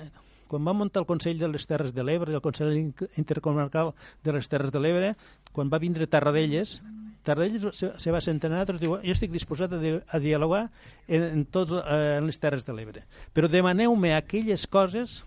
quan 0.50 0.66
va 0.66 0.74
muntar 0.74 1.04
el 1.04 1.06
Consell 1.06 1.38
de 1.38 1.48
les 1.48 1.66
Terres 1.70 1.94
de 1.94 2.02
l'Ebre, 2.02 2.34
el 2.34 2.42
Consell 2.42 2.74
Intercomarcal 2.74 3.92
de 4.26 4.34
les 4.34 4.50
Terres 4.50 4.72
de 4.74 4.82
l'Ebre, 4.82 5.12
quan 5.54 5.70
va 5.70 5.78
vindre 5.78 6.08
Tarradellas, 6.10 6.80
Tarradellas 7.22 7.76
se, 7.76 7.92
se 7.94 8.10
va 8.10 8.22
sentar 8.24 8.50
a 8.56 8.64
i 8.64 8.78
diu 8.80 8.96
jo 8.96 9.14
estic 9.14 9.30
disposat 9.30 9.76
a, 9.76 9.78
di 9.78 9.92
a 9.94 10.18
dialogar 10.18 10.64
en, 11.06 11.22
en, 11.22 11.44
tots, 11.44 11.76
eh, 11.78 12.16
en 12.18 12.26
les 12.26 12.40
Terres 12.42 12.66
de 12.66 12.74
l'Ebre, 12.74 13.04
però 13.32 13.46
demaneu-me 13.46 14.16
aquelles 14.16 14.66
coses 14.66 15.20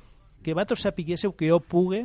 que 0.44 0.52
vosaltres 0.52 0.84
sapiguéssiu 0.84 1.32
que 1.32 1.48
jo 1.48 1.62
pugui 1.62 2.04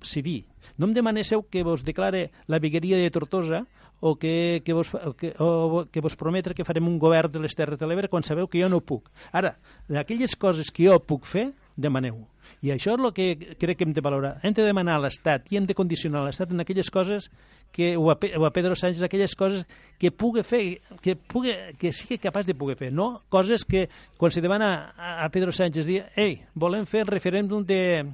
decidir. 0.00 0.46
No 0.78 0.88
em 0.88 0.94
demanéssiu 0.96 1.44
que 1.44 1.64
vos 1.64 1.84
declare 1.84 2.30
la 2.48 2.60
vegueria 2.60 2.96
de 2.96 3.10
Tortosa 3.10 3.66
o 4.00 4.16
que, 4.16 4.62
que, 4.64 4.72
vos, 4.72 4.88
o 4.94 5.12
que, 5.16 5.34
o 5.38 5.84
que 5.90 6.00
vos 6.00 6.16
prometre 6.16 6.54
que 6.54 6.64
farem 6.64 6.88
un 6.88 6.98
govern 7.00 7.32
de 7.32 7.40
les 7.44 7.56
Terres 7.56 7.80
de 7.80 7.88
l'Ebre 7.88 8.08
quan 8.08 8.24
sabeu 8.24 8.48
que 8.48 8.60
jo 8.60 8.68
no 8.72 8.80
puc. 8.80 9.08
Ara, 9.32 9.56
d'aquelles 9.88 10.36
coses 10.36 10.72
que 10.72 10.88
jo 10.88 10.98
puc 11.00 11.28
fer, 11.28 11.52
demaneu-ho. 11.76 12.28
I 12.64 12.70
això 12.74 12.94
és 12.94 13.00
el 13.02 13.12
que 13.16 13.56
crec 13.60 13.78
que 13.78 13.84
hem 13.86 13.92
de 13.96 14.02
valorar. 14.04 14.38
Hem 14.44 14.54
de 14.54 14.64
demanar 14.66 14.98
a 14.98 15.02
l'Estat 15.04 15.50
i 15.52 15.58
hem 15.58 15.66
de 15.66 15.74
condicionar 15.76 16.24
l'Estat 16.24 16.52
en 16.52 16.60
aquelles 16.60 16.90
coses 16.92 17.30
que, 17.72 17.96
o, 17.96 18.10
a, 18.12 18.18
o 18.38 18.44
a 18.46 18.52
Pedro 18.54 18.76
Sánchez, 18.76 19.02
aquelles 19.02 19.34
coses 19.34 19.64
que 19.98 20.12
pugui 20.12 20.44
fer, 20.46 20.62
que, 21.02 21.16
pugui, 21.16 21.54
que 21.80 21.92
sigui 21.92 22.20
capaç 22.22 22.46
de 22.46 22.54
poder 22.54 22.76
fer, 22.78 22.92
no 22.92 23.22
coses 23.32 23.64
que 23.64 23.88
quan 24.20 24.32
se 24.32 24.44
demana 24.44 24.94
a, 24.96 25.24
a 25.24 25.30
Pedro 25.34 25.52
Sánchez 25.52 25.88
dir, 25.88 26.04
ei, 26.16 26.38
volem 26.54 26.86
fer 26.86 27.02
el 27.02 27.10
referèndum 27.10 27.64
de, 27.66 28.04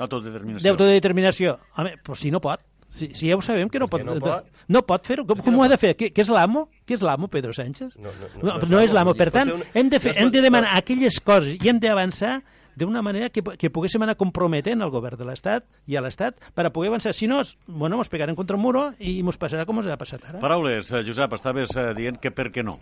Autodeterminació. 0.00 0.64
d'autodeterminació. 0.66 1.56
Home, 1.76 1.96
però 2.02 2.16
si 2.16 2.30
no 2.30 2.40
pot. 2.40 2.62
Si, 2.96 3.12
si 3.14 3.28
ja 3.30 3.36
ho 3.38 3.42
sabem 3.44 3.68
que 3.70 3.78
no 3.78 3.86
pot, 3.86 4.02
no 4.02 4.16
pot? 4.18 4.46
no 4.66 4.82
pot 4.82 5.04
fer-ho. 5.06 5.24
Com, 5.28 5.38
com 5.44 5.54
no 5.54 5.60
ho 5.60 5.64
ha 5.64 5.70
de 5.70 5.78
fer? 5.78 5.92
Què, 5.94 6.10
és 6.10 6.30
l'amo? 6.32 6.64
Què 6.86 6.96
és 6.96 7.04
l'amo, 7.06 7.28
Pedro 7.30 7.52
Sánchez? 7.54 7.92
No, 7.94 8.10
no, 8.10 8.30
no, 8.34 8.56
no, 8.58 8.70
no 8.72 8.80
és 8.82 8.94
l'amo, 8.96 9.14
Per 9.14 9.28
tant, 9.34 9.52
hem 9.74 9.92
de, 9.92 10.00
fer, 10.02 10.16
hem 10.18 10.32
de 10.34 10.42
demanar 10.42 10.74
aquelles 10.78 11.20
coses 11.22 11.54
i 11.54 11.70
hem 11.70 11.78
d'avançar 11.78 12.40
d'una 12.86 13.02
manera 13.02 13.30
que, 13.30 13.42
que 13.42 13.70
poguéssim 13.72 14.02
anar 14.04 14.16
comprometent 14.20 14.82
al 14.82 14.92
govern 14.94 15.18
de 15.20 15.28
l'Estat 15.28 15.66
i 15.90 15.96
a 15.96 16.02
l'Estat 16.04 16.40
per 16.54 16.66
a 16.66 16.72
poder 16.74 16.90
avançar. 16.92 17.14
Si 17.16 17.28
no, 17.30 17.42
bueno, 17.66 17.98
mos 18.00 18.10
pegarem 18.12 18.38
contra 18.38 18.58
un 18.58 18.64
muro 18.64 18.90
i 18.98 19.20
mos 19.26 19.38
passarà 19.40 19.66
com 19.68 19.82
ens 19.82 19.90
ha 19.90 20.00
passat 20.00 20.26
ara. 20.28 20.42
Paraules, 20.42 20.92
eh, 20.92 21.04
Josep, 21.06 21.36
estaves 21.38 21.74
eh, 21.76 21.90
dient 21.98 22.20
que 22.20 22.32
per 22.34 22.50
què 22.54 22.64
no. 22.66 22.78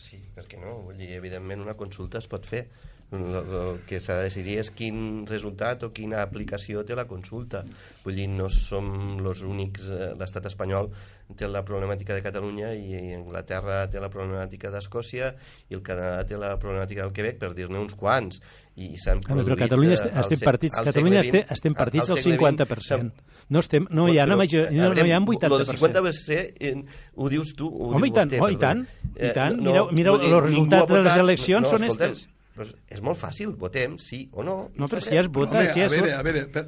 Sí, 0.00 0.18
per 0.34 0.46
què 0.48 0.60
no? 0.60 0.78
Vull 0.86 0.98
dir, 0.98 1.12
evidentment 1.18 1.62
una 1.62 1.76
consulta 1.78 2.22
es 2.22 2.28
pot 2.30 2.46
fer. 2.48 2.66
El, 3.12 3.34
el 3.36 3.80
que 3.84 3.98
s'ha 4.00 4.16
de 4.16 4.28
decidir 4.30 4.54
és 4.62 4.70
quin 4.72 5.26
resultat 5.28 5.82
o 5.84 5.90
quina 5.92 6.22
aplicació 6.24 6.80
té 6.88 6.94
la 6.96 7.04
consulta. 7.04 7.60
Vull 8.06 8.16
dir, 8.16 8.28
no 8.32 8.48
som 8.48 9.18
els 9.20 9.42
únics... 9.44 9.84
eh, 9.88 10.14
L'estat 10.18 10.46
espanyol 10.48 10.88
té 11.36 11.46
la 11.48 11.62
problemàtica 11.64 12.12
de 12.16 12.22
Catalunya 12.24 12.72
i 12.76 13.12
Anglaterra 13.16 13.86
té 13.88 14.00
la 14.00 14.08
problemàtica 14.12 14.70
d'Escòcia 14.72 15.30
i 15.70 15.76
el 15.76 15.80
Canadà 15.84 16.24
té 16.28 16.36
la 16.40 16.54
problemàtica 16.60 17.04
del 17.06 17.12
Quebec, 17.16 17.38
per 17.40 17.52
dir-ne 17.56 17.78
uns 17.80 17.94
quants. 17.96 18.40
I 18.80 18.96
s'han 18.96 19.20
Home, 19.28 19.44
però 19.44 19.56
Catalunya 19.60 19.96
eh, 20.00 20.10
estem, 20.24 20.40
partits, 20.40 20.76
al 20.80 20.88
Catalunya 20.88 21.20
estem, 21.20 21.44
estem 21.52 21.74
partits 21.76 22.08
al 22.08 22.16
al 22.16 22.22
segle 22.24 22.38
XX, 22.40 22.64
50%. 22.64 23.12
No, 23.52 23.60
estem, 23.60 23.86
no 23.92 24.06
hi 24.08 24.16
ha 24.18 24.24
una 24.24 24.36
major, 24.40 24.70
no, 24.72 24.88
no 24.96 25.04
hi 25.04 25.12
ha 25.12 25.18
un 25.20 25.26
Lo 25.28 25.58
del 25.58 25.66
80%. 25.68 25.76
50% 25.76 26.52
eh, 26.60 26.74
ho 27.16 27.28
dius 27.28 27.52
tu, 27.56 27.68
ho 27.68 27.90
Home, 27.92 28.06
diu 28.08 28.12
i 28.12 28.16
tant, 28.16 28.30
vostè, 28.32 28.40
oh, 28.40 28.48
i 28.48 28.56
tant, 28.56 28.86
i 29.12 29.26
Eh, 29.28 29.32
tant. 29.36 29.56
no, 29.60 29.68
Mireu- 29.72 29.90
mireu 29.92 30.14
els 30.16 30.44
resultats 30.48 30.88
de 30.88 31.02
les 31.04 31.18
eleccions 31.26 31.68
són 31.68 31.84
escolteu, 31.84 32.12
estes. 32.16 32.28
Pues 32.54 32.74
és 32.92 33.00
molt 33.00 33.16
fàcil, 33.20 33.54
votem 33.56 33.94
sí 33.98 34.26
o 34.32 34.42
no. 34.44 34.70
No, 34.76 34.88
però 34.88 35.00
si 35.00 35.14
ja 35.14 35.22
es 35.24 35.28
vota, 35.32 35.58
Home, 35.62 35.68
si 35.72 35.80
a 35.80 35.88
ja 35.88 35.94
veure, 35.94 36.10
surt... 36.10 36.18
a 36.18 36.22
veure, 36.26 36.44
per, 36.52 36.66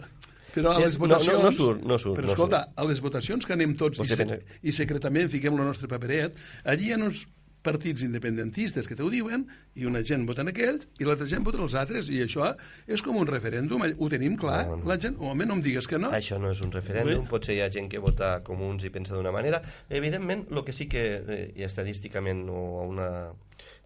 però 0.54 0.72
a 0.72 0.78
les 0.80 0.94
és- 0.94 0.98
no, 0.98 1.06
no, 1.06 1.14
votacions... 1.18 1.42
no 1.44 1.52
surt, 1.52 1.82
no 1.84 1.98
surt, 1.98 2.16
Però 2.22 2.26
no 2.30 2.32
escolta, 2.32 2.62
a 2.74 2.84
les 2.88 3.00
votacions 3.04 3.44
que 3.44 3.52
anem 3.52 3.76
tots 3.76 3.98
i, 3.98 4.02
Vostè 4.04 4.16
se, 4.16 4.24
pensa- 4.24 4.58
i 4.62 4.72
secretament 4.72 5.28
fiquem 5.32 5.56
el 5.60 5.66
nostre 5.68 5.88
paperet, 5.90 6.36
allí 6.64 6.88
hi 6.88 6.94
ha 6.96 7.00
uns 7.04 7.26
partits 7.64 8.02
independentistes 8.04 8.84
que 8.84 8.92
t'ho 8.96 9.06
diuen 9.08 9.46
i 9.80 9.86
una 9.88 10.02
gent 10.04 10.26
vota 10.28 10.42
en 10.44 10.50
aquells 10.50 10.82
i 11.00 11.06
l'altra 11.08 11.24
gent 11.30 11.46
vota 11.46 11.56
en 11.56 11.62
els 11.64 11.72
altres 11.80 12.10
i 12.12 12.18
això 12.20 12.50
és 12.86 13.00
com 13.00 13.16
un 13.16 13.24
referèndum, 13.30 13.80
ho 13.96 14.08
tenim 14.12 14.34
clar 14.36 14.66
No, 14.68 14.76
no. 14.82 14.88
la 14.90 14.98
gent, 15.00 15.16
home, 15.16 15.46
no 15.48 15.56
em 15.56 15.62
digues 15.64 15.88
que 15.88 15.96
no 15.98 16.10
Això 16.12 16.36
no 16.38 16.50
és 16.52 16.60
un 16.60 16.72
referèndum, 16.76 17.22
Bé. 17.24 17.30
potser 17.30 17.56
hi 17.56 17.62
ha 17.64 17.70
gent 17.72 17.88
que 17.88 18.02
vota 18.04 18.34
com 18.44 18.60
uns 18.68 18.84
i 18.84 18.90
pensa 18.92 19.16
d'una 19.16 19.32
manera. 19.32 19.62
Evidentment, 19.88 20.44
el 20.52 20.60
que 20.64 20.72
sí 20.76 20.84
que 20.92 21.06
eh, 21.24 21.52
i 21.56 21.64
estadísticament 21.64 22.44
o 22.52 22.60
a 22.82 22.84
una 22.84 23.08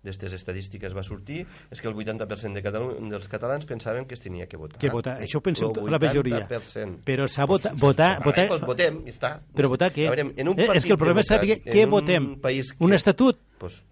d'aquestes 0.03 0.33
estadístiques 0.33 0.95
va 0.97 1.03
sortir 1.03 1.43
és 1.71 1.81
que 1.83 1.89
el 1.89 1.95
80% 1.95 2.55
de 2.55 2.63
Catalu 2.63 2.93
dels 3.11 3.27
catalans 3.29 3.67
pensaven 3.67 4.07
que 4.07 4.15
es 4.15 4.21
tenia 4.21 4.47
que 4.47 4.57
votar. 4.57 4.79
Que 4.79 4.89
votar, 4.91 5.19
això 5.21 5.39
ho 5.39 5.43
pensem 5.43 5.69
El 5.69 5.75
tota 5.75 5.91
la 5.91 5.99
majoria. 5.99 6.47
80%. 6.49 7.03
Però 7.05 7.27
s'ha 7.29 7.47
votat... 7.47 7.75
Votar, 7.79 8.23
votar, 8.25 8.49
doncs 8.49 8.65
votem, 8.67 9.03
i 9.07 9.11
està. 9.11 9.41
però 9.55 9.69
votar 9.69 9.91
què? 9.93 10.07
A 10.07 10.15
veure, 10.15 10.33
en 10.37 10.49
un 10.49 10.59
Eh, 10.59 10.69
és 10.75 10.85
que 10.87 10.93
el 10.93 10.99
problema 10.99 11.21
és 11.21 11.27
saber 11.29 11.61
què 11.65 11.83
en 11.83 11.89
un 11.89 11.91
votem. 11.91 12.33
País 12.41 12.75
Un 12.79 12.93
estatut? 12.95 13.39
Pues, 13.59 13.83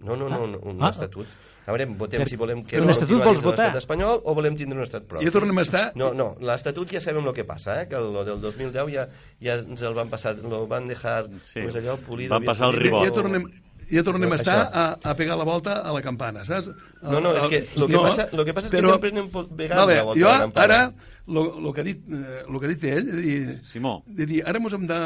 no, 0.00 0.16
no, 0.16 0.28
no, 0.28 0.46
no, 0.46 0.58
un 0.62 0.82
Ah. 0.82 0.90
estatut. 0.90 1.26
A 1.66 1.72
veure, 1.72 1.84
votem 1.94 2.20
Per- 2.22 2.28
si 2.28 2.36
volem 2.36 2.64
que 2.64 2.78
però 2.78 2.84
un 2.84 2.90
estatut 2.90 3.22
vols 3.22 3.42
votar? 3.42 3.76
espanyol 3.76 4.22
o 4.24 4.34
volem 4.34 4.56
tindre 4.56 4.78
un 4.78 4.82
estat 4.82 5.04
propi. 5.04 5.24
ja 5.26 5.30
tornem 5.30 5.58
a 5.58 5.62
estar 5.62 5.92
No, 5.94 6.12
no, 6.14 6.36
l'estatut 6.40 6.88
ja 6.90 7.00
sabem 7.00 7.24
el 7.26 7.34
que 7.34 7.44
passa, 7.44 7.82
eh? 7.82 7.88
que 7.88 7.94
el 7.96 8.12
del 8.24 8.40
2010 8.40 8.88
ja, 8.92 9.08
ja 9.40 9.54
ens 9.60 9.82
el 9.82 9.94
van 9.94 10.08
passar, 10.08 10.36
lo 10.38 10.66
van 10.66 10.88
dejar, 10.88 11.28
Sí. 11.42 11.60
és 11.60 11.74
allò, 11.76 11.96
pulido. 11.98 12.30
Van 12.30 12.44
passar 12.44 12.70
el 12.70 12.76
ribot. 12.76 13.04
ja 13.04 13.12
tornem, 13.12 13.44
ja 13.90 14.02
tornem 14.06 14.30
a 14.30 14.36
Això. 14.36 14.44
estar 14.44 14.58
a, 14.72 14.84
a 15.02 15.14
pegar 15.18 15.36
la 15.38 15.44
volta 15.44 15.80
a 15.82 15.92
la 15.92 16.02
campana, 16.02 16.44
saps? 16.44 16.70
No, 17.02 17.20
no, 17.20 17.32
és 17.36 17.46
que 17.50 17.60
lo 17.80 17.88
que 17.88 17.96
passa- 17.98 18.28
lo 18.32 18.44
que 18.44 18.54
passa 18.54 18.68
és 18.68 18.74
que 18.74 18.82
sempre 18.86 19.10
anem 19.10 19.30
pegant 19.30 19.78
vale, 19.82 19.96
la 19.96 20.04
volta 20.04 20.20
jo 20.20 20.28
a 20.28 20.32
la 20.32 20.44
campana. 20.46 20.74
ara, 20.80 20.94
lo, 21.26 21.60
lo, 21.60 21.72
que 21.72 21.80
ha 21.80 21.84
dit, 21.84 22.00
eh, 22.10 22.42
lo 22.48 22.60
que 22.60 22.66
ha 22.66 22.70
dit 22.74 22.84
ell, 22.84 23.06
de 23.06 23.20
dir, 23.22 23.58
Simó. 23.64 24.02
de 24.06 24.26
dir, 24.26 24.42
ara 24.46 24.58
mos 24.60 24.72
hem 24.74 24.86
de 24.86 24.98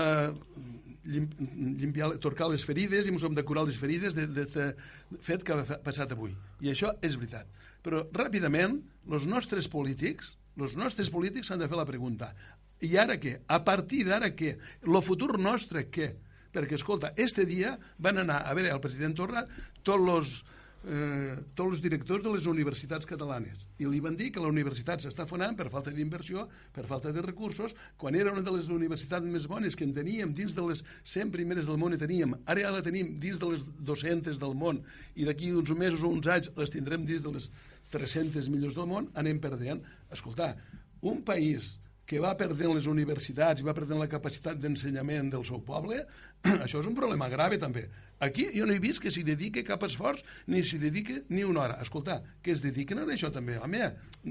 llim, 1.04 1.28
limpiar, 1.80 2.12
torcar 2.22 2.48
les 2.50 2.64
ferides 2.64 3.06
i 3.06 3.12
mos 3.12 3.24
hem 3.26 3.34
de 3.36 3.44
curar 3.44 3.64
les 3.68 3.76
ferides 3.80 4.14
d'aquest 4.16 4.78
fet 5.20 5.44
que 5.44 5.52
ha 5.52 5.78
passat 5.84 6.12
avui. 6.16 6.32
I 6.64 6.72
això 6.72 6.94
és 7.04 7.16
veritat. 7.20 7.46
Però, 7.84 8.06
ràpidament, 8.16 8.78
els 9.12 9.26
nostres 9.28 9.68
polítics, 9.68 10.32
els 10.56 10.76
nostres 10.78 11.10
polítics 11.12 11.50
s'han 11.50 11.60
de 11.60 11.68
fer 11.68 11.76
la 11.76 11.84
pregunta, 11.88 12.32
i 12.80 12.96
ara 13.00 13.16
què? 13.20 13.38
A 13.48 13.60
partir 13.64 14.04
d'ara 14.08 14.30
què? 14.36 14.56
Lo 14.88 15.00
futur 15.04 15.38
nostre 15.38 15.86
què? 15.92 16.14
Perquè, 16.54 16.78
escolta, 16.78 17.12
este 17.18 17.46
dia 17.50 17.74
van 17.98 18.22
anar 18.22 18.44
a 18.46 18.54
veure 18.54 18.72
el 18.74 18.82
president 18.82 19.16
Torra 19.18 19.44
tots 19.82 20.12
els 20.16 20.34
eh, 20.84 21.34
tots 21.56 21.76
els 21.76 21.82
directors 21.82 22.22
de 22.24 22.32
les 22.34 22.46
universitats 22.50 23.08
catalanes 23.08 23.66
i 23.80 23.88
li 23.88 24.00
van 24.04 24.16
dir 24.16 24.30
que 24.32 24.42
la 24.42 24.50
universitat 24.52 25.02
s'està 25.02 25.26
fonant 25.28 25.56
per 25.56 25.70
falta 25.72 25.92
d'inversió, 25.94 26.46
per 26.74 26.86
falta 26.88 27.12
de 27.12 27.24
recursos 27.24 27.74
quan 28.00 28.16
era 28.18 28.32
una 28.32 28.44
de 28.44 28.54
les 28.54 28.68
universitats 28.72 29.26
més 29.26 29.48
bones 29.50 29.76
que 29.76 29.86
en 29.88 29.94
teníem 29.96 30.34
dins 30.36 30.56
de 30.56 30.66
les 30.68 30.84
100 31.02 31.32
primeres 31.34 31.70
del 31.70 31.80
món 31.80 31.96
i 31.96 32.00
teníem, 32.00 32.36
ara 32.46 32.66
ja 32.66 32.74
la 32.74 32.84
tenim 32.84 33.16
dins 33.20 33.40
de 33.40 33.54
les 33.54 33.64
200 33.80 34.40
del 34.40 34.58
món 34.58 34.82
i 35.16 35.28
d'aquí 35.28 35.52
uns 35.56 35.72
mesos 35.78 36.04
o 36.04 36.12
uns 36.12 36.28
anys 36.28 36.52
les 36.56 36.74
tindrem 36.74 37.06
dins 37.08 37.24
de 37.24 37.32
les 37.34 37.50
300 37.94 38.48
millors 38.50 38.74
del 38.76 38.88
món, 38.90 39.08
anem 39.14 39.40
perdent. 39.42 39.82
Escoltar, 40.12 40.54
un 41.04 41.22
país 41.26 41.76
que 42.08 42.20
va 42.20 42.34
perdent 42.36 42.74
les 42.76 42.88
universitats 42.90 43.62
i 43.62 43.66
va 43.66 43.74
perdent 43.76 44.00
la 44.00 44.10
capacitat 44.10 44.58
d'ensenyament 44.60 45.30
del 45.32 45.44
seu 45.48 45.62
poble, 45.64 46.02
això 46.64 46.80
és 46.80 46.88
un 46.88 46.96
problema 46.96 47.30
grave 47.32 47.58
també. 47.60 47.86
Aquí 48.24 48.46
jo 48.54 48.64
no 48.66 48.72
he 48.72 48.80
vist 48.80 49.02
que 49.02 49.10
s'hi 49.12 49.22
dedique 49.26 49.62
cap 49.66 49.82
esforç 49.84 50.22
ni 50.48 50.62
s'hi 50.64 50.78
dedique 50.80 51.22
ni 51.28 51.44
una 51.44 51.60
hora. 51.66 51.78
Escolta, 51.84 52.22
que 52.42 52.52
es 52.54 52.62
dediquen 52.64 52.98
a 53.02 53.04
això 53.04 53.30
també, 53.32 53.58
home. 53.58 53.90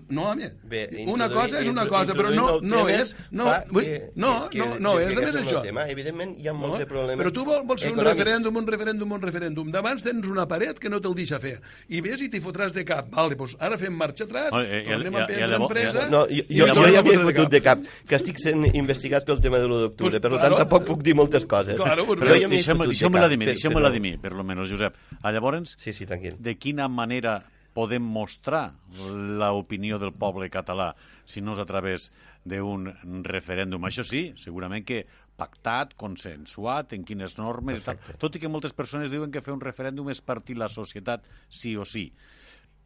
No, 0.09 0.23
home. 0.31 0.47
Bé, 0.65 0.87
una 1.05 1.27
cosa 1.29 1.59
és 1.61 1.67
una 1.69 1.85
cosa, 1.87 2.13
però 2.17 2.31
no, 2.33 2.59
no 2.65 2.87
és... 2.89 3.11
No, 3.29 3.45
fa 3.45 3.59
vull, 3.69 3.83
que- 3.85 4.11
no, 4.15 4.31
que- 4.49 4.57
no, 4.57 4.73
que 4.73 4.79
no 4.81 4.93
és 4.99 5.13
només 5.15 5.35
el 5.35 5.43
això. 5.43 5.61
Tema. 5.61 5.83
Evidentment, 5.93 6.33
hi 6.41 6.47
ha 6.49 6.53
molts 6.57 6.73
No? 6.73 6.79
de 6.81 6.87
problemes 6.89 7.21
Però 7.21 7.31
tu 7.35 7.43
vol- 7.45 7.61
vols 7.69 7.83
fer 7.83 7.91
un 7.93 7.99
referèndum, 8.01 8.55
un 8.57 8.65
referèndum, 8.67 9.11
un 9.13 9.21
referèndum. 9.21 9.69
D'abans 9.71 10.01
tens 10.03 10.25
una 10.27 10.47
paret 10.49 10.79
que 10.81 10.89
no 10.89 10.99
te'l 10.99 11.13
deixa 11.13 11.37
fer. 11.39 11.59
I 11.89 12.01
ves 12.01 12.21
i 12.25 12.29
t'hi 12.33 12.41
fotràs 12.41 12.73
de 12.73 12.83
cap. 12.89 13.11
Vale, 13.13 13.35
doncs 13.37 13.53
ara 13.59 13.77
fem 13.77 13.93
marxa 13.93 14.25
atràs, 14.25 14.49
Oh, 14.51 14.61
eh, 14.61 14.81
ja- 14.87 14.95
tornem 14.97 15.13
ja- 15.13 15.21
a 15.21 15.25
prendre 15.27 15.45
ja 15.45 15.51
llavors- 15.53 15.69
empresa... 15.69 15.99
ja- 15.99 16.09
No, 16.09 16.25
jo, 16.25 16.43
jo, 16.49 16.87
ja 16.95 17.03
m'he 17.03 17.19
fotut 17.29 17.51
de 17.51 17.61
cap, 17.61 17.79
que 18.07 18.15
estic 18.15 18.39
sent 18.41 18.65
investigat 18.75 19.25
pel 19.29 19.39
tema 19.41 19.59
de 19.59 19.67
l'1 19.67 19.79
d'octubre, 19.85 20.19
per 20.19 20.31
tant 20.39 20.57
tampoc 20.57 20.85
puc 20.89 21.03
dir 21.03 21.13
moltes 21.13 21.45
coses. 21.45 21.77
Però 21.77 21.93
jo 21.93 22.01
m'he 22.01 22.05
fotut 22.07 22.23
de 22.23 23.09
cap, 23.19 23.29
dir 23.29 23.37
mi, 23.37 23.45
mi, 23.91 24.17
per 24.17 24.31
lo 24.33 24.43
menos, 24.43 24.69
Josep. 24.69 24.95
Ah, 25.21 25.31
llavors, 25.31 25.75
Sí, 25.77 25.93
sí, 25.93 26.05
tranquil. 26.05 26.35
de 26.39 26.55
quina 26.57 26.87
manera 26.87 27.43
podem 27.73 28.03
mostrar 28.03 28.73
l'opinió 28.93 29.97
del 29.99 30.13
poble 30.13 30.49
català 30.49 30.93
si 31.25 31.41
no 31.41 31.53
és 31.53 31.59
a 31.59 31.65
través 31.65 32.11
d'un 32.45 32.91
referèndum. 33.23 33.81
Això 33.87 34.03
sí, 34.05 34.33
segurament 34.37 34.85
que 34.85 35.05
pactat, 35.35 35.95
consensuat, 35.97 36.93
en 36.93 37.03
quines 37.03 37.37
normes 37.39 37.79
i 37.79 37.81
tal. 37.81 37.97
Tot 38.21 38.35
i 38.35 38.39
que 38.39 38.47
moltes 38.51 38.73
persones 38.73 39.09
diuen 39.09 39.31
que 39.31 39.41
fer 39.41 39.53
un 39.53 39.61
referèndum 39.61 40.09
és 40.13 40.21
partir 40.21 40.57
la 40.57 40.67
societat 40.69 41.25
sí 41.49 41.75
o 41.75 41.85
sí. 41.85 42.11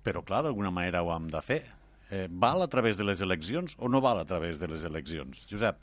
Però, 0.04 0.24
clar, 0.24 0.44
d'alguna 0.46 0.72
manera 0.72 1.02
ho 1.04 1.12
hem 1.16 1.28
de 1.28 1.42
fer. 1.44 1.64
Eh, 2.10 2.28
val 2.32 2.62
a 2.64 2.68
través 2.72 2.96
de 2.96 3.04
les 3.04 3.20
eleccions 3.20 3.76
o 3.80 3.90
no 3.90 4.00
val 4.00 4.20
a 4.22 4.26
través 4.26 4.60
de 4.60 4.68
les 4.68 4.84
eleccions? 4.88 5.46
Josep, 5.52 5.76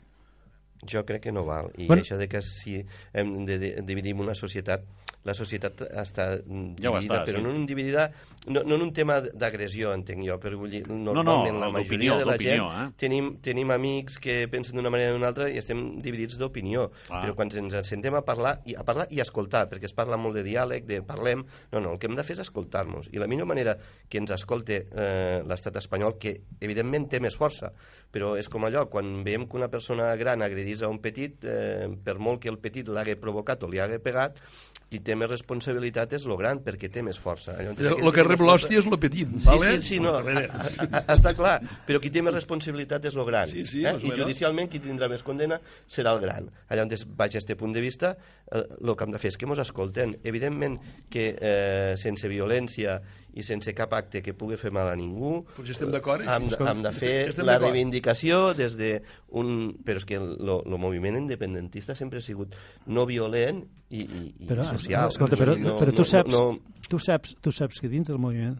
Jo 0.85 1.05
crec 1.05 1.21
que 1.23 1.31
no 1.31 1.45
val. 1.45 1.71
I 1.77 1.85
Bueno. 1.87 2.03
això 2.03 2.17
de 2.17 2.27
que 2.27 2.41
si 2.41 2.85
hem 3.13 3.45
de, 3.45 3.57
de 3.57 3.81
dividir 3.81 4.13
una 4.13 4.35
societat, 4.35 4.83
la 5.25 5.33
societat 5.33 5.81
està 5.89 6.27
mm, 6.37 6.77
Ja 6.79 6.91
dividida, 6.93 7.19
està, 7.19 7.25
però 7.27 7.39
sí. 7.39 7.43
no 7.43 7.51
en 7.51 7.59
un 7.59 7.65
dividida, 7.69 8.05
no, 8.45 8.61
no 8.61 8.77
en 8.77 8.85
un 8.85 8.91
tema 8.93 9.17
d'agressió, 9.25 9.91
entenc 9.97 10.21
jo, 10.27 10.37
però 10.41 10.59
vull 10.59 10.75
dir, 10.75 10.83
no, 10.91 11.15
normalment 11.17 11.57
la 11.63 11.71
majoria 11.73 12.17
de 12.21 12.27
la 12.29 12.37
gent 12.41 12.61
eh? 12.61 12.85
tenim, 13.01 13.31
tenim 13.45 13.73
amics 13.73 14.19
que 14.21 14.37
pensen 14.51 14.77
d'una 14.77 14.91
manera 14.93 15.15
o 15.15 15.17
d'una 15.17 15.31
altra 15.33 15.49
i 15.49 15.57
estem 15.61 15.83
dividits 16.03 16.37
d'opinió, 16.41 16.87
Clar. 17.07 17.23
però 17.25 17.37
quan 17.39 17.53
ens 17.57 17.89
sentem 17.89 18.15
a 18.17 18.21
parlar, 18.27 18.59
i, 18.69 18.77
a 18.77 18.85
parlar 18.87 19.07
i 19.09 19.21
a 19.21 19.25
escoltar, 19.25 19.65
perquè 19.71 19.89
es 19.89 19.97
parla 19.97 20.19
molt 20.21 20.37
de 20.37 20.45
diàleg, 20.45 20.85
de 20.89 21.01
parlem, 21.05 21.45
no, 21.73 21.81
no, 21.81 21.95
el 21.95 21.99
que 22.01 22.09
hem 22.11 22.17
de 22.17 22.27
fer 22.27 22.37
és 22.37 22.45
escoltar-nos, 22.45 23.09
i 23.11 23.21
la 23.21 23.29
millor 23.31 23.49
manera 23.49 23.77
que 24.09 24.21
ens 24.21 24.33
escolte 24.35 24.83
eh, 24.85 25.41
l'estat 25.47 25.81
espanyol, 25.81 26.19
que 26.21 26.37
evidentment 26.61 27.09
té 27.09 27.21
més 27.23 27.37
força, 27.39 27.73
però 28.15 28.37
és 28.39 28.47
com 28.47 28.63
allò, 28.63 28.85
quan 28.87 29.25
veiem 29.25 29.43
que 29.51 29.57
una 29.59 29.67
persona 29.67 30.13
gran 30.15 30.39
agredís 30.45 30.85
a 30.85 30.87
un 30.87 31.01
petit, 31.03 31.43
eh, 31.43 31.89
per 32.03 32.15
molt 32.15 32.39
que 32.45 32.47
el 32.47 32.61
petit 32.63 32.87
l'hagi 32.87 33.17
provocat 33.19 33.65
o 33.67 33.67
li 33.67 33.81
hagi 33.83 33.99
pegat, 33.99 34.39
qui 34.87 35.01
té 35.03 35.17
més 35.17 35.27
responsabilitat 35.27 36.13
és 36.15 36.23
lo 36.29 36.37
gran, 36.39 36.61
perquè 36.63 36.87
té 36.93 37.01
més 37.03 37.17
força. 37.19 37.57
El 37.59 38.11
que 38.15 38.23
rep 38.23 38.39
l'hòstia 38.39 38.79
és 38.79 38.87
lo 38.87 38.99
petit, 39.01 39.27
Sí, 39.27 39.43
vale? 39.49 39.73
sí, 39.81 39.95
sí, 39.95 39.99
no, 39.99 40.13
a, 40.15 40.21
a, 40.21 40.85
a, 40.85 41.01
està 41.15 41.33
clar, 41.35 41.57
però 41.87 41.99
qui 41.99 42.13
té 42.13 42.23
més 42.23 42.35
responsabilitat 42.37 43.09
és 43.09 43.17
lo 43.19 43.25
gran. 43.27 43.49
Sí, 43.51 43.65
sí, 43.67 43.83
eh? 43.83 43.95
I 43.99 44.13
judicialment 44.15 44.69
qui 44.71 44.79
tindrà 44.79 45.09
més 45.11 45.25
condena 45.25 45.59
serà 45.91 46.15
el 46.15 46.21
gran. 46.23 46.47
Llavors, 46.69 47.03
baix 47.17 47.35
a 47.35 47.41
aquest 47.41 47.57
punt 47.59 47.75
de 47.75 47.83
vista, 47.83 48.13
eh, 48.47 48.63
el 48.79 48.95
que 48.95 49.09
hem 49.09 49.15
de 49.17 49.19
fer 49.19 49.33
és 49.33 49.39
que 49.41 49.49
ens 49.49 49.63
escolten. 49.65 50.15
Evidentment 50.23 50.79
que 51.11 51.33
eh, 51.35 51.93
sense 51.99 52.31
violència 52.31 53.01
i 53.35 53.43
sense 53.43 53.73
cap 53.75 53.91
acte 53.97 54.21
que 54.23 54.33
pugui 54.37 54.55
fer 54.57 54.71
mal 54.71 54.87
a 54.87 54.95
ningú, 54.95 55.41
Pues 55.57 55.73
estem 55.73 55.91
d'acord, 55.91 56.23
eh? 56.23 56.29
hem, 56.31 56.47
de, 56.51 56.59
hem 56.71 56.83
de 56.85 56.91
fer 56.95 57.13
Estem 57.33 57.47
la 57.47 57.57
reivindicació 57.59 58.53
des 58.55 58.77
de 58.79 58.93
un... 59.35 59.73
Però 59.85 59.99
és 59.99 60.07
que 60.07 60.15
el 60.15 60.77
moviment 60.79 61.19
independentista 61.19 61.95
sempre 61.99 62.23
ha 62.23 62.25
sigut 62.25 62.55
no 62.87 63.05
violent 63.09 63.65
i, 63.89 64.01
i, 64.05 64.23
i 64.39 64.47
Però, 64.47 64.63
social. 64.71 65.11
escolta, 65.11 65.35
però, 65.39 65.57
no, 65.59 65.75
però 65.81 65.91
tu, 65.91 66.05
no, 66.05 66.09
saps, 66.09 66.31
No, 66.31 66.45
tu, 66.89 66.99
saps, 66.99 67.35
tu 67.43 67.51
saps 67.51 67.83
que 67.83 67.91
dins 67.91 68.07
del 68.07 68.21
moviment 68.23 68.57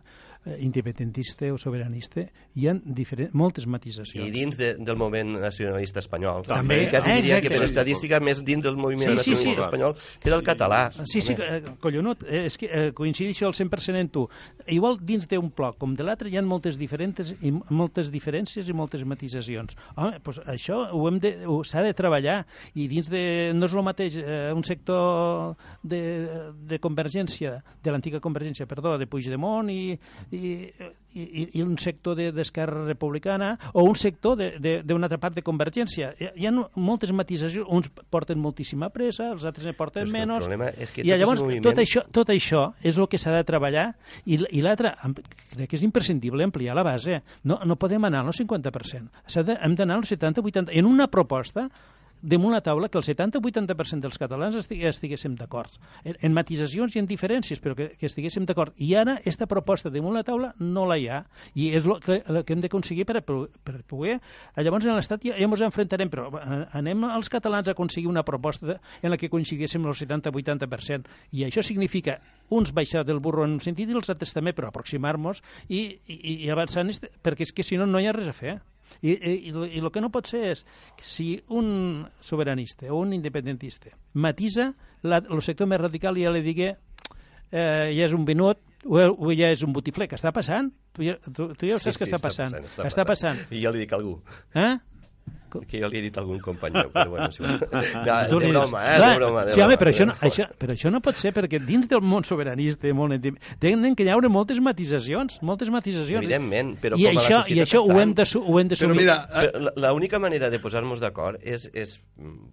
independentista 0.59 1.47
o 1.53 1.57
sobiranista 1.57 2.25
hi 2.55 2.67
ha 2.69 2.75
diferent, 2.75 3.33
moltes 3.33 3.65
matitzacions. 3.67 4.27
I 4.27 4.31
dins 4.33 4.57
de, 4.59 4.73
del 4.77 4.97
moviment 4.99 5.39
nacionalista 5.41 5.99
espanyol. 6.03 6.45
També, 6.47 6.85
quasi 6.91 7.11
eh, 7.11 7.17
diria 7.23 7.39
que 7.43 7.51
per 7.51 7.63
estadística 7.65 8.19
més 8.23 8.43
dins 8.45 8.63
del 8.65 8.77
moviment 8.77 9.15
Sí, 9.15 9.17
sí, 9.17 9.23
sí. 9.23 9.31
nacionalista 9.31 9.65
espanyol 9.69 9.95
queda 10.23 10.37
el 10.37 10.45
català. 10.45 10.81
Sí, 11.03 11.23
sí, 11.25 11.35
eh, 11.39 11.61
collonut, 11.81 12.23
eh, 12.27 12.45
és 12.49 12.57
que 12.61 12.69
eh, 12.69 12.91
coincideixo 12.95 13.49
al 13.49 13.55
100% 13.57 14.01
en 14.01 14.11
tu. 14.13 14.27
Igual 14.71 14.99
dins 15.01 15.27
d'un 15.29 15.49
bloc 15.55 15.79
com 15.81 15.95
de 15.97 16.05
l'altre 16.05 16.29
hi 16.29 16.37
ha 16.37 16.45
moltes, 16.45 16.77
diferents, 16.77 17.33
i 17.41 17.51
moltes 17.51 18.11
diferències 18.13 18.69
i 18.69 18.75
moltes 18.77 19.05
matitzacions. 19.07 19.75
Home, 19.95 20.19
doncs 20.23 20.41
això 20.51 20.81
ho 20.93 21.07
hem 21.09 21.19
de, 21.23 21.33
s'ha 21.65 21.83
de 21.85 21.93
treballar 21.97 22.43
i 22.75 22.87
dins 22.91 23.09
de... 23.11 23.25
No 23.55 23.69
és 23.69 23.75
el 23.75 23.85
mateix 23.85 24.19
eh, 24.21 24.53
un 24.55 24.63
sector 24.67 25.55
de, 25.83 26.01
de 26.69 26.79
Convergència, 26.83 27.57
de 27.83 27.93
l'antiga 27.93 28.21
Convergència, 28.23 28.67
perdó, 28.69 28.95
de 29.01 29.09
Puigdemont 29.09 29.69
i, 29.73 29.95
i, 30.35 30.71
i, 31.15 31.49
i 31.55 31.61
un 31.63 31.77
sector 31.79 32.15
de- 32.17 32.31
d'Esquerra 32.35 32.83
Republicana 32.85 33.53
o 33.73 33.83
un 33.87 33.95
sector 33.95 34.35
de- 34.37 34.59
de- 34.59 34.81
d'una 34.83 35.05
altra 35.07 35.17
part 35.17 35.35
de 35.35 35.43
Convergència. 35.43 36.13
Hi, 36.19 36.27
hi 36.35 36.45
ha 36.47 36.51
moltes 36.75 37.11
matitzacions, 37.15 37.65
uns 37.71 37.89
porten 38.11 38.37
moltíssima 38.39 38.89
pressa, 38.91 39.31
els 39.31 39.45
altres 39.47 39.65
ne 39.65 39.73
porten 39.73 40.09
Però 40.11 40.11
menys. 40.11 40.75
és 40.77 40.91
que 40.91 41.01
I 41.01 41.13
llavors 41.15 41.41
moviment- 41.41 41.63
tot, 41.63 41.77
això, 41.79 42.03
tot 42.11 42.29
això 42.29 42.73
és 42.83 42.97
el 42.97 43.07
que 43.07 43.17
s'ha 43.17 43.31
de 43.31 43.43
treballar 43.47 43.95
i, 44.25 44.35
i 44.51 44.61
l'altre, 44.61 44.93
crec 45.55 45.69
que 45.69 45.75
és 45.77 45.83
imprescindible 45.83 46.43
ampliar 46.43 46.75
la 46.75 46.83
base. 46.83 47.21
No, 47.43 47.59
no 47.65 47.75
podem 47.77 48.03
anar 48.03 48.25
al 48.25 48.33
50%. 48.33 49.09
S'ha 49.25 49.43
De, 49.43 49.57
hem 49.61 49.75
d'anar 49.75 49.95
al 49.95 50.03
70-80%. 50.03 50.69
En 50.73 50.85
una 50.85 51.07
proposta 51.07 51.69
damunt 52.21 52.53
la 52.55 52.61
taula 52.65 52.89
que 52.89 52.97
el 52.97 53.03
70-80% 53.05 54.01
dels 54.01 54.17
catalans 54.17 54.55
estig 54.57 54.83
estiguéssim 54.87 55.35
d'acord. 55.37 55.71
En, 56.03 56.15
en 56.21 56.33
matisacions 56.33 56.95
i 56.95 56.99
en 57.01 57.07
diferències, 57.09 57.59
però 57.61 57.75
que, 57.77 57.89
que 57.99 58.07
estiguéssim 58.09 58.45
d'acord. 58.49 58.73
I 58.81 58.93
ara, 58.97 59.17
aquesta 59.19 59.47
proposta 59.47 59.91
damunt 59.93 60.15
la 60.17 60.23
taula 60.25 60.53
no 60.59 60.85
la 60.89 60.97
hi 60.97 61.07
ha. 61.09 61.23
I 61.53 61.69
és 61.77 61.85
el 61.85 61.99
que, 62.01 62.21
el 62.25 62.41
que 62.45 62.53
hem 62.55 62.61
d'aconseguir 62.63 63.05
per, 63.05 63.17
a- 63.21 63.25
per 63.25 63.75
poder... 63.87 64.19
Llavors, 64.57 64.85
en 64.89 64.95
l'Estat 64.97 65.25
ja, 65.27 65.35
ja 65.37 65.45
ens 65.49 65.61
enfrontarem, 65.67 66.09
però 66.09 66.29
eh, 66.39 66.61
anem 66.79 67.03
els 67.11 67.29
catalans 67.29 67.67
a 67.69 67.75
aconseguir 67.75 68.09
una 68.09 68.23
proposta 68.25 68.79
en 69.01 69.11
la 69.13 69.17
que 69.21 69.29
coincidíssim 69.29 69.85
el 69.85 69.93
70-80%. 69.93 71.05
I 71.37 71.45
això 71.45 71.63
significa 71.63 72.19
uns 72.49 72.71
baixar 72.73 73.03
del 73.05 73.19
burro 73.19 73.45
en 73.45 73.57
un 73.57 73.61
sentit 73.63 73.89
i 73.89 73.95
els 73.97 74.09
altres 74.09 74.33
també, 74.33 74.53
però 74.53 74.69
aproximar-nos 74.69 75.41
i, 75.69 75.99
i, 76.07 76.45
i 76.45 76.49
avançar, 76.53 76.85
perquè 77.25 77.45
és 77.47 77.53
que 77.53 77.63
si 77.65 77.77
no, 77.77 77.85
no 77.89 77.99
hi 78.01 78.07
ha 78.09 78.13
res 78.15 78.27
a 78.29 78.33
fer. 78.37 78.59
I, 79.01 79.11
i, 79.11 79.33
i, 79.49 79.51
lo- 79.51 79.65
i 79.67 79.79
el 79.83 79.91
que 79.91 80.01
no 80.01 80.09
pot 80.13 80.27
ser 80.31 80.43
és 80.53 80.63
que 80.95 81.03
si 81.05 81.27
un 81.49 82.05
soberanista 82.23 82.87
o 82.93 83.01
un 83.01 83.13
independentista 83.13 83.91
matisa, 84.13 84.71
la, 85.03 85.19
el 85.23 85.41
sector 85.41 85.67
més 85.67 85.81
radical 85.81 86.15
ja 86.17 86.31
li 86.31 86.41
digui 86.45 86.69
eh, 86.71 86.77
ja 87.51 88.05
és 88.07 88.13
un 88.15 88.25
venut 88.25 88.59
o, 88.85 88.99
o 88.99 89.31
ja 89.33 89.49
és 89.53 89.63
un 89.65 89.73
botifler. 89.73 90.07
Què 90.09 90.17
està 90.19 90.31
passant? 90.35 90.71
Tu 90.93 91.07
ja, 91.09 91.15
tu, 91.25 91.49
tu 91.57 91.65
ja 91.67 91.75
ho 91.77 91.79
saps 91.81 91.97
que 91.97 92.05
està 92.07 92.19
passant. 92.21 92.53
Està 92.85 93.05
passant. 93.07 93.39
I 93.51 93.61
jo 93.63 93.71
li 93.73 93.81
dic 93.83 93.93
a 93.93 93.97
algú. 93.99 94.19
Eh? 94.53 94.75
Que 95.55 95.79
jo 95.79 95.87
li 95.87 96.01
he 96.01 96.01
dit 96.03 96.17
a 96.17 96.19
algun 96.19 96.41
company 96.43 96.73
meu, 96.75 96.89
però 96.91 97.05
bueno. 97.13 97.29
De, 97.31 98.15
Tu 98.27 98.39
de 98.43 98.49
broma, 98.51 98.81
eh? 98.91 98.95
clar, 98.99 99.11
de 99.13 99.19
broma, 99.21 99.43
de 99.47 99.53
sí, 99.53 99.61
home, 99.63 99.77
però 99.79 99.91
això, 99.93 100.05
no, 100.09 100.15
això, 100.27 100.47
però 100.59 100.73
això 100.75 100.89
no 100.91 100.99
pot 101.05 101.15
ser, 101.15 101.31
perquè 101.31 101.61
dins 101.63 101.87
del 101.87 102.01
món 102.03 102.25
soberanista, 102.27 102.91
món 102.97 103.13
íntim, 103.15 103.37
tenen 103.63 103.95
que 103.95 104.03
hi 104.03 104.09
haure 104.11 104.27
moltes 104.27 104.59
matisacions, 104.59 105.37
moltes 105.47 105.71
matisacions. 105.71 106.19
Evidentment, 106.25 106.73
però 106.83 106.99
I 106.99 107.07
com 107.07 107.13
a 107.13 107.15
la 107.15 107.23
això, 107.23 107.39
societat 107.39 107.55
I 107.55 107.63
això 107.63 107.79
ho 107.85 107.87
estan- 107.87 108.01
hem 108.03 108.13
de, 108.19 108.25
su- 108.33 108.43
ho 108.43 108.59
hem 108.59 108.67
de 108.67 108.75
Però 108.75 108.89
subir. 108.91 108.99
mira, 108.99 109.15
eh, 109.31 109.87
L'única 109.87 110.19
manera 110.19 110.49
de 110.51 110.59
posar-nos 110.59 110.99
d'acord 110.99 111.39
és, 111.41 111.69
és 111.73 112.01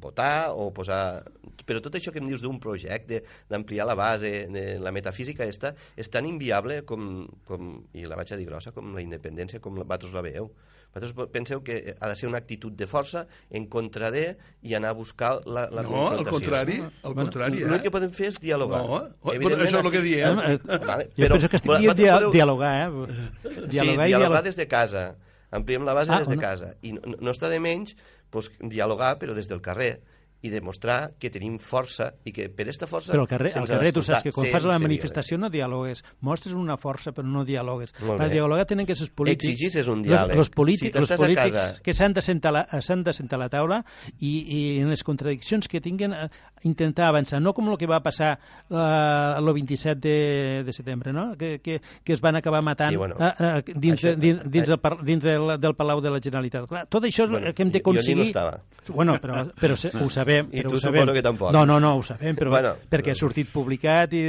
votar 0.01 0.53
o 0.55 0.70
posar... 0.73 1.25
Però 1.66 1.83
tot 1.83 1.95
això 1.99 2.12
que 2.14 2.18
em 2.23 2.27
dius 2.31 2.41
d'un 2.43 2.61
projecte, 2.62 3.25
d'ampliar 3.51 3.85
la 3.91 3.95
base, 3.99 4.47
de 4.51 4.79
la 4.79 4.93
metafísica, 4.95 5.43
esta, 5.45 5.75
és 5.97 6.09
tan 6.11 6.27
inviable 6.27 6.85
com, 6.87 7.27
com, 7.47 7.81
i 7.99 8.07
la 8.07 8.14
vaig 8.18 8.31
a 8.31 8.39
dir 8.39 8.47
grossa, 8.47 8.70
com 8.70 8.95
la 8.95 9.03
independència, 9.03 9.59
com 9.61 9.75
la, 9.79 9.83
vosaltres 9.85 10.14
la 10.14 10.23
veieu. 10.23 10.53
Vosaltres 10.95 11.28
penseu 11.32 11.62
que 11.64 11.95
ha 11.99 12.09
de 12.11 12.14
ser 12.16 12.28
una 12.28 12.36
actitud 12.43 12.72
de 12.76 12.86
força 12.86 13.24
en 13.51 13.64
contra 13.66 14.11
de 14.12 14.36
i 14.62 14.74
anar 14.76 14.90
a 14.93 14.97
buscar 14.99 15.38
la, 15.47 15.66
la 15.72 15.82
no, 15.86 16.09
al 16.11 16.18
confrontació. 16.20 16.32
contrari, 16.36 16.76
al 17.03 17.14
contrari, 17.16 17.61
L'únic 17.64 17.78
eh? 17.80 17.82
que 17.86 17.93
podem 17.95 18.12
fer 18.12 18.28
és 18.28 18.38
dialogar. 18.43 18.82
No, 18.84 18.99
oh, 19.01 19.32
però 19.32 19.57
això 19.57 19.78
és 19.80 19.86
el 19.86 19.90
que 19.95 20.03
diem. 20.05 20.43
Eh, 20.53 20.59
Vale, 20.84 21.09
jo 21.16 21.28
penso 21.32 21.49
que 21.49 21.57
estic 21.62 21.76
dient 21.80 21.97
dia, 21.97 22.16
podeu- 22.18 22.32
dialogar, 22.36 22.72
eh? 22.76 22.90
sí, 22.93 23.49
Dialogar 23.49 23.72
i 23.72 23.72
dialogar 23.72 24.09
dialogar. 24.12 24.43
des 24.51 24.57
de 24.61 24.68
casa. 24.68 25.05
Ampliem 25.53 25.84
la 25.84 25.93
base 25.97 26.12
Ah, 26.12 26.18
des 26.20 26.28
de 26.28 26.36
no. 26.36 26.43
casa. 26.43 26.74
I 26.82 26.93
no, 26.97 27.16
no 27.20 27.30
està 27.32 27.49
de 27.49 27.61
menys 27.61 27.97
pues, 28.30 28.51
dialogar, 28.61 29.18
però 29.20 29.32
des 29.36 29.49
del 29.49 29.61
carrer 29.64 30.03
i 30.43 30.51
demostrar 30.51 31.12
que 31.22 31.30
tenim 31.30 31.59
força 31.62 32.11
i 32.26 32.32
que 32.34 32.49
per 32.51 32.64
aquesta 32.66 32.88
força... 32.90 33.12
Però 33.14 33.22
al 33.22 33.28
carrer, 33.30 33.53
al 33.61 33.66
carrer 33.70 33.93
tu 33.95 34.03
saps 34.03 34.24
que 34.26 34.32
quan 34.34 34.49
fas 34.51 34.64
la 34.66 34.78
manifestació 34.82 35.38
no 35.38 35.49
dialogues, 35.51 36.03
mostres 36.20 36.55
una 36.59 36.74
força 36.76 37.12
però 37.14 37.26
no 37.30 37.45
dialogues. 37.47 37.93
Per 37.95 38.28
dialogar 38.32 38.66
tenen 38.66 38.84
que 38.88 38.97
ser 38.99 39.07
els 39.07 39.12
polítics. 39.14 39.47
Exigis 39.53 39.76
és 39.84 39.88
un 39.93 40.03
diàleg. 40.03 40.34
Los, 40.36 40.51
polítics, 40.51 40.99
Si 41.07 41.14
a 41.14 41.16
polítics 41.16 41.55
casa- 41.57 41.80
que 41.82 41.95
s'han 41.95 42.12
de, 42.16 42.22
sentar 42.26 42.51
a 42.51 42.57
la, 42.59 42.82
s'han 42.82 43.05
de 43.07 43.12
sentar 43.14 43.38
a 43.38 43.45
la 43.45 43.49
taula 43.55 43.84
i, 44.18 44.32
i 44.43 44.61
en 44.82 44.90
les 44.90 45.05
contradiccions 45.07 45.68
que 45.70 45.80
tinguen 45.80 46.12
eh, 46.12 46.26
intentar 46.66 47.07
avançar, 47.12 47.40
no 47.40 47.55
com 47.55 47.70
el 47.70 47.78
que 47.78 47.86
va 47.86 48.03
passar 48.03 48.32
eh, 48.68 49.38
el 49.38 49.53
27 49.53 50.01
de, 50.09 50.62
de 50.66 50.72
setembre, 50.72 51.12
no? 51.12 51.36
que, 51.38 51.61
que, 51.62 51.80
que 52.03 52.12
es 52.12 52.20
van 52.20 52.36
acabar 52.36 52.62
matant 52.62 52.90
Sí, 52.90 52.97
bueno, 52.99 53.14
eh, 53.20 53.32
eh, 53.38 53.74
dins, 53.76 54.03
això- 54.03 54.16
de, 54.16 54.16
dins, 54.16 54.43
dins, 54.51 54.68
del, 54.68 54.80
dins 55.07 55.22
del, 55.24 55.55
del 55.61 55.74
Palau 55.78 56.01
de 56.03 56.11
la 56.11 56.18
Generalitat. 56.20 56.66
Clar, 56.66 56.86
tot 56.90 57.05
això 57.07 57.28
és 57.28 57.30
Bueno, 57.30 57.55
que 57.55 57.62
hem 57.62 57.70
jo- 57.70 57.78
jo 57.78 57.90
allí 58.01 58.01
d'aconseguir... 58.03 58.16
no 58.18 58.22
estava. 58.26 58.61
Bueno, 58.88 59.14
però, 59.22 59.45
però 59.61 59.76
ho 59.78 60.09
sabem. 60.11 60.32
I 60.41 60.62
però 60.62 60.72
tu 60.72 60.78
ho 60.78 60.80
sabem. 60.80 61.03
suposo 61.03 61.16
que 61.18 61.24
tampoc. 61.26 61.53
No, 61.57 61.66
no, 61.68 61.78
no, 61.83 61.93
ho 61.99 62.03
sabem, 62.07 62.39
però 62.39 62.55
Bueno, 62.55 62.74
perquè 62.91 63.12
ha 63.12 63.18
sortit 63.18 63.53
publicat 63.53 64.16
i... 64.16 64.24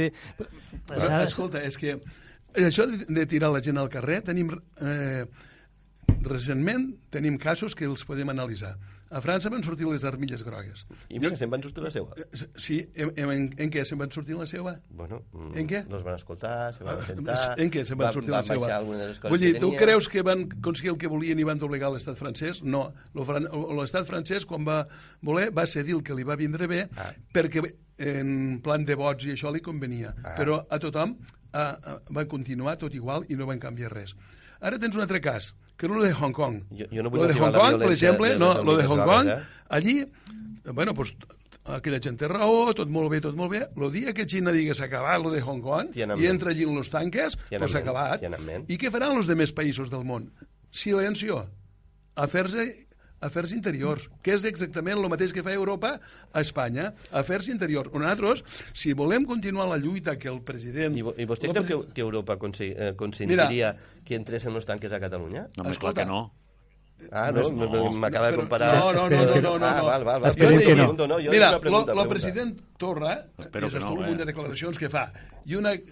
Però, 0.84 1.22
escolta, 1.24 1.62
és 1.64 1.80
que 1.80 1.96
això 2.60 2.86
de, 2.90 3.04
de 3.08 3.26
tirar 3.30 3.52
la 3.54 3.64
gent 3.64 3.80
al 3.80 3.90
carrer, 3.92 4.22
tenim... 4.28 4.52
Eh, 4.80 5.24
recentment 6.24 6.90
tenim 7.12 7.38
casos 7.40 7.74
que 7.76 7.86
els 7.88 8.04
podem 8.04 8.28
analitzar. 8.32 8.74
A 9.14 9.20
França 9.22 9.50
van 9.52 9.62
sortir 9.62 9.86
les 9.86 10.02
armilles 10.08 10.42
grogues. 10.42 10.80
I 11.08 11.20
mira, 11.22 11.36
se'n 11.38 11.50
van 11.52 11.62
sortir 11.62 11.84
la 11.84 11.90
seva. 11.94 12.16
Eh, 12.18 12.46
Sí, 12.58 12.80
en, 12.98 13.12
en, 13.14 13.44
en 13.62 13.70
què 13.70 13.84
se'n 13.86 14.00
van 14.00 14.10
sortir 14.10 14.34
la 14.34 14.46
seva? 14.50 14.72
Bueno, 14.90 15.20
mm, 15.32 15.52
En 15.62 15.68
què? 15.70 15.84
No 15.86 16.00
es 16.00 16.02
van 16.06 16.16
escoltar, 16.18 16.72
se 16.74 16.82
van 16.86 16.98
sentar... 17.06 17.36
En 17.62 17.70
què 17.70 17.84
se'n 17.86 18.00
van 18.00 18.12
sortir 18.16 18.34
la 18.34 18.42
seva? 18.42 18.80
Vull 19.30 19.38
dir, 19.44 19.52
tu 19.62 19.70
creus 19.78 20.08
que 20.10 20.24
van 20.26 20.42
aconseguir 20.58 20.90
el 20.96 20.98
que 20.98 21.10
volien 21.12 21.38
i 21.38 21.46
van 21.46 21.62
doblegar 21.62 21.92
l'estat 21.94 22.18
francès? 22.18 22.62
No. 22.66 22.88
L'estat 23.14 24.06
francès, 24.10 24.44
quan 24.50 24.66
va 24.66 24.80
voler, 25.22 25.50
va 25.54 25.66
cedir 25.70 25.94
el 25.98 26.02
que 26.02 26.14
li 26.18 26.26
va 26.26 26.36
vindre 26.40 26.66
bé 26.70 26.84
Ah. 26.96 27.10
perquè 27.32 27.62
en 27.98 28.60
plan 28.64 28.82
de 28.84 28.96
vots 28.98 29.24
i 29.28 29.36
això 29.36 29.52
li 29.54 29.60
convenia. 29.62 30.14
Ah. 30.24 30.34
Però 30.38 30.58
a 30.68 30.78
tothom 30.82 31.14
a, 31.52 31.62
a, 31.62 31.98
van 32.10 32.26
continuar 32.26 32.76
tot 32.82 32.94
igual 32.98 33.24
i 33.30 33.36
no 33.38 33.46
van 33.46 33.60
canviar 33.62 33.92
res. 33.94 34.16
Ara 34.60 34.78
tens 34.82 34.96
un 34.96 35.02
altre 35.04 35.20
cas, 35.22 35.52
que 35.76 35.86
el 35.86 36.02
de 36.02 36.12
Hong 36.12 36.32
Kong. 36.32 36.62
Jo- 36.70 36.86
jo 36.92 37.02
no 37.02 37.10
vull 37.10 37.20
lo 37.22 37.26
de 37.28 37.34
Hong 37.34 37.52
Kong, 37.52 37.78
per 37.80 37.92
exemple, 37.92 38.28
de 38.30 38.38
no, 38.38 38.62
lo 38.62 38.76
de 38.76 38.84
Hong 38.86 39.02
Kong, 39.04 39.28
eh? 39.28 39.38
allí, 39.68 40.06
bueno, 40.72 40.94
pues, 40.94 41.14
aquella 41.64 41.98
gent 42.00 42.18
té 42.20 42.28
raó, 42.28 42.74
tot 42.74 42.88
molt 42.88 43.10
bé, 43.10 43.20
tot 43.20 43.34
molt 43.34 43.50
bé. 43.50 43.66
El 43.76 43.90
dia 43.92 44.12
que 44.12 44.26
Xina 44.28 44.52
digui 44.52 44.74
s'ha 44.74 44.84
acabat 44.84 45.20
lo 45.22 45.30
de 45.30 45.40
Hong 45.40 45.62
Kong 45.62 45.96
i 45.96 46.26
entra 46.26 46.50
allí 46.50 46.62
en 46.64 46.76
los 46.76 46.90
tanques, 46.90 47.36
pues 47.58 47.72
s'ha 47.72 47.78
acabat. 47.80 48.22
I 48.68 48.76
què 48.78 48.90
faran 48.90 49.16
els 49.16 49.26
demés 49.26 49.52
països 49.54 49.90
del 49.90 50.04
món? 50.04 50.30
Silencio. 50.70 51.46
A 52.16 52.26
fer-se 52.28 52.83
Afers 53.24 53.54
Interiors, 53.56 54.06
que 54.22 54.34
és 54.36 54.44
exactament 54.48 54.98
el 55.00 55.08
mateix 55.08 55.32
que 55.32 55.42
fa 55.46 55.54
Europa 55.56 55.94
a 56.32 56.42
Espanya, 56.44 56.90
Afers 57.10 57.48
Interiors. 57.52 57.90
Nosaltres, 57.94 58.44
si 58.76 58.92
volem 58.92 59.24
continuar 59.28 59.66
la 59.70 59.78
lluita 59.80 60.18
que 60.20 60.28
el 60.28 60.42
president... 60.44 60.96
I, 61.00 61.04
i 61.24 61.26
vostè 61.30 61.48
creu 61.52 61.64
que, 61.64 61.78
que 61.96 62.04
Europa 62.04 62.36
consi- 62.38 62.74
eh, 62.76 62.92
consentiria 63.00 63.74
que 64.04 64.18
entressin 64.18 64.54
els 64.54 64.66
tanques 64.68 64.92
a 64.92 65.00
Catalunya? 65.02 65.48
No, 65.56 65.64
més 65.70 65.78
clar 65.80 65.94
Escolta, 65.94 66.02
que 66.04 66.10
no. 66.10 66.22
Ah, 67.10 67.30
no, 67.34 67.42
No. 67.50 67.66
no. 67.68 67.90
m'acaba 68.00 68.30
de 68.30 68.36
comparar... 68.38 68.68
No, 68.78 68.92
no, 68.92 69.08
no, 69.10 69.24
no, 69.26 69.40
no, 69.40 69.54
no. 69.58 69.66
Ah, 69.66 69.82
val, 69.82 70.04
val, 70.06 70.20
val. 70.22 70.30
Jo 70.32 70.46
que 70.46 70.74
no. 70.76 70.84
pregunto, 70.84 71.08
no, 71.10 71.18
jo 71.20 71.32
Mira, 71.32 71.50
el 71.58 72.08
president 72.08 72.54
Torra, 72.78 73.16
Espero 73.38 73.66
és 73.66 73.74
que 73.74 73.80
no, 73.82 73.94
no, 73.96 74.06
eh? 74.06 74.14
de 74.20 74.24
declaracions 74.30 74.78
que 74.78 74.88
fa, 74.92 75.08
i 75.44 75.56
una 75.58 75.74
eh, 75.74 75.82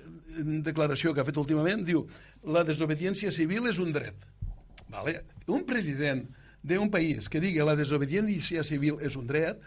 declaració 0.65 1.13
que 1.13 1.21
ha 1.21 1.27
fet 1.27 1.37
últimament 1.43 1.83
diu 1.85 2.05
la 2.55 2.63
desobediència 2.65 3.33
civil 3.35 3.67
és 3.69 3.81
un 3.83 3.91
dret. 3.93 4.15
Vale? 4.93 5.19
Un 5.49 5.67
president 5.69 6.23
d'un 6.63 6.91
país 6.91 7.29
que 7.29 7.41
digui 7.43 7.63
la 7.67 7.77
desobediència 7.79 8.65
civil 8.67 9.01
és 9.03 9.17
un 9.19 9.27
dret, 9.27 9.59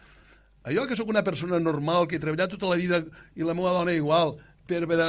allò 0.65 0.85
que 0.87 0.97
sóc 0.97 1.11
una 1.11 1.23
persona 1.23 1.59
normal, 1.59 2.07
que 2.07 2.17
he 2.17 2.23
treballat 2.23 2.55
tota 2.55 2.71
la 2.71 2.79
vida 2.79 3.03
i 3.35 3.43
la 3.43 3.53
meva 3.53 3.73
dona 3.75 3.93
igual 3.93 4.37
per, 4.65 4.85
per, 4.89 4.99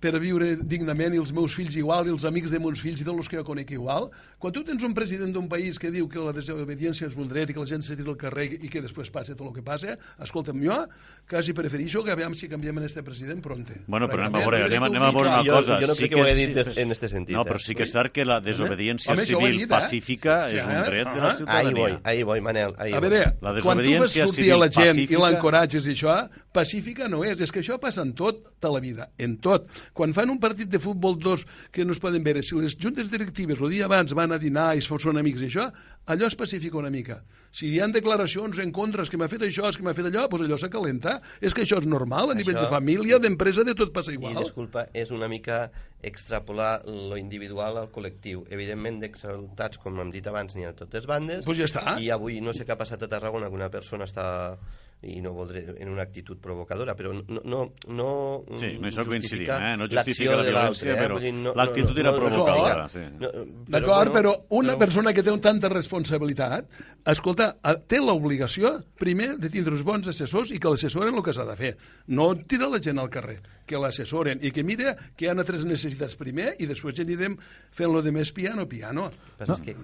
per 0.00 0.14
viure 0.20 0.54
dignament 0.56 1.14
i 1.14 1.20
els 1.22 1.32
meus 1.36 1.54
fills 1.56 1.76
igual 1.80 2.08
i 2.08 2.14
els 2.14 2.24
amics 2.28 2.52
de 2.52 2.60
meus 2.60 2.82
fills 2.82 3.00
i 3.00 3.06
tots 3.06 3.22
els 3.22 3.30
que 3.30 3.38
jo 3.38 3.46
conec 3.46 3.70
igual, 3.76 4.10
quan 4.44 4.52
tu 4.52 4.60
tens 4.60 4.82
un 4.84 4.92
president 4.92 5.30
d'un 5.32 5.46
país 5.48 5.78
que 5.80 5.88
diu 5.88 6.04
que 6.04 6.20
la 6.20 6.34
desobediència 6.36 7.06
és 7.08 7.14
un 7.16 7.24
dret 7.30 7.48
i 7.48 7.54
que 7.56 7.62
la 7.62 7.64
gent 7.70 7.80
se 7.80 7.94
tira 7.96 8.10
al 8.12 8.18
carrer 8.20 8.58
i 8.60 8.68
que 8.68 8.82
després 8.84 9.08
passa 9.08 9.32
tot 9.32 9.46
el 9.48 9.54
que 9.56 9.62
passa, 9.64 9.94
escolta'm, 10.20 10.60
jo 10.60 10.82
quasi 11.30 11.54
prefereixo 11.56 12.02
que 12.04 12.12
aviam 12.12 12.34
si 12.36 12.44
canviem 12.52 12.76
en 12.76 12.84
este 12.84 13.00
president 13.02 13.40
pronte. 13.40 13.78
Bueno, 13.86 14.04
però 14.12 14.26
anem 14.26 14.36
a 14.36 14.42
veure, 14.44 14.58
anem, 14.66 14.82
anem 14.90 15.02
a 15.06 15.10
veure 15.16 15.30
una 15.30 15.38
que 15.42 15.48
Jo- 15.48 15.56
cosa. 15.62 15.78
jo 15.80 15.86
no 15.88 15.94
sí 15.94 16.02
crec 16.04 16.12
que 16.12 16.20
ho 16.20 16.24
hagi 16.26 16.34
sí- 16.34 16.46
dit 16.48 16.56
des- 16.60 16.76
en 16.76 16.92
este 16.92 17.08
sentit, 17.08 17.34
No, 17.36 17.44
però 17.46 17.56
eh? 17.56 17.64
sí 17.64 17.74
que 17.74 17.84
és 17.84 17.90
cert 17.96 18.12
que 18.12 18.24
la 18.26 18.40
desobediència 18.42 19.12
Home, 19.14 19.22
ho 19.22 19.24
he 19.24 19.26
civil 19.32 19.52
dit, 19.52 19.62
eh? 19.64 19.68
pacífica 19.68 20.48
Sí, 20.50 20.56
és 20.58 20.64
un 20.66 20.72
eh? 20.76 20.82
dret 20.84 21.08
de 21.08 21.10
Ah, 21.14 21.16
la 21.16 21.30
Ahí 21.30 21.36
ciutadania. 21.36 21.72
voy, 21.80 21.98
ahí 22.04 22.22
voy, 22.22 22.40
Manel. 22.42 22.74
Ahí 22.76 22.92
A 22.92 23.00
veure, 23.00 23.24
La 23.40 23.54
quan 23.62 23.78
tu 23.78 23.84
fas 23.96 24.12
desobediència 24.12 24.26
sortir 24.26 24.52
a 24.52 24.56
la 24.58 24.68
gent 24.68 24.92
pacífica- 24.92 25.14
i 25.14 25.22
l'encoratges 25.24 25.86
i 25.86 25.90
això, 25.96 26.28
pacífica 26.52 27.08
no 27.08 27.24
és. 27.24 27.40
És 27.40 27.50
que 27.50 27.60
això 27.60 27.78
passa 27.80 28.02
en 28.02 28.12
tot, 28.12 28.44
tota 28.60 28.68
la 28.74 28.80
vida, 28.80 29.08
en 29.16 29.38
tot. 29.38 29.66
Quan 29.94 30.12
fan 30.12 30.28
un 30.28 30.38
partit 30.38 30.68
de 30.68 30.78
futbol 30.78 31.18
dos 31.18 31.46
que 31.72 31.84
no 31.86 31.92
es 31.92 31.98
poden 31.98 32.22
veure, 32.22 32.42
si 32.42 32.54
les 32.60 32.76
juntes 32.76 33.10
directives 33.10 33.58
el 33.58 33.70
dia 33.70 33.86
abans 33.86 34.12
van 34.12 34.33
a 34.34 34.38
dinar 34.42 34.74
i 34.74 34.82
es 34.82 34.88
són 34.90 35.18
amics 35.20 35.40
i 35.42 35.48
això, 35.48 35.70
allò 36.06 36.26
es 36.26 36.36
pacifica 36.36 36.76
una 36.78 36.90
mica. 36.90 37.22
Si 37.54 37.68
hi 37.70 37.78
han 37.80 37.92
declaracions 37.94 38.58
en 38.58 38.72
contra, 38.74 39.02
és 39.06 39.10
que 39.10 39.16
m'ha 39.16 39.28
fet 39.30 39.44
això, 39.46 39.68
és 39.70 39.76
que 39.78 39.84
m'ha 39.86 39.94
fet 39.94 40.08
allò, 40.10 40.26
doncs 40.28 40.42
allò 40.48 40.58
s'acalenta. 40.58 41.20
És 41.40 41.54
que 41.54 41.62
això 41.62 41.78
és 41.78 41.86
normal, 41.86 42.32
a 42.32 42.34
nivell 42.34 42.56
Això- 42.56 42.66
de 42.66 42.74
família, 42.74 43.18
d'empresa, 43.22 43.62
de 43.64 43.74
tot 43.78 43.92
passa 43.94 44.10
I, 44.10 44.14
igual. 44.18 44.34
disculpa, 44.42 44.88
és 44.92 45.10
una 45.14 45.28
mica 45.28 45.70
extrapolar 46.02 46.82
lo 46.84 47.16
individual 47.16 47.78
al 47.78 47.90
col·lectiu. 47.94 48.44
Evidentment, 48.50 49.00
d'exaltats, 49.00 49.78
com 49.78 49.98
hem 50.00 50.10
dit 50.10 50.26
abans, 50.26 50.54
n'hi 50.54 50.64
ha 50.66 50.70
a 50.74 50.76
totes 50.76 51.06
bandes. 51.06 51.44
Pues 51.46 51.58
ja 51.58 51.64
està. 51.70 51.96
I 52.02 52.10
avui 52.10 52.40
no 52.44 52.52
sé 52.52 52.66
què 52.66 52.72
ha 52.74 52.80
passat 52.80 53.02
a 53.02 53.08
Tarragona, 53.08 53.48
que 53.48 53.54
una 53.54 53.70
persona 53.70 54.04
està 54.04 54.58
i 55.06 55.20
no 55.20 55.32
voldré, 55.32 55.64
en 55.78 55.88
una 55.88 56.02
actitud 56.02 56.38
provocadora, 56.38 56.94
però 56.96 57.12
no, 57.12 57.40
no, 57.44 57.72
no 57.88 58.44
Sí, 58.56 58.66
en 58.76 58.84
això 58.88 59.04
coincidim, 59.04 59.44
justifica 59.46 59.72
eh? 59.72 59.76
No 59.76 59.86
justifica 59.88 60.36
la 60.36 60.42
violència, 60.48 60.92
eh? 60.94 60.96
però 60.96 61.18
no- 61.20 61.42
no- 61.42 61.54
l'actitud 61.54 61.92
no- 61.94 62.00
era 62.00 62.10
no- 62.10 62.16
no- 62.18 62.24
provocadora, 62.28 62.88
sí. 62.88 63.00
No, 63.20 63.30
D'acord, 63.68 64.12
però 64.12 64.34
una 64.50 64.72
però- 64.74 64.78
persona 64.78 65.12
que 65.12 65.22
té 65.22 65.30
un 65.30 65.40
tanta 65.40 65.68
responsabilitat, 65.68 66.66
escolta, 67.04 67.56
eh, 67.62 67.76
té 67.86 67.98
l'obligació, 67.98 68.82
primer, 68.98 69.36
de 69.38 69.50
tindre 69.50 69.72
uns 69.74 69.82
bons 69.84 70.08
assessors 70.08 70.50
i 70.52 70.58
que 70.58 70.68
l'assessoren 70.68 71.14
el 71.14 71.22
que 71.22 71.32
s'ha 71.32 71.44
de 71.44 71.56
fer. 71.56 71.76
No 72.08 72.34
tirar 72.36 72.70
la 72.70 72.80
gent 72.80 72.98
al 72.98 73.10
carrer, 73.10 73.40
que 73.66 73.80
l'assessoren 73.80 74.42
i 74.44 74.52
que 74.54 74.64
mira 74.66 74.94
que 75.16 75.26
hi 75.26 75.30
ha 75.30 75.34
altres 75.36 75.64
necessitats 75.66 76.16
primer 76.20 76.54
i 76.60 76.68
després 76.70 76.96
ja 76.96 77.04
anirem 77.06 77.36
fent-lo 77.74 78.02
de 78.04 78.12
més 78.14 78.32
piano, 78.36 78.66
piano. 78.68 79.10
No, 79.40 79.58
que, 79.64 79.76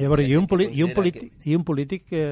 veure, 0.00 0.26
i 0.26 0.36
un, 0.38 0.46
poli, 0.50 0.68
i 0.72 0.84
un, 0.86 0.94
polític, 0.96 1.32
i 1.44 1.56
un 1.58 1.64
polític 1.66 2.06
que 2.10 2.24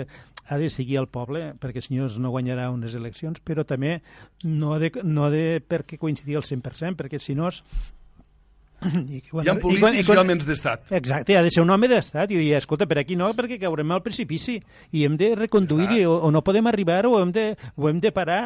ha 0.47 0.59
de 0.59 0.69
seguir 0.71 0.99
el 1.01 1.09
poble, 1.09 1.53
perquè 1.61 1.83
si 1.83 1.97
no 1.97 2.09
no 2.19 2.31
guanyarà 2.35 2.71
unes 2.75 2.95
eleccions, 2.99 3.41
però 3.41 3.65
també 3.65 4.01
no 4.45 4.75
ha 4.75 4.79
de, 4.83 4.93
no 5.03 5.27
ha 5.27 5.31
de 5.31 5.63
perquè 5.63 5.99
coincidir 5.99 6.37
al 6.39 6.47
100%, 6.49 6.99
perquè 6.99 7.21
si 7.23 7.37
no 7.39 7.49
és... 7.49 7.63
I, 8.83 9.21
quan- 9.31 9.45
Hi 9.47 9.49
ha 9.49 9.55
i 9.55 9.57
quan- 9.57 9.61
polítics 9.63 10.03
i, 10.03 10.07
quan- 10.09 10.19
homes 10.25 10.47
d'estat. 10.49 10.91
Exacte, 10.99 11.37
ha 11.39 11.43
de 11.47 11.51
ser 11.55 11.63
un 11.63 11.71
home 11.71 11.89
d'estat 11.91 12.31
i 12.35 12.39
dir, 12.41 12.49
escolta, 12.59 12.87
per 12.91 12.99
aquí 13.03 13.17
no, 13.17 13.29
perquè 13.39 13.59
caurem 13.63 13.93
al 13.95 14.03
precipici 14.03 14.57
i 14.93 15.05
hem 15.07 15.17
de 15.21 15.33
reconduir 15.39 16.05
o, 16.07 16.17
o 16.27 16.31
no 16.35 16.43
podem 16.43 16.67
arribar 16.67 17.05
o 17.07 17.15
hem, 17.21 17.31
de, 17.33 17.47
o 17.77 17.89
hem 17.89 18.01
de 18.03 18.11
parar 18.13 18.41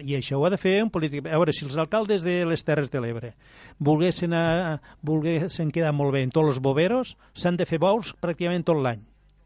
i 0.00 0.16
això 0.18 0.40
ho 0.40 0.46
ha 0.46 0.50
de 0.54 0.58
fer 0.60 0.78
un 0.82 0.90
polític. 0.90 1.26
A 1.28 1.36
veure, 1.36 1.52
si 1.52 1.66
els 1.68 1.76
alcaldes 1.76 2.24
de 2.24 2.40
les 2.48 2.64
Terres 2.64 2.90
de 2.90 3.00
l'Ebre 3.04 3.34
volguessin, 3.78 4.32
a, 4.34 4.80
volguessin 5.02 5.70
quedar 5.74 5.92
molt 5.92 6.12
bé 6.16 6.22
en 6.26 6.30
tots 6.34 6.54
els 6.56 6.60
boveros, 6.64 7.16
s'han 7.34 7.56
de 7.60 7.66
fer 7.68 7.78
bous 7.82 8.14
pràcticament 8.20 8.64
tot 8.64 8.80
l'any. 8.82 9.00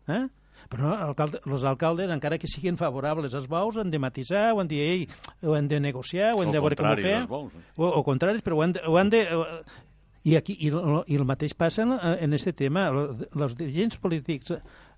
Eh? 0.08 0.24
Però 0.66 0.82
no, 0.82 0.92
alcalde, 0.98 1.38
els 1.46 1.62
alcaldes, 1.62 2.10
encara 2.10 2.40
que 2.42 2.48
siguin 2.50 2.74
favorables 2.74 3.34
als 3.38 3.46
bous, 3.46 3.76
han 3.78 3.90
de 3.92 4.00
matisar, 4.02 4.48
ho 4.52 4.58
han 4.58 4.66
de, 4.66 4.80
ei, 4.82 5.04
ho 5.46 5.54
han 5.54 5.68
de 5.70 5.78
negociar, 5.78 6.32
ho 6.34 6.40
han 6.42 6.50
O 6.50 6.54
de 6.56 6.58
veure 6.58 6.74
com 6.78 6.88
ho 6.90 6.96
bous, 7.30 7.54
eh? 7.54 7.60
O, 7.78 7.86
o 8.00 8.02
contraris, 8.02 8.42
però 8.42 8.58
ho 8.58 8.64
han 8.66 8.74
de... 8.74 8.82
Ho 8.82 8.96
han 8.98 9.12
de 9.14 9.20
i, 10.26 10.34
aquí, 10.34 10.56
i, 10.58 10.72
el, 10.74 11.04
I 11.06 11.20
el 11.20 11.24
mateix 11.28 11.54
passa 11.54 11.84
en, 11.86 11.94
en 11.94 12.34
este 12.34 12.52
tema. 12.52 12.88
Els 12.90 13.54
dirigents 13.54 13.98
polítics 14.02 14.56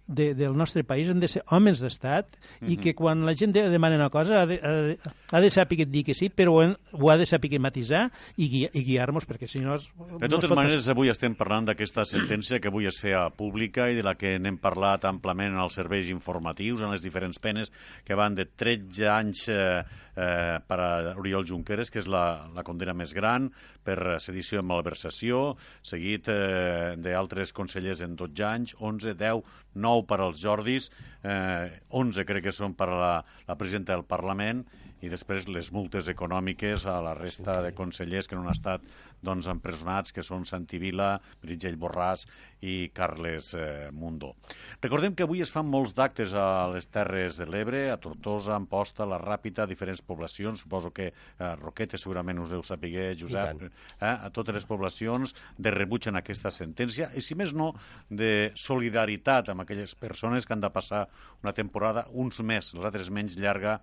de, 0.09 0.35
del 0.35 0.57
nostre 0.57 0.83
país 0.89 1.11
han 1.13 1.21
de 1.21 1.29
ser 1.29 1.43
homes 1.53 1.83
d'estat 1.85 2.27
mm 2.33 2.67
-hmm. 2.67 2.73
i 2.73 2.77
que 2.81 2.95
quan 2.95 3.27
la 3.27 3.35
gent 3.37 3.53
de, 3.53 3.69
demana 3.69 3.97
una 3.97 4.09
cosa 4.11 4.43
ha 4.43 4.47
de, 4.47 4.59
ha 4.63 4.73
de, 4.73 4.99
ha 5.31 5.41
de 5.41 5.51
saber 5.51 5.87
dir 5.87 6.05
que 6.05 6.15
sí, 6.15 6.31
però 6.31 6.65
ho, 6.65 6.77
ho 6.93 7.11
ha 7.11 7.17
de 7.19 7.27
saber 7.27 7.61
matisar 7.61 8.11
i, 8.37 8.49
gui, 8.49 8.69
i 8.73 8.85
guiar-nos, 8.85 9.29
perquè 9.29 9.47
si 9.47 9.61
no... 9.61 9.75
Es, 9.75 9.93
De 10.19 10.29
totes 10.29 10.31
no 10.31 10.39
es 10.39 10.47
pot 10.47 10.57
maneres, 10.57 10.89
avui 10.89 11.11
estem 11.11 11.35
parlant 11.35 11.67
d'aquesta 11.67 12.05
sentència 12.05 12.59
que 12.59 12.69
avui 12.69 12.87
es 12.87 12.99
feia 12.99 13.29
pública 13.31 13.91
i 13.91 13.95
de 13.95 14.03
la 14.03 14.15
que 14.15 14.39
n'hem 14.39 14.57
parlat 14.57 15.05
amplament 15.05 15.53
en 15.53 15.61
els 15.61 15.75
serveis 15.75 16.09
informatius, 16.09 16.81
en 16.81 16.91
les 16.91 17.03
diferents 17.03 17.39
penes 17.39 17.71
que 18.05 18.15
van 18.15 18.35
de 18.35 18.47
13 18.47 19.07
anys 19.09 19.49
eh, 19.49 19.85
eh, 20.19 20.59
per 20.67 20.79
a 20.83 20.91
Oriol 21.21 21.47
Junqueras, 21.47 21.93
que 21.95 22.03
és 22.03 22.09
la, 22.11 22.51
la 22.55 22.65
condena 22.67 22.95
més 22.97 23.15
gran 23.15 23.49
per 23.87 24.19
sedició 24.23 24.63
i 24.63 24.67
malversació, 24.67 25.43
seguit 25.87 26.29
eh, 26.33 26.97
d'altres 26.99 27.55
consellers 27.57 28.03
en 28.05 28.19
12 28.19 28.47
anys, 28.49 28.75
11, 28.79 29.15
10, 29.21 29.55
9 29.79 30.07
per 30.11 30.21
als 30.25 30.43
Jordis, 30.43 30.91
eh, 31.23 31.71
11 32.03 32.27
crec 32.29 32.49
que 32.49 32.57
són 32.57 32.75
per 32.79 32.91
a 32.91 33.01
la, 33.05 33.15
la 33.49 33.59
presidenta 33.61 33.95
del 33.95 34.07
Parlament, 34.09 34.67
i 35.03 35.11
després 35.13 35.47
les 35.49 35.71
multes 35.75 36.09
econòmiques 36.11 36.87
a 36.89 36.99
la 37.05 37.15
resta 37.19 37.59
de 37.65 37.73
consellers 37.77 38.29
que 38.29 38.37
no 38.37 38.45
han 38.45 38.55
estat 38.55 38.85
doncs, 39.25 39.49
empresonats, 39.51 40.15
que 40.15 40.25
són 40.27 40.47
Santi 40.47 40.79
Vila, 40.83 41.17
Britgell 41.43 41.79
Borràs 41.79 42.25
i 42.67 42.91
Carles 42.95 43.53
eh, 43.55 43.91
Mundo. 43.95 44.35
Recordem 44.83 45.15
que 45.15 45.27
avui 45.27 45.43
es 45.45 45.53
fan 45.55 45.69
molts 45.71 45.95
d'actes 45.95 46.35
a 46.35 46.67
les 46.73 46.89
Terres 46.91 47.39
de 47.39 47.47
l'Ebre, 47.47 47.85
a 47.93 47.99
Tortosa, 48.03 48.57
Amposta, 48.57 49.07
La 49.07 49.21
Ràpita, 49.23 49.67
diferents 49.71 50.03
poblacions, 50.03 50.63
suposo 50.65 50.93
que 50.95 51.11
eh, 51.11 51.53
Roquetes 51.63 52.03
segurament 52.03 52.43
us 52.43 52.53
deu 52.55 52.65
saber, 52.67 53.13
Josep, 53.19 53.65
eh, 53.69 54.11
a 54.11 54.31
totes 54.35 54.59
les 54.59 54.67
poblacions 54.67 55.35
de 55.59 55.75
rebuig 55.75 56.11
en 56.11 56.19
aquesta 56.19 56.51
sentència. 56.55 57.13
I, 57.15 57.23
si 57.23 57.39
més 57.39 57.55
no, 57.55 57.73
de 58.11 58.51
solidaritat 58.59 59.53
amb 59.53 59.65
aquelles 59.65 59.95
persones 59.99 60.47
que 60.47 60.55
han 60.55 60.65
de 60.65 60.73
passar 60.75 61.07
una 61.43 61.55
temporada, 61.55 62.07
uns 62.13 62.41
més, 62.43 62.73
els 62.75 62.87
altres 62.89 63.11
menys 63.15 63.39
llarga, 63.39 63.79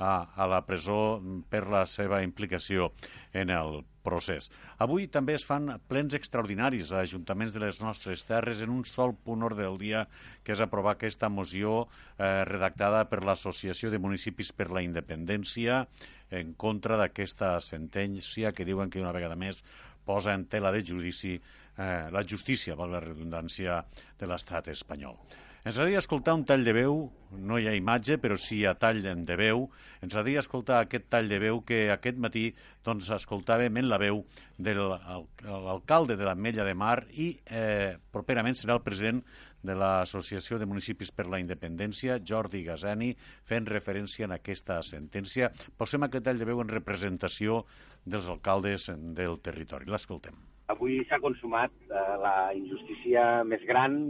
a, 0.00 0.32
a 0.34 0.48
la 0.50 0.64
presó 0.66 1.20
per 1.52 1.66
la 1.68 1.84
seva 1.86 2.22
implicació 2.24 2.90
en 3.36 3.52
el 3.54 3.82
procés. 4.02 4.48
Avui 4.80 5.06
també 5.12 5.34
es 5.36 5.44
fan 5.46 5.68
plens 5.90 6.16
extraordinaris 6.16 6.90
a 6.92 7.02
ajuntaments 7.04 7.52
de 7.54 7.60
les 7.62 7.80
nostres 7.82 8.24
terres 8.26 8.62
en 8.64 8.72
un 8.72 8.86
sol 8.88 9.12
punt 9.14 9.44
ordre 9.46 9.66
del 9.66 9.76
dia, 9.78 10.06
que 10.42 10.56
és 10.56 10.62
aprovar 10.64 10.96
aquesta 10.96 11.28
moció 11.28 11.84
eh, 11.84 12.42
redactada 12.48 13.04
per 13.10 13.20
l'Associació 13.22 13.92
de 13.92 14.00
Municipis 14.00 14.54
per 14.56 14.70
la 14.72 14.82
Independència 14.86 15.84
en 16.30 16.54
contra 16.54 16.96
d'aquesta 16.96 17.58
sentència 17.60 18.54
que 18.56 18.64
diuen 18.64 18.90
que 18.90 19.02
una 19.04 19.12
vegada 19.12 19.36
més 19.36 19.60
posa 20.06 20.34
en 20.34 20.48
tela 20.48 20.72
de 20.72 20.82
judici 20.86 21.36
eh, 21.36 22.08
la 22.10 22.24
justícia, 22.24 22.78
val 22.78 22.96
la 22.96 23.04
redundància, 23.04 23.82
de 24.18 24.28
l'estat 24.30 24.72
espanyol. 24.72 25.20
Ens 25.60 25.76
agradaria 25.76 26.00
escoltar 26.00 26.32
un 26.38 26.46
tall 26.48 26.62
de 26.64 26.72
veu, 26.72 26.94
no 27.36 27.58
hi 27.60 27.66
ha 27.68 27.74
imatge, 27.76 28.16
però 28.16 28.38
sí 28.40 28.62
ha 28.64 28.72
tall 28.80 29.02
de 29.04 29.34
veu. 29.36 29.66
Ens 30.00 30.14
agradaria 30.14 30.40
escoltar 30.40 30.78
aquest 30.80 31.10
tall 31.12 31.26
de 31.28 31.36
veu 31.42 31.58
que 31.68 31.80
aquest 31.92 32.16
matí 32.16 32.46
doncs, 32.86 33.10
escoltàvem 33.12 33.76
en 33.76 33.90
la 33.90 33.98
veu 34.00 34.22
de 34.56 34.72
l'alcalde 34.72 36.16
de 36.16 36.24
l'Ametlla 36.24 36.64
de 36.64 36.72
Mar 36.72 37.02
i 37.12 37.26
eh, 37.44 37.98
properament 38.10 38.56
serà 38.56 38.78
el 38.78 38.80
president 38.86 39.20
de 39.60 39.76
l'Associació 39.76 40.56
de 40.56 40.70
Municipis 40.70 41.12
per 41.12 41.28
la 41.28 41.42
Independència, 41.44 42.16
Jordi 42.24 42.64
Gazani, 42.64 43.10
fent 43.44 43.68
referència 43.68 44.24
en 44.24 44.32
aquesta 44.38 44.80
sentència. 44.80 45.52
Posem 45.76 46.08
aquest 46.08 46.24
tall 46.30 46.40
de 46.40 46.48
veu 46.48 46.64
en 46.64 46.72
representació 46.72 47.66
dels 48.08 48.32
alcaldes 48.32 48.88
del 49.12 49.36
territori. 49.44 49.92
L'escoltem. 49.92 50.40
Avui 50.72 51.02
s'ha 51.04 51.20
consumat 51.20 51.76
eh, 51.84 52.08
la 52.24 52.34
injustícia 52.56 53.44
més 53.44 53.68
gran 53.68 54.00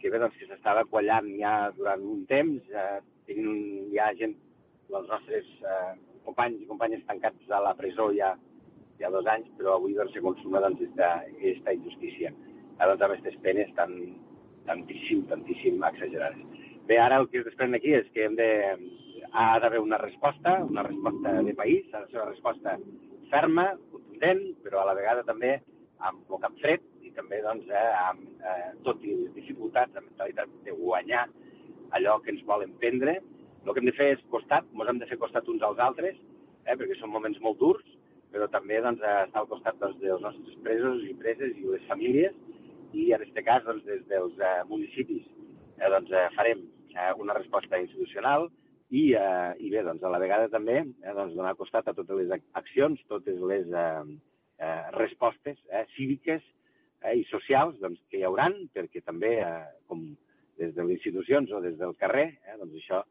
que 0.00 0.10
bé, 0.10 0.20
doncs, 0.22 0.36
que 0.38 0.48
s'estava 0.48 0.84
quallant 0.90 1.30
ja 1.40 1.54
durant 1.76 2.04
un 2.14 2.24
temps. 2.30 2.68
Eh, 2.70 3.00
tenim 3.28 3.48
un, 3.52 3.62
ha 4.00 4.12
gent, 4.18 4.36
els 4.88 5.08
nostres 5.10 5.48
eh, 5.62 5.94
companys 6.26 6.62
i 6.62 6.68
companyes 6.68 7.04
tancats 7.08 7.50
a 7.52 7.60
la 7.64 7.74
presó 7.78 8.08
ja, 8.16 8.34
ja 9.00 9.10
dos 9.14 9.26
anys, 9.30 9.50
però 9.58 9.76
avui 9.76 9.96
doncs, 9.96 10.14
se 10.14 10.24
consuma 10.24 10.62
doncs, 10.64 10.84
esta, 10.88 11.10
esta 11.52 11.74
injustícia. 11.76 12.32
Eh, 12.32 12.84
doncs, 12.84 13.00
amb 13.00 13.10
aquestes 13.10 13.36
penes 13.44 13.74
tan, 13.78 13.96
tantíssim, 14.68 15.26
tantíssim 15.32 15.82
exagerades. 15.90 16.64
Bé, 16.88 16.96
ara 17.02 17.18
el 17.20 17.28
que 17.28 17.42
es 17.42 17.48
desprèn 17.48 17.76
aquí 17.76 17.92
és 17.98 18.06
que 18.14 18.24
hem 18.24 18.36
de, 18.38 18.50
ha 19.32 19.58
d'haver 19.60 19.82
una 19.84 19.98
resposta, 20.00 20.56
una 20.64 20.86
resposta 20.86 21.34
de 21.44 21.54
país, 21.54 21.88
ha 21.92 22.04
de 22.04 22.12
ser 22.12 22.22
una 22.22 22.30
resposta 22.30 22.78
ferma, 23.32 23.66
contundent, 23.92 24.44
però 24.64 24.82
a 24.82 24.88
la 24.88 24.96
vegada 24.96 25.26
també 25.28 25.58
amb 26.08 26.38
cap 26.40 26.54
fred 26.62 26.84
també 27.18 27.42
doncs, 27.44 27.68
eh, 27.68 27.90
amb 28.06 28.46
eh, 28.46 28.70
tot 28.86 29.02
i 29.04 29.14
les 29.24 29.34
dificultats, 29.36 29.94
amb 29.96 30.10
mentalitat 30.10 30.56
de 30.64 30.78
guanyar 30.78 31.26
allò 31.98 32.18
que 32.22 32.32
ens 32.34 32.44
volen 32.46 32.74
prendre. 32.82 33.18
El 33.64 33.74
que 33.74 33.82
hem 33.82 33.90
de 33.90 33.96
fer 33.98 34.12
és 34.14 34.26
costat, 34.32 34.66
ens 34.74 34.92
hem 34.92 35.00
de 35.02 35.08
fer 35.10 35.18
costat 35.20 35.48
uns 35.50 35.64
als 35.66 35.80
altres, 35.82 36.18
eh, 36.64 36.74
perquè 36.74 36.98
són 36.98 37.12
moments 37.14 37.40
molt 37.44 37.58
durs, 37.60 37.84
però 38.32 38.48
també 38.52 38.80
doncs, 38.84 39.00
estar 39.00 39.42
al 39.42 39.50
costat 39.50 39.78
doncs, 39.80 39.98
dels 40.02 40.22
nostres 40.24 40.60
presos 40.64 41.04
i 41.08 41.14
preses 41.22 41.56
i 41.56 41.66
les 41.66 41.84
famílies, 41.88 42.36
i 42.92 43.10
en 43.12 43.22
aquest 43.22 43.44
cas 43.46 43.64
doncs, 43.66 43.84
des 43.88 44.04
dels 44.08 44.38
eh, 44.40 44.62
municipis 44.68 45.26
eh, 45.78 45.90
doncs, 45.92 46.12
eh, 46.12 46.28
farem 46.36 46.64
eh, 46.94 47.12
una 47.20 47.36
resposta 47.36 47.80
institucional 47.80 48.48
i, 48.90 49.12
eh, 49.12 49.52
i 49.60 49.72
bé, 49.72 49.82
doncs, 49.84 50.04
a 50.04 50.12
la 50.12 50.20
vegada 50.22 50.48
també 50.52 50.78
eh, 50.80 51.14
doncs, 51.14 51.34
donar 51.36 51.56
costat 51.58 51.88
a 51.88 51.96
totes 51.96 52.20
les 52.20 52.32
accions, 52.60 53.00
totes 53.12 53.40
les 53.52 53.68
eh, 53.68 54.04
eh, 54.58 54.84
respostes 54.96 55.58
eh, 55.68 55.84
cíviques 55.96 56.44
eh, 57.02 57.18
i 57.20 57.26
socials 57.30 57.78
doncs, 57.82 58.00
que 58.10 58.20
hi 58.20 58.24
hauran, 58.28 58.56
perquè 58.74 59.02
també, 59.04 59.38
eh, 59.44 59.66
com 59.86 60.04
des 60.58 60.74
de 60.74 60.84
les 60.84 60.98
institucions 60.98 61.52
o 61.52 61.60
des 61.64 61.76
del 61.78 61.94
carrer, 61.96 62.28
eh, 62.46 62.56
doncs 62.60 62.78
això 62.80 63.02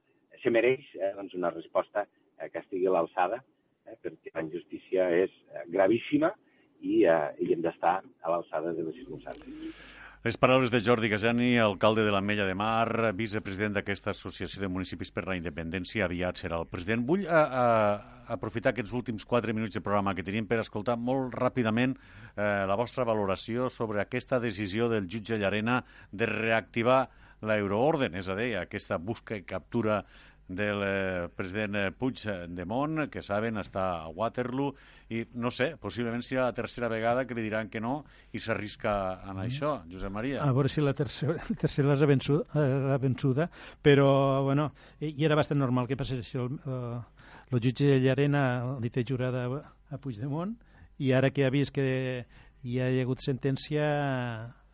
se 0.41 0.53
mereix 0.53 0.89
eh, 0.95 1.13
doncs 1.17 1.37
una 1.39 1.53
resposta 1.53 2.05
eh, 2.05 2.49
que 2.49 2.61
estigui 2.63 2.87
a 2.87 2.97
l'alçada, 2.97 3.41
eh, 3.85 3.95
perquè 4.03 4.33
la 4.35 4.45
injustícia 4.45 5.09
és 5.23 5.31
eh, 5.53 5.63
gravíssima 5.73 6.33
i, 6.81 7.03
eh, 7.05 7.21
i 7.43 7.53
hem 7.53 7.63
d'estar 7.65 7.99
a 8.03 8.33
l'alçada 8.33 8.75
de 8.77 8.85
les 8.89 8.99
circumstàncies. 9.01 9.96
Les 10.27 10.35
paraules 10.35 10.67
de 10.67 10.81
Jordi 10.83 11.07
Gasani, 11.07 11.53
alcalde 11.55 12.03
de 12.03 12.11
l'Ametlla 12.11 12.43
de 12.43 12.55
Mar, 12.59 13.13
vicepresident 13.15 13.77
d'aquesta 13.77 14.11
Associació 14.11 14.59
de 14.59 14.67
Municipis 14.67 15.13
per 15.15 15.23
la 15.23 15.37
Independència, 15.39 16.03
aviat 16.03 16.41
serà 16.41 16.57
el 16.59 16.67
president. 16.67 17.05
Vull 17.07 17.23
a, 17.31 17.43
a, 17.61 18.33
aprofitar 18.35 18.73
aquests 18.73 18.91
últims 18.99 19.23
quatre 19.23 19.55
minuts 19.55 19.77
de 19.77 19.83
programa 19.85 20.11
que 20.17 20.25
tenim 20.27 20.49
per 20.49 20.59
escoltar 20.59 20.97
molt 20.99 21.37
ràpidament 21.39 21.95
eh, 21.95 22.65
la 22.67 22.75
vostra 22.75 23.07
valoració 23.07 23.69
sobre 23.71 24.03
aquesta 24.03 24.41
decisió 24.43 24.89
del 24.91 25.07
jutge 25.07 25.39
Llarena 25.39 25.79
de 26.11 26.27
reactivar 26.27 27.05
l'euroorden, 27.47 28.19
és 28.19 28.27
a 28.27 28.35
dir, 28.35 28.49
aquesta 28.59 28.99
busca 28.99 29.39
i 29.39 29.47
captura 29.47 30.01
del 30.47 30.81
eh, 30.83 31.27
president 31.35 31.75
Puigdemont, 31.99 33.07
que 33.11 33.21
saben 33.23 33.59
està 33.59 33.87
a 34.03 34.07
Waterloo, 34.13 34.73
i 35.11 35.23
no 35.39 35.51
sé, 35.51 35.73
possiblement 35.79 36.23
serà 36.23 36.47
la 36.47 36.55
tercera 36.55 36.89
vegada 36.91 37.25
que 37.27 37.35
li 37.35 37.43
diran 37.45 37.69
que 37.71 37.81
no 37.83 38.01
i 38.31 38.41
s'arrisca 38.43 38.93
en 39.25 39.35
mm. 39.35 39.45
això, 39.45 39.73
Josep 39.91 40.13
Maria. 40.13 40.41
A 40.43 40.55
veure 40.55 40.71
si 40.71 40.83
la 40.83 40.95
tercera, 40.97 41.37
la 41.51 41.59
tercera 41.59 41.93
l'ha 41.93 42.09
vençuda, 42.09 42.47
eh, 42.63 42.97
vençuda, 43.03 43.49
però, 43.83 44.09
bueno, 44.47 44.71
i 44.99 45.13
era 45.25 45.39
bastant 45.39 45.59
normal 45.59 45.87
que 45.87 45.99
passés 45.99 46.23
això. 46.23 46.47
El, 46.47 46.59
eh, 46.63 47.27
el 47.51 47.63
jutge 47.63 47.99
Llarena 48.03 48.77
li 48.83 48.91
té 48.91 49.05
jurada 49.07 49.45
a 49.47 49.99
Puigdemont 50.03 50.57
i 50.99 51.13
ara 51.15 51.29
que 51.31 51.45
ha 51.47 51.53
vist 51.53 51.71
que 51.75 52.25
hi 52.67 52.79
ha 52.81 52.89
hagut 53.03 53.23
sentència 53.23 53.87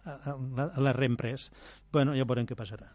l'ha 0.03 0.93
reemprès. 0.97 1.49
Bueno, 1.93 2.17
ja 2.17 2.25
veurem 2.25 2.49
què 2.49 2.57
passarà. 2.57 2.89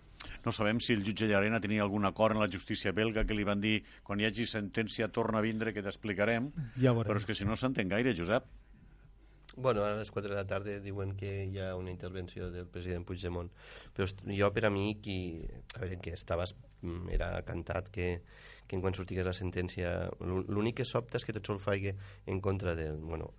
No 0.45 0.53
sabem 0.55 0.81
si 0.81 0.95
el 0.95 1.05
jutge 1.07 1.29
Llarena 1.31 1.61
tenia 1.61 1.83
algun 1.83 2.07
acord 2.09 2.37
en 2.37 2.43
la 2.43 2.51
justícia 2.53 2.93
belga 2.93 3.27
que 3.27 3.37
li 3.37 3.47
van 3.49 3.61
dir 3.61 3.83
quan 4.07 4.21
hi 4.21 4.29
hagi 4.29 4.47
sentència 4.47 5.11
torna 5.11 5.43
a 5.43 5.45
vindre 5.45 5.75
que 5.75 5.85
t'explicarem. 5.85 6.53
Ja 6.79 6.95
veurem. 6.95 7.11
Però 7.11 7.21
és 7.23 7.29
que 7.29 7.37
si 7.37 7.49
no 7.49 7.57
s'entén 7.57 7.91
gaire, 7.91 8.15
Josep. 8.17 8.47
Bueno, 9.59 9.83
a 9.83 9.97
les 9.97 10.11
4 10.15 10.31
de 10.31 10.37
la 10.37 10.47
tarda 10.47 10.77
diuen 10.79 11.17
que 11.19 11.31
hi 11.49 11.59
ha 11.59 11.73
una 11.75 11.91
intervenció 11.91 12.47
del 12.55 12.69
president 12.71 13.03
Puigdemont, 13.09 13.49
però 13.97 14.07
jo 14.31 14.51
per 14.55 14.69
a 14.69 14.71
mi 14.71 14.93
qui, 15.03 15.17
a 15.75 15.81
veure, 15.83 15.99
que 16.05 16.13
estaves, 16.15 16.55
mm, 16.83 17.09
era 17.17 17.33
cantat 17.43 17.89
que, 17.91 18.07
que 18.69 18.77
en 18.77 18.85
quan 18.85 18.95
sortigués 18.95 19.27
la 19.27 19.35
sentència 19.35 19.91
l'únic 20.21 20.79
que 20.79 20.87
sobta 20.87 21.19
és 21.19 21.27
que 21.27 21.35
tot 21.35 21.51
sol 21.51 21.59
faig 21.59 21.91
en 21.91 22.41
contra 22.45 22.77
de 22.79 22.93
bueno, 22.93 23.33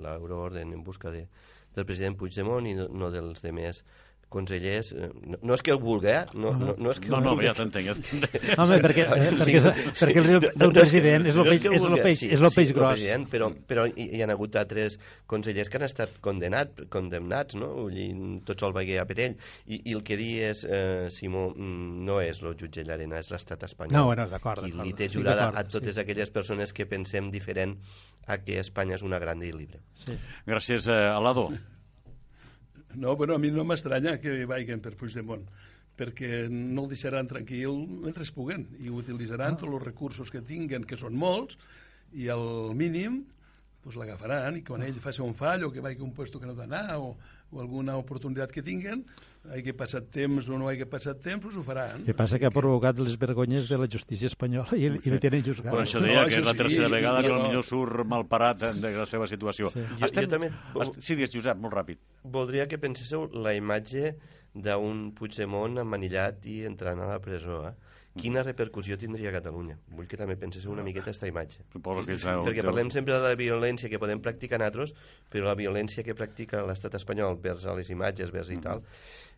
l'euroorden 0.00 0.72
en 0.72 0.84
busca 0.86 1.12
de, 1.12 1.26
del 1.74 1.84
president 1.84 2.16
Puigdemont 2.16 2.66
i 2.70 2.76
no, 2.78 2.88
no 2.88 3.10
dels 3.12 3.42
demés 3.44 3.82
consellers, 4.28 4.92
eh, 4.92 5.08
no, 5.24 5.38
no 5.42 5.56
és 5.56 5.62
que 5.64 5.72
el 5.72 5.78
vulgui, 5.80 6.10
eh? 6.12 6.24
No, 6.36 6.52
no, 6.52 6.74
no 6.76 6.92
és 6.92 7.00
que 7.00 7.10
no, 7.12 7.20
no, 7.24 7.34
ja 7.40 7.54
t'entenc. 7.56 7.88
Ja 8.48 8.58
Home, 8.60 8.78
perquè, 8.84 9.06
eh, 9.06 9.30
perquè, 9.38 9.60
sí, 9.62 9.84
perquè 10.02 10.22
el, 10.22 10.46
el 10.50 10.74
president 10.76 11.28
és 11.30 11.38
el 11.38 11.48
peix, 11.48 11.64
és 11.64 11.86
el 11.88 11.96
peix, 12.02 12.24
és 12.28 12.42
el 12.42 12.52
peix 12.52 12.72
gros. 12.76 12.98
President, 12.98 13.24
però, 13.32 13.48
però 13.70 13.86
hi, 13.88 14.08
hi 14.18 14.22
ha 14.24 14.28
hagut 14.34 14.58
altres 14.60 14.98
consellers 15.30 15.72
que 15.72 15.80
han 15.80 15.86
estat 15.88 16.18
condenat, 16.24 16.84
condemnats, 16.92 17.56
no? 17.60 17.70
I 17.88 18.10
tots 18.48 18.68
el 18.68 18.76
veia 18.76 19.06
per 19.08 19.18
ell. 19.24 19.38
I, 19.64 19.80
I 19.80 19.96
el 19.96 20.04
que 20.04 20.18
di 20.20 20.28
és, 20.44 20.64
eh, 20.68 21.08
Simó, 21.14 21.48
mm, 21.54 22.04
no 22.08 22.20
és 22.24 22.42
el 22.44 22.52
jutge 22.60 22.84
Llarena, 22.84 23.22
és 23.22 23.32
l'estat 23.32 23.64
espanyol. 23.68 23.96
No, 23.96 24.04
bueno, 24.10 24.28
d'acord. 24.28 24.68
I 24.68 24.76
li 24.76 24.94
té 24.98 25.08
jurada 25.12 25.48
sí, 25.48 25.62
a 25.62 25.64
totes 25.72 25.96
sí. 25.96 26.04
aquelles 26.04 26.32
persones 26.34 26.76
que 26.76 26.88
pensem 26.90 27.32
diferent 27.32 27.78
a 28.28 28.36
que 28.44 28.60
Espanya 28.60 28.98
és 28.98 29.02
una 29.06 29.18
gran 29.22 29.40
i 29.40 29.50
llibre. 29.54 29.80
Sí. 29.96 30.16
Gràcies, 30.46 30.88
eh, 30.92 31.00
Alado. 31.08 31.48
No, 32.94 33.16
bueno, 33.16 33.34
a 33.34 33.38
mi 33.38 33.50
no 33.52 33.64
m'estranya 33.68 34.16
que 34.22 34.44
vagin 34.48 34.80
per 34.80 34.94
Puigdemont 34.96 35.44
perquè 35.98 36.46
no 36.48 36.84
el 36.84 36.92
deixaran 36.92 37.26
tranquil 37.26 37.82
mentre 38.04 38.22
es 38.22 38.30
puguen 38.30 38.68
i 38.78 38.92
utilitzaran 38.92 39.56
ah. 39.56 39.58
tots 39.58 39.74
els 39.74 39.82
recursos 39.82 40.30
que 40.30 40.44
tinguen, 40.46 40.86
que 40.86 40.96
són 41.00 41.16
molts, 41.18 41.58
i 42.14 42.28
al 42.32 42.72
mínim 42.78 43.24
pues, 43.82 43.98
l'agafaran 43.98 44.60
i 44.60 44.62
quan 44.64 44.84
ell 44.86 45.00
faci 45.02 45.24
un 45.24 45.34
fall 45.36 45.66
o 45.66 45.72
que 45.74 45.82
vagi 45.84 46.00
a 46.00 46.06
un 46.06 46.14
lloc 46.14 46.40
que 46.40 46.48
no 46.48 46.54
d'anar 46.56 46.98
o, 47.02 47.16
o 47.50 47.60
alguna 47.62 47.96
oportunitat 47.96 48.52
que 48.52 48.62
tinguen 48.62 49.04
hagi 49.48 49.72
passat 49.72 50.10
temps 50.12 50.48
o 50.50 50.58
no 50.60 50.68
hagi 50.68 50.84
passat 50.90 51.20
temps, 51.24 51.40
pues 51.42 51.56
ho 51.56 51.62
faran. 51.64 52.02
Que 52.04 52.14
passa 52.16 52.38
que 52.38 52.48
ha 52.48 52.52
provocat 52.52 52.98
les 53.00 53.16
vergonyes 53.20 53.68
de 53.70 53.78
la 53.80 53.88
justícia 53.90 54.28
espanyola 54.28 54.76
i, 54.76 54.90
i 54.90 55.12
li 55.12 55.20
tenen 55.22 55.44
juzgat. 55.46 55.70
Però 55.72 55.84
això 55.84 56.02
deia 56.02 56.22
no, 56.22 56.28
que 56.28 56.40
és 56.42 56.46
la 56.46 56.56
tercera 56.58 56.90
sí, 56.90 56.94
vegada 56.98 57.22
que 57.24 57.32
potser 57.32 57.64
surt 57.70 58.04
mal 58.08 58.26
parat 58.28 58.66
de 58.82 58.92
la 58.98 59.06
seva 59.08 59.28
situació. 59.30 59.72
Sí. 59.72 59.84
Jo, 59.94 60.04
Estem... 60.10 60.26
jo 60.26 60.34
també... 60.36 60.52
Sí, 60.98 61.14
digues, 61.14 61.32
Josep, 61.32 61.60
molt 61.62 61.76
ràpid. 61.78 62.02
Voldria 62.28 62.68
que 62.68 62.80
penséssiu 62.82 63.28
la 63.32 63.54
imatge 63.56 64.16
d'un 64.58 65.08
Puigdemont 65.16 65.80
emmanillat 65.84 66.44
i 66.48 66.62
entrant 66.68 67.00
a 67.04 67.12
la 67.14 67.20
presó. 67.24 67.62
Eh? 67.70 67.76
Quina 68.18 68.42
repercussió 68.44 68.98
tindria 68.98 69.30
a 69.30 69.36
Catalunya? 69.38 69.78
Vull 69.94 70.08
que 70.10 70.18
també 70.20 70.36
penséssiu 70.40 70.72
una 70.74 70.84
miqueta 70.86 71.06
aquesta 71.08 71.30
imatge. 71.30 71.62
Suposo 71.72 72.04
que 72.06 72.16
és 72.18 72.26
el 72.26 72.44
Perquè 72.46 72.64
parlem 72.66 72.92
sempre 72.94 73.16
de 73.16 73.22
la 73.24 73.38
violència 73.38 73.90
que 73.92 74.00
podem 74.02 74.22
practicar 74.24 74.60
nosaltres, 74.60 74.94
però 75.30 75.48
la 75.50 75.56
violència 75.58 76.04
que 76.06 76.16
practica 76.18 76.64
l'estat 76.66 76.98
espanyol 76.98 77.38
vers 77.42 77.66
a 77.66 77.74
les 77.78 77.90
imatges, 77.94 78.32
vers 78.34 78.50
i 78.54 78.60
tal, 78.62 78.84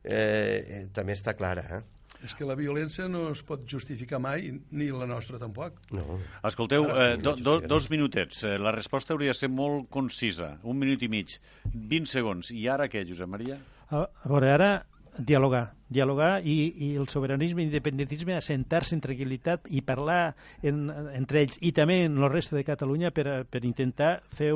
eh, 0.02 0.14
eh, 0.14 0.84
també 0.96 1.16
està 1.18 1.36
clara. 1.38 1.66
Eh? 1.78 1.82
És 2.24 2.34
que 2.36 2.44
la 2.44 2.56
violència 2.58 3.06
no 3.08 3.30
es 3.32 3.40
pot 3.46 3.62
justificar 3.68 4.20
mai, 4.20 4.50
ni 4.76 4.90
la 4.92 5.08
nostra 5.08 5.38
tampoc. 5.40 5.78
No. 5.96 6.18
Escolteu, 6.44 6.84
eh, 6.92 7.16
do, 7.20 7.34
do, 7.38 7.58
dos 7.64 7.88
minutets. 7.92 8.44
Eh, 8.44 8.58
la 8.60 8.74
resposta 8.76 9.14
hauria 9.16 9.32
de 9.32 9.40
ser 9.40 9.48
molt 9.48 9.88
concisa. 9.92 10.54
Un 10.68 10.80
minut 10.80 11.02
i 11.06 11.08
mig. 11.08 11.38
20 11.72 12.10
segons. 12.10 12.52
I 12.52 12.68
ara 12.68 12.90
què, 12.92 13.06
Josep 13.08 13.30
Maria? 13.30 13.60
A, 13.88 14.04
a 14.04 14.28
veure, 14.28 14.52
ara 14.52 14.70
dialogar, 15.16 15.70
dialogar 15.90 16.40
i, 16.46 16.56
i 16.86 16.88
el 16.96 17.08
sobiranisme 17.10 17.64
i 17.64 17.66
l'independentisme 17.66 18.36
assentar-se 18.38 18.94
en 18.96 19.02
tranquil·litat 19.04 19.68
i 19.74 19.82
parlar 19.84 20.32
en, 20.62 20.86
entre 21.18 21.42
ells 21.42 21.58
i 21.66 21.74
també 21.76 22.04
en 22.06 22.20
la 22.22 22.30
resta 22.30 22.56
de 22.56 22.64
Catalunya 22.64 23.10
per, 23.12 23.42
per 23.50 23.64
intentar 23.66 24.20
fer, 24.30 24.52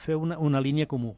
fer 0.00 0.16
una, 0.16 0.40
una 0.40 0.64
línia 0.64 0.88
comú. 0.88 1.14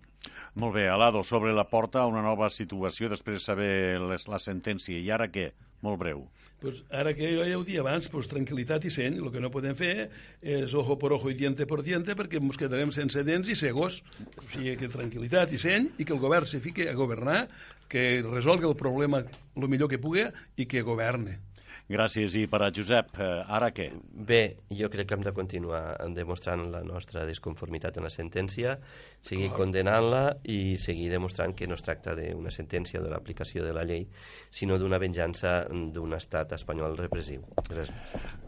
Molt 0.61 0.75
bé, 0.75 0.89
Alado, 0.91 1.23
sobre 1.25 1.55
la 1.55 1.69
porta 1.71 2.03
a 2.03 2.11
una 2.11 2.23
nova 2.27 2.51
situació 2.51 3.09
després 3.09 3.39
de 3.39 3.45
saber 3.45 3.73
les, 4.11 4.27
la 4.29 4.41
sentència. 4.43 4.99
I 4.99 5.11
ara 5.15 5.31
què? 5.31 5.53
Molt 5.87 6.01
breu. 6.03 6.27
Pues 6.61 6.83
ara 6.93 7.15
que 7.17 7.25
jo 7.33 7.45
ja 7.49 7.57
ho 7.57 7.65
dia 7.65 7.81
abans, 7.81 8.11
pues, 8.13 8.29
tranquil·litat 8.29 8.85
i 8.85 8.93
seny. 8.93 9.17
El 9.19 9.31
que 9.33 9.41
no 9.41 9.49
podem 9.53 9.77
fer 9.77 10.11
és 10.45 10.75
ojo 10.77 10.99
por 11.01 11.15
ojo 11.17 11.33
i 11.33 11.37
diente 11.39 11.67
por 11.67 11.81
diente 11.83 12.13
perquè 12.17 12.37
ens 12.37 12.61
quedarem 12.61 12.93
sense 12.93 13.25
dents 13.25 13.49
i 13.49 13.57
cegos. 13.57 14.03
O 14.37 14.47
sigui 14.47 14.77
que 14.77 14.91
tranquil·litat 14.93 15.57
i 15.57 15.61
seny 15.61 15.89
i 15.97 16.05
que 16.05 16.13
el 16.13 16.21
govern 16.21 16.47
se 16.47 16.61
fique 16.61 16.91
a 16.91 16.97
governar, 16.99 17.47
que 17.89 18.21
resolgui 18.23 18.69
el 18.69 18.77
problema 18.77 19.25
el 19.25 19.69
millor 19.69 19.89
que 19.89 19.99
pugui 19.99 20.29
i 20.61 20.69
que 20.69 20.85
governe. 20.85 21.41
Gràcies. 21.91 22.37
I 22.39 22.45
per 22.47 22.61
a 22.63 22.71
Josep, 22.71 23.17
eh, 23.19 23.29
ara 23.51 23.73
què? 23.75 23.89
Bé, 24.31 24.43
jo 24.79 24.87
crec 24.93 25.09
que 25.09 25.17
hem 25.17 25.25
de 25.27 25.33
continuar 25.35 25.97
demostrant 26.15 26.69
la 26.71 26.85
nostra 26.87 27.25
disconformitat 27.27 27.97
en 27.99 28.07
la 28.07 28.13
sentència, 28.15 28.77
seguir 29.27 29.49
condenant-la 29.57 30.37
i 30.45 30.79
seguir 30.79 31.09
demostrant 31.11 31.57
que 31.59 31.67
no 31.67 31.75
es 31.75 31.83
tracta 31.83 32.15
d'una 32.15 32.53
sentència 32.55 33.01
o 33.01 33.03
de 33.03 33.11
l'aplicació 33.11 33.65
de 33.67 33.73
la 33.75 33.83
llei, 33.83 34.07
sinó 34.51 34.79
d'una 34.79 35.01
venjança 35.03 35.65
d'un 35.67 36.15
estat 36.15 36.55
espanyol 36.55 36.95
repressiu. 37.01 37.43
Res 37.73 37.91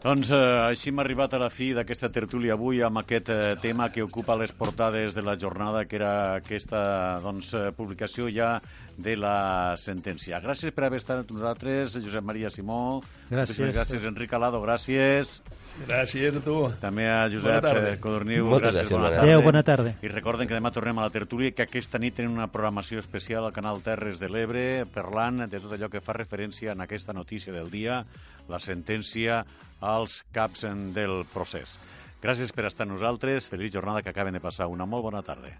Doncs 0.03 0.31
eh, 0.31 0.39
així 0.69 0.93
hem 0.93 1.03
arribat 1.03 1.35
a 1.35 1.41
la 1.43 1.51
fi 1.51 1.73
d'aquesta 1.75 2.13
tertúlia 2.15 2.55
avui 2.55 2.79
amb 2.81 3.03
aquest 3.03 3.29
eh, 3.29 3.41
tema 3.59 3.89
que 3.91 4.07
ocupa 4.07 4.39
les 4.39 4.55
portades 4.55 5.19
de 5.19 5.21
la 5.21 5.35
jornada, 5.35 5.83
que 5.83 5.99
era 5.99 6.13
aquesta 6.37 7.19
doncs, 7.19 7.51
eh, 7.59 7.71
publicació 7.75 8.31
ja 8.31 8.55
de 8.97 9.15
la 9.17 9.73
sentència. 9.77 10.39
Gràcies 10.43 10.71
per 10.73 10.85
haver 10.85 10.99
estat 11.01 11.23
amb 11.23 11.31
nosaltres, 11.31 11.93
Josep 12.03 12.23
Maria 12.23 12.49
Simó, 12.53 13.01
Gràcies. 13.29 13.73
Gràcies, 13.73 14.05
Enric 14.05 14.33
Alado, 14.33 14.61
gràcies. 14.61 15.39
Gràcies 15.87 16.35
a 16.37 16.41
tu. 16.45 16.69
També 16.79 17.07
a 17.09 17.23
Bona 17.23 17.29
Josep 17.33 17.61
tarda. 17.65 17.93
eh, 17.93 17.99
Codorniu, 17.99 18.45
Moltes 18.45 18.75
gràcies, 18.75 18.91
gràcies, 18.91 18.97
bona 18.99 19.09
tarda. 19.09 19.23
Adéu, 19.23 19.41
bona 19.41 19.63
tarda. 19.63 19.93
I 20.03 20.07
recorden 20.11 20.47
que 20.47 20.53
demà 20.53 20.71
tornem 20.71 20.99
a 20.99 21.07
la 21.07 21.09
tertúlia 21.09 21.49
i 21.49 21.51
que 21.57 21.63
aquesta 21.63 21.97
nit 21.97 22.13
tenen 22.15 22.31
una 22.31 22.47
programació 22.51 22.99
especial 22.99 23.45
al 23.45 23.53
canal 23.53 23.81
Terres 23.81 24.19
de 24.19 24.29
l'Ebre 24.29 24.85
parlant 24.85 25.47
de 25.49 25.59
tot 25.59 25.73
allò 25.73 25.89
que 25.89 26.01
fa 26.01 26.13
referència 26.13 26.73
en 26.73 26.81
aquesta 26.81 27.13
notícia 27.13 27.51
del 27.51 27.71
dia, 27.71 28.03
la 28.47 28.59
sentència 28.59 29.43
als 29.81 30.23
caps 30.31 30.63
en 30.69 30.93
del 30.93 31.25
procés. 31.33 31.79
Gràcies 32.21 32.53
per 32.53 32.65
estar 32.69 32.85
amb 32.85 32.93
nosaltres, 32.93 33.49
feliç 33.49 33.73
jornada 33.73 34.01
que 34.03 34.09
acaben 34.13 34.33
de 34.33 34.39
passar 34.39 34.67
una 34.67 34.85
molt 34.85 35.03
bona 35.03 35.23
tarda. 35.23 35.57